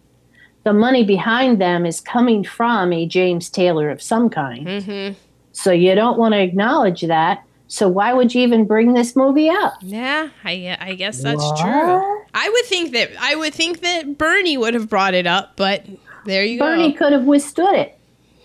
[0.65, 4.67] The money behind them is coming from a James Taylor of some kind.
[4.67, 5.15] Mm-hmm.
[5.53, 7.45] So you don't want to acknowledge that.
[7.75, 9.75] So why would you even bring this movie up?
[9.81, 11.59] Yeah, I, I guess that's What?
[11.59, 12.23] true.
[12.33, 15.85] I would think that I would think that Bernie would have brought it up, but
[16.25, 16.83] there you Bernie go.
[16.85, 17.99] Bernie could have withstood it.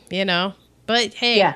[0.09, 0.53] You know,
[0.87, 1.53] but hey, Yeah.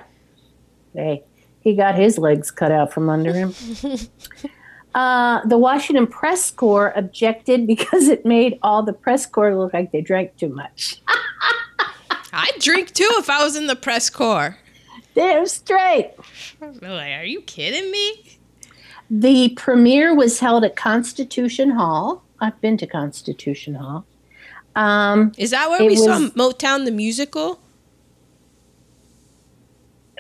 [0.94, 1.24] Hey,
[1.62, 3.56] he got his legs cut out from under him.
[4.94, 9.92] uh, the Washington Press Corps objected because it made all the press corps look like
[9.92, 11.02] they drank too much.
[12.34, 14.60] I'd drink too if I was in the press corps.
[15.16, 16.12] Damn straight.
[16.60, 18.38] Like, are you kidding me?
[19.10, 22.24] The premiere was held at Constitution Hall.
[22.40, 24.06] I've been to Constitution Hall.
[24.76, 27.60] Um, Is that where we saw Motown the musical?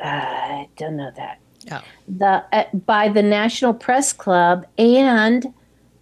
[0.02, 1.40] I don't know that.
[1.72, 1.82] Oh.
[2.08, 5.54] the uh, by the National Press Club, and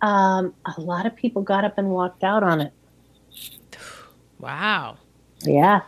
[0.02, 2.74] um, a lot of people got up and walked out on it.
[4.40, 4.98] Wow.
[5.44, 5.82] Yeah.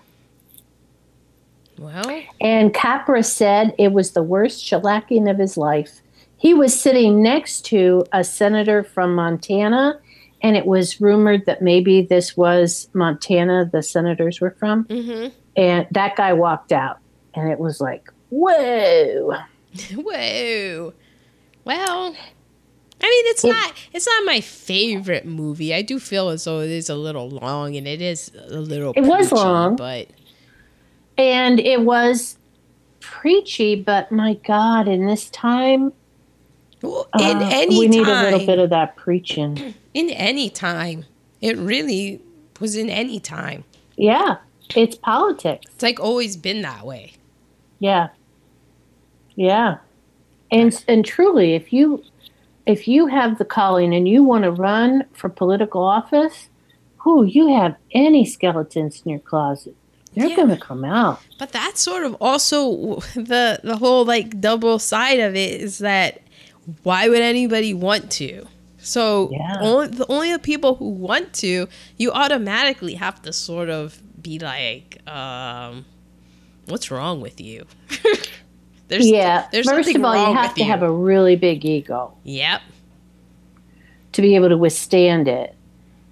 [1.84, 6.02] Well, And Capra said it was the worst shellacking of his life.
[6.38, 10.00] He was sitting next to a senator from Montana,
[10.42, 14.84] and it was rumored that maybe this was Montana, the senators were from.
[14.86, 16.98] hmm And that guy walked out,
[17.34, 19.34] and it was like, whoa.
[19.96, 20.94] Whoa.
[21.66, 22.16] Well,
[23.02, 25.74] I mean, it's It- not it's not my favorite movie.
[25.74, 28.94] I do feel as though it is a little long, and it is a little.
[28.96, 29.76] It was long.
[29.76, 30.08] but
[31.18, 32.38] And it was
[33.00, 35.94] preachy, but my God, in this time,
[36.82, 39.76] well, in uh, any we need time, a little bit of that preaching.
[39.94, 41.06] in any time,
[41.42, 42.22] it really
[42.60, 43.64] was in any time.
[43.96, 44.38] Yeah,
[44.76, 45.66] it's politics.
[45.74, 47.14] It's like always been that way.
[47.80, 48.10] Yeah.
[49.36, 49.78] Yeah.
[50.52, 52.04] And and truly if you
[52.66, 56.50] if you have the calling and you want to run for political office,
[56.98, 59.76] who you have any skeletons in your closet,
[60.16, 60.36] they're Yeah.
[60.36, 61.20] going to come out.
[61.40, 66.22] But that's sort of also the the whole like double side of it is that
[66.84, 68.46] why would anybody want to?
[68.78, 69.58] So Yeah.
[69.62, 71.68] only the only the people who want to,
[71.98, 75.86] you automatically have to sort of be like, um,
[76.68, 77.66] what's wrong with you?
[78.88, 79.48] there's yeah.
[79.52, 82.62] there's First of all, you have to have a really big ego Yep.
[84.14, 85.56] to be able to withstand it.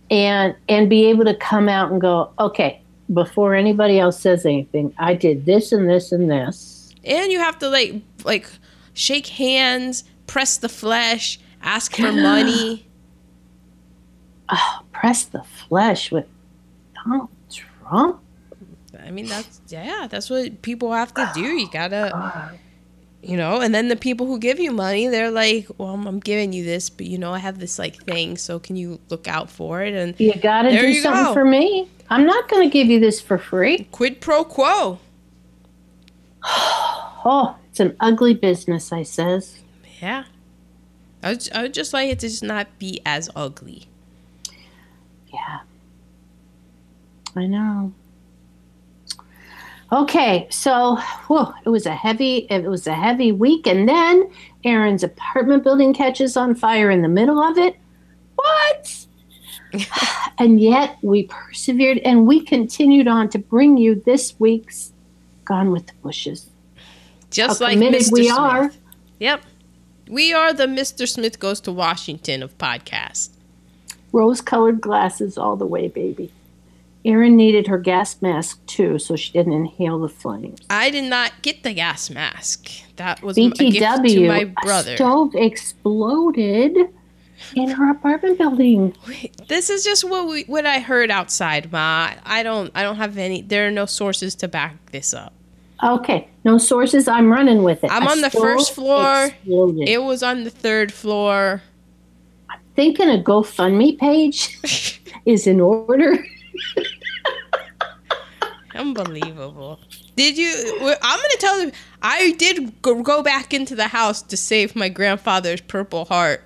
[0.10, 2.81] And and be able to come out and go, "Okay,
[3.14, 7.58] before anybody else says anything, I did this and this and this." And you have
[7.60, 8.48] to like like
[8.94, 12.86] shake hands, press the flesh, ask for money.
[14.50, 16.26] Oh, press the flesh with
[17.06, 18.20] Donald Trump.
[19.04, 21.42] I mean that's yeah, that's what people have to do.
[21.42, 22.60] You gotta God.
[23.24, 26.20] you know and then the people who give you money they're like well i'm, I'm
[26.20, 29.28] giving you this but you know i have this like thing so can you look
[29.28, 31.34] out for it and You got to do you something go.
[31.34, 31.88] for me.
[32.12, 33.88] I'm not going to give you this for free.
[33.92, 35.00] quid pro quo
[37.24, 39.60] Oh, it's an ugly business, I says.
[40.02, 40.26] yeah
[41.24, 43.88] I would, I would just like it to just not be as ugly
[45.34, 45.60] Yeah.
[47.34, 47.94] I know.
[49.94, 50.98] Okay, so
[51.28, 54.30] whew, it was a heavy it was a heavy week and then
[54.66, 57.78] Aaron's apartment building catches on fire in the middle of it.
[58.36, 59.06] What?
[60.38, 64.92] and yet we persevered and we continued on to bring you this week's
[65.46, 66.50] Gone with the Bushes.
[67.30, 68.72] just How like mr we smith are.
[69.20, 69.42] yep
[70.10, 73.30] we are the mr smith goes to washington of podcasts.
[74.14, 76.32] Rose colored glasses all the way, baby.
[77.06, 80.60] Erin needed her gas mask too, so she didn't inhale the flames.
[80.70, 84.46] i did not get the gas mask that was a gift to BTW, my a
[84.46, 86.78] brother stove exploded
[87.56, 88.96] in her apartment building.
[89.48, 93.18] this is just what we what i heard outside ma i don't i don't have
[93.18, 95.34] any there are no sources to back this up
[95.84, 97.08] Okay, no sources.
[97.08, 97.92] I'm running with it.
[97.92, 99.26] I'm on the first floor.
[99.26, 99.90] exploded.
[99.90, 101.62] It was on the third floor.
[102.50, 106.24] I'm Thinking a GoFundMe page is in order.
[108.76, 109.80] Unbelievable.
[110.16, 110.52] Did you?
[111.02, 111.72] I'm gonna tell you.
[112.02, 116.44] I did go, go back into the house to save my grandfather's Purple Heart,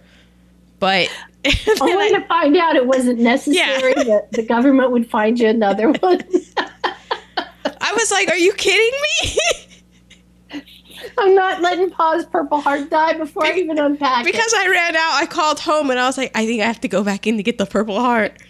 [0.79, 1.09] but
[1.43, 5.47] then Only I, to find out it wasn't necessary that the government would find you
[5.47, 6.21] another one.
[6.57, 10.61] I was like, "Are you kidding me?"
[11.17, 14.31] I'm not letting Pa's Purple Heart die before I even unpack it.
[14.31, 15.13] because I ran out.
[15.21, 17.37] I called home and I was like, "I think I have to go back in
[17.37, 18.41] to get the Purple Heart."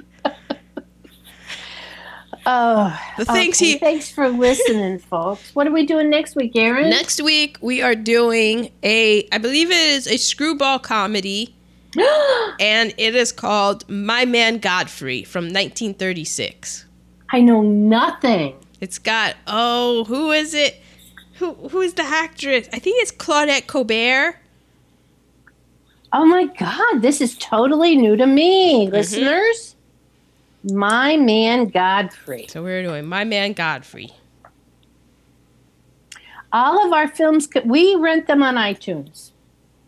[2.47, 3.71] Oh, The things okay.
[3.73, 5.55] he Thanks for listening, folks.
[5.55, 6.91] What are we doing next week, Aaron?
[6.91, 11.55] Next week we are doing a, I believe it is a screwball comedy,
[12.59, 16.85] and it is called My Man Godfrey from 1936.
[17.29, 18.55] I know nothing.
[18.81, 20.81] It's got oh, who is it?
[21.35, 22.67] Who who is the actress?
[22.73, 24.39] I think it's Claudette Colbert.
[26.13, 28.93] Oh my God, this is totally new to me, mm-hmm.
[28.93, 29.75] listeners.
[30.71, 32.47] My man Godfrey.
[32.49, 34.13] So we're doing My Man Godfrey.
[36.51, 39.31] All of our films, we rent them on iTunes,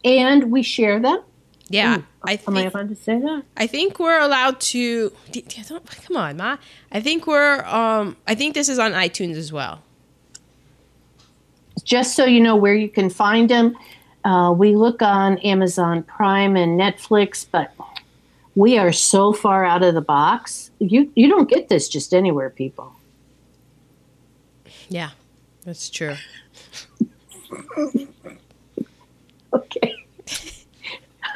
[0.03, 1.21] and we share them.
[1.69, 3.43] Yeah, Ooh, I Am I think allowed to say that?
[3.57, 5.11] I think we're allowed to.
[5.31, 6.57] d- d- don't- Come on, ma.
[6.91, 8.15] I think we're um.
[8.25, 9.81] I think this is on iTunes as well.
[11.83, 13.75] Just so you know where you can find them,
[14.23, 17.71] uh, we look on Amazon Prime and Netflix, but
[18.55, 20.71] we are so far out of the box.
[20.79, 22.93] You you don't get this just anywhere, people.
[24.89, 25.09] Yeah,
[25.65, 26.15] that's true.
[29.53, 30.06] okay.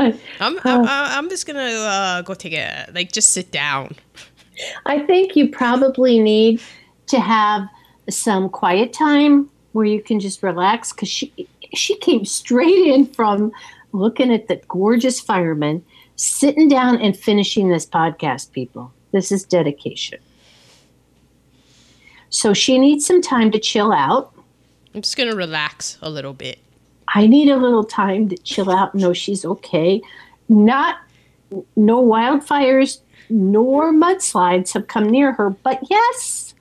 [0.39, 3.95] I'm, I'm, I'm, I'm just gonna uh, go take a like just sit down.
[4.85, 6.61] I think you probably need
[7.07, 7.67] to have
[8.09, 13.51] some quiet time where you can just relax because she she came straight in from
[13.91, 15.83] looking at the gorgeous fireman,
[16.15, 18.51] sitting down and finishing this podcast.
[18.53, 20.19] People, this is dedication.
[22.29, 24.33] So she needs some time to chill out.
[24.95, 26.59] I'm just gonna relax a little bit.
[27.13, 28.95] I need a little time to chill out.
[28.95, 30.01] No, she's okay.
[30.47, 30.97] Not
[31.75, 36.53] no wildfires nor mudslides have come near her, but yes,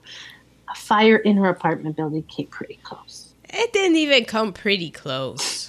[0.69, 3.33] a fire in her apartment building came pretty close.
[3.49, 5.60] It didn't even come pretty close.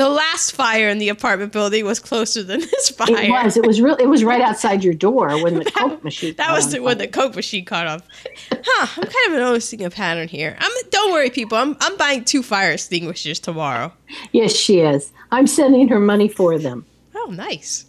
[0.00, 3.10] The last fire in the apartment building was closer than this fire.
[3.10, 3.58] It was.
[3.58, 3.96] It was real.
[3.96, 6.34] It was right outside your door when the Coke machine.
[6.36, 8.02] That was the, when the Coke machine caught off.
[8.50, 8.86] Huh?
[8.96, 10.56] I'm kind of noticing a pattern here.
[10.58, 10.72] I'm.
[10.88, 11.58] Don't worry, people.
[11.58, 11.76] I'm.
[11.82, 13.92] I'm buying two fire extinguishers tomorrow.
[14.32, 15.12] Yes, she is.
[15.32, 16.86] I'm sending her money for them.
[17.14, 17.84] Oh, nice.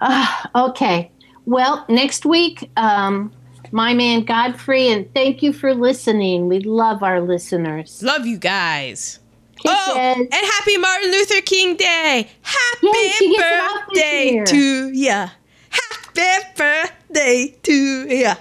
[0.00, 1.10] Ah, okay.
[1.46, 3.32] Well, next week, um,
[3.72, 6.46] my man Godfrey, and thank you for listening.
[6.46, 8.04] We love our listeners.
[8.04, 9.18] Love you guys.
[9.66, 10.28] Oh, Kisses.
[10.32, 12.28] and happy Martin Luther King Day.
[12.42, 15.28] Happy Yay, she gets it off this birthday to ya.
[15.70, 18.34] Happy birthday to ya.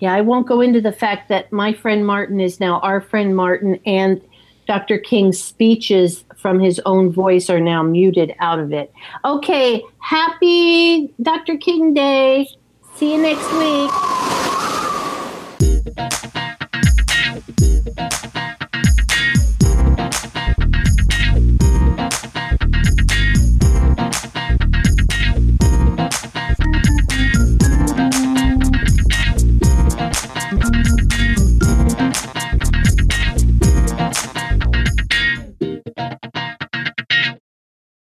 [0.00, 3.34] Yeah, I won't go into the fact that my friend Martin is now our friend
[3.34, 4.20] Martin, and
[4.66, 4.98] Dr.
[4.98, 8.92] King's speeches from his own voice are now muted out of it.
[9.24, 11.56] Okay, happy Dr.
[11.56, 12.46] King Day.
[12.94, 13.90] See you next week.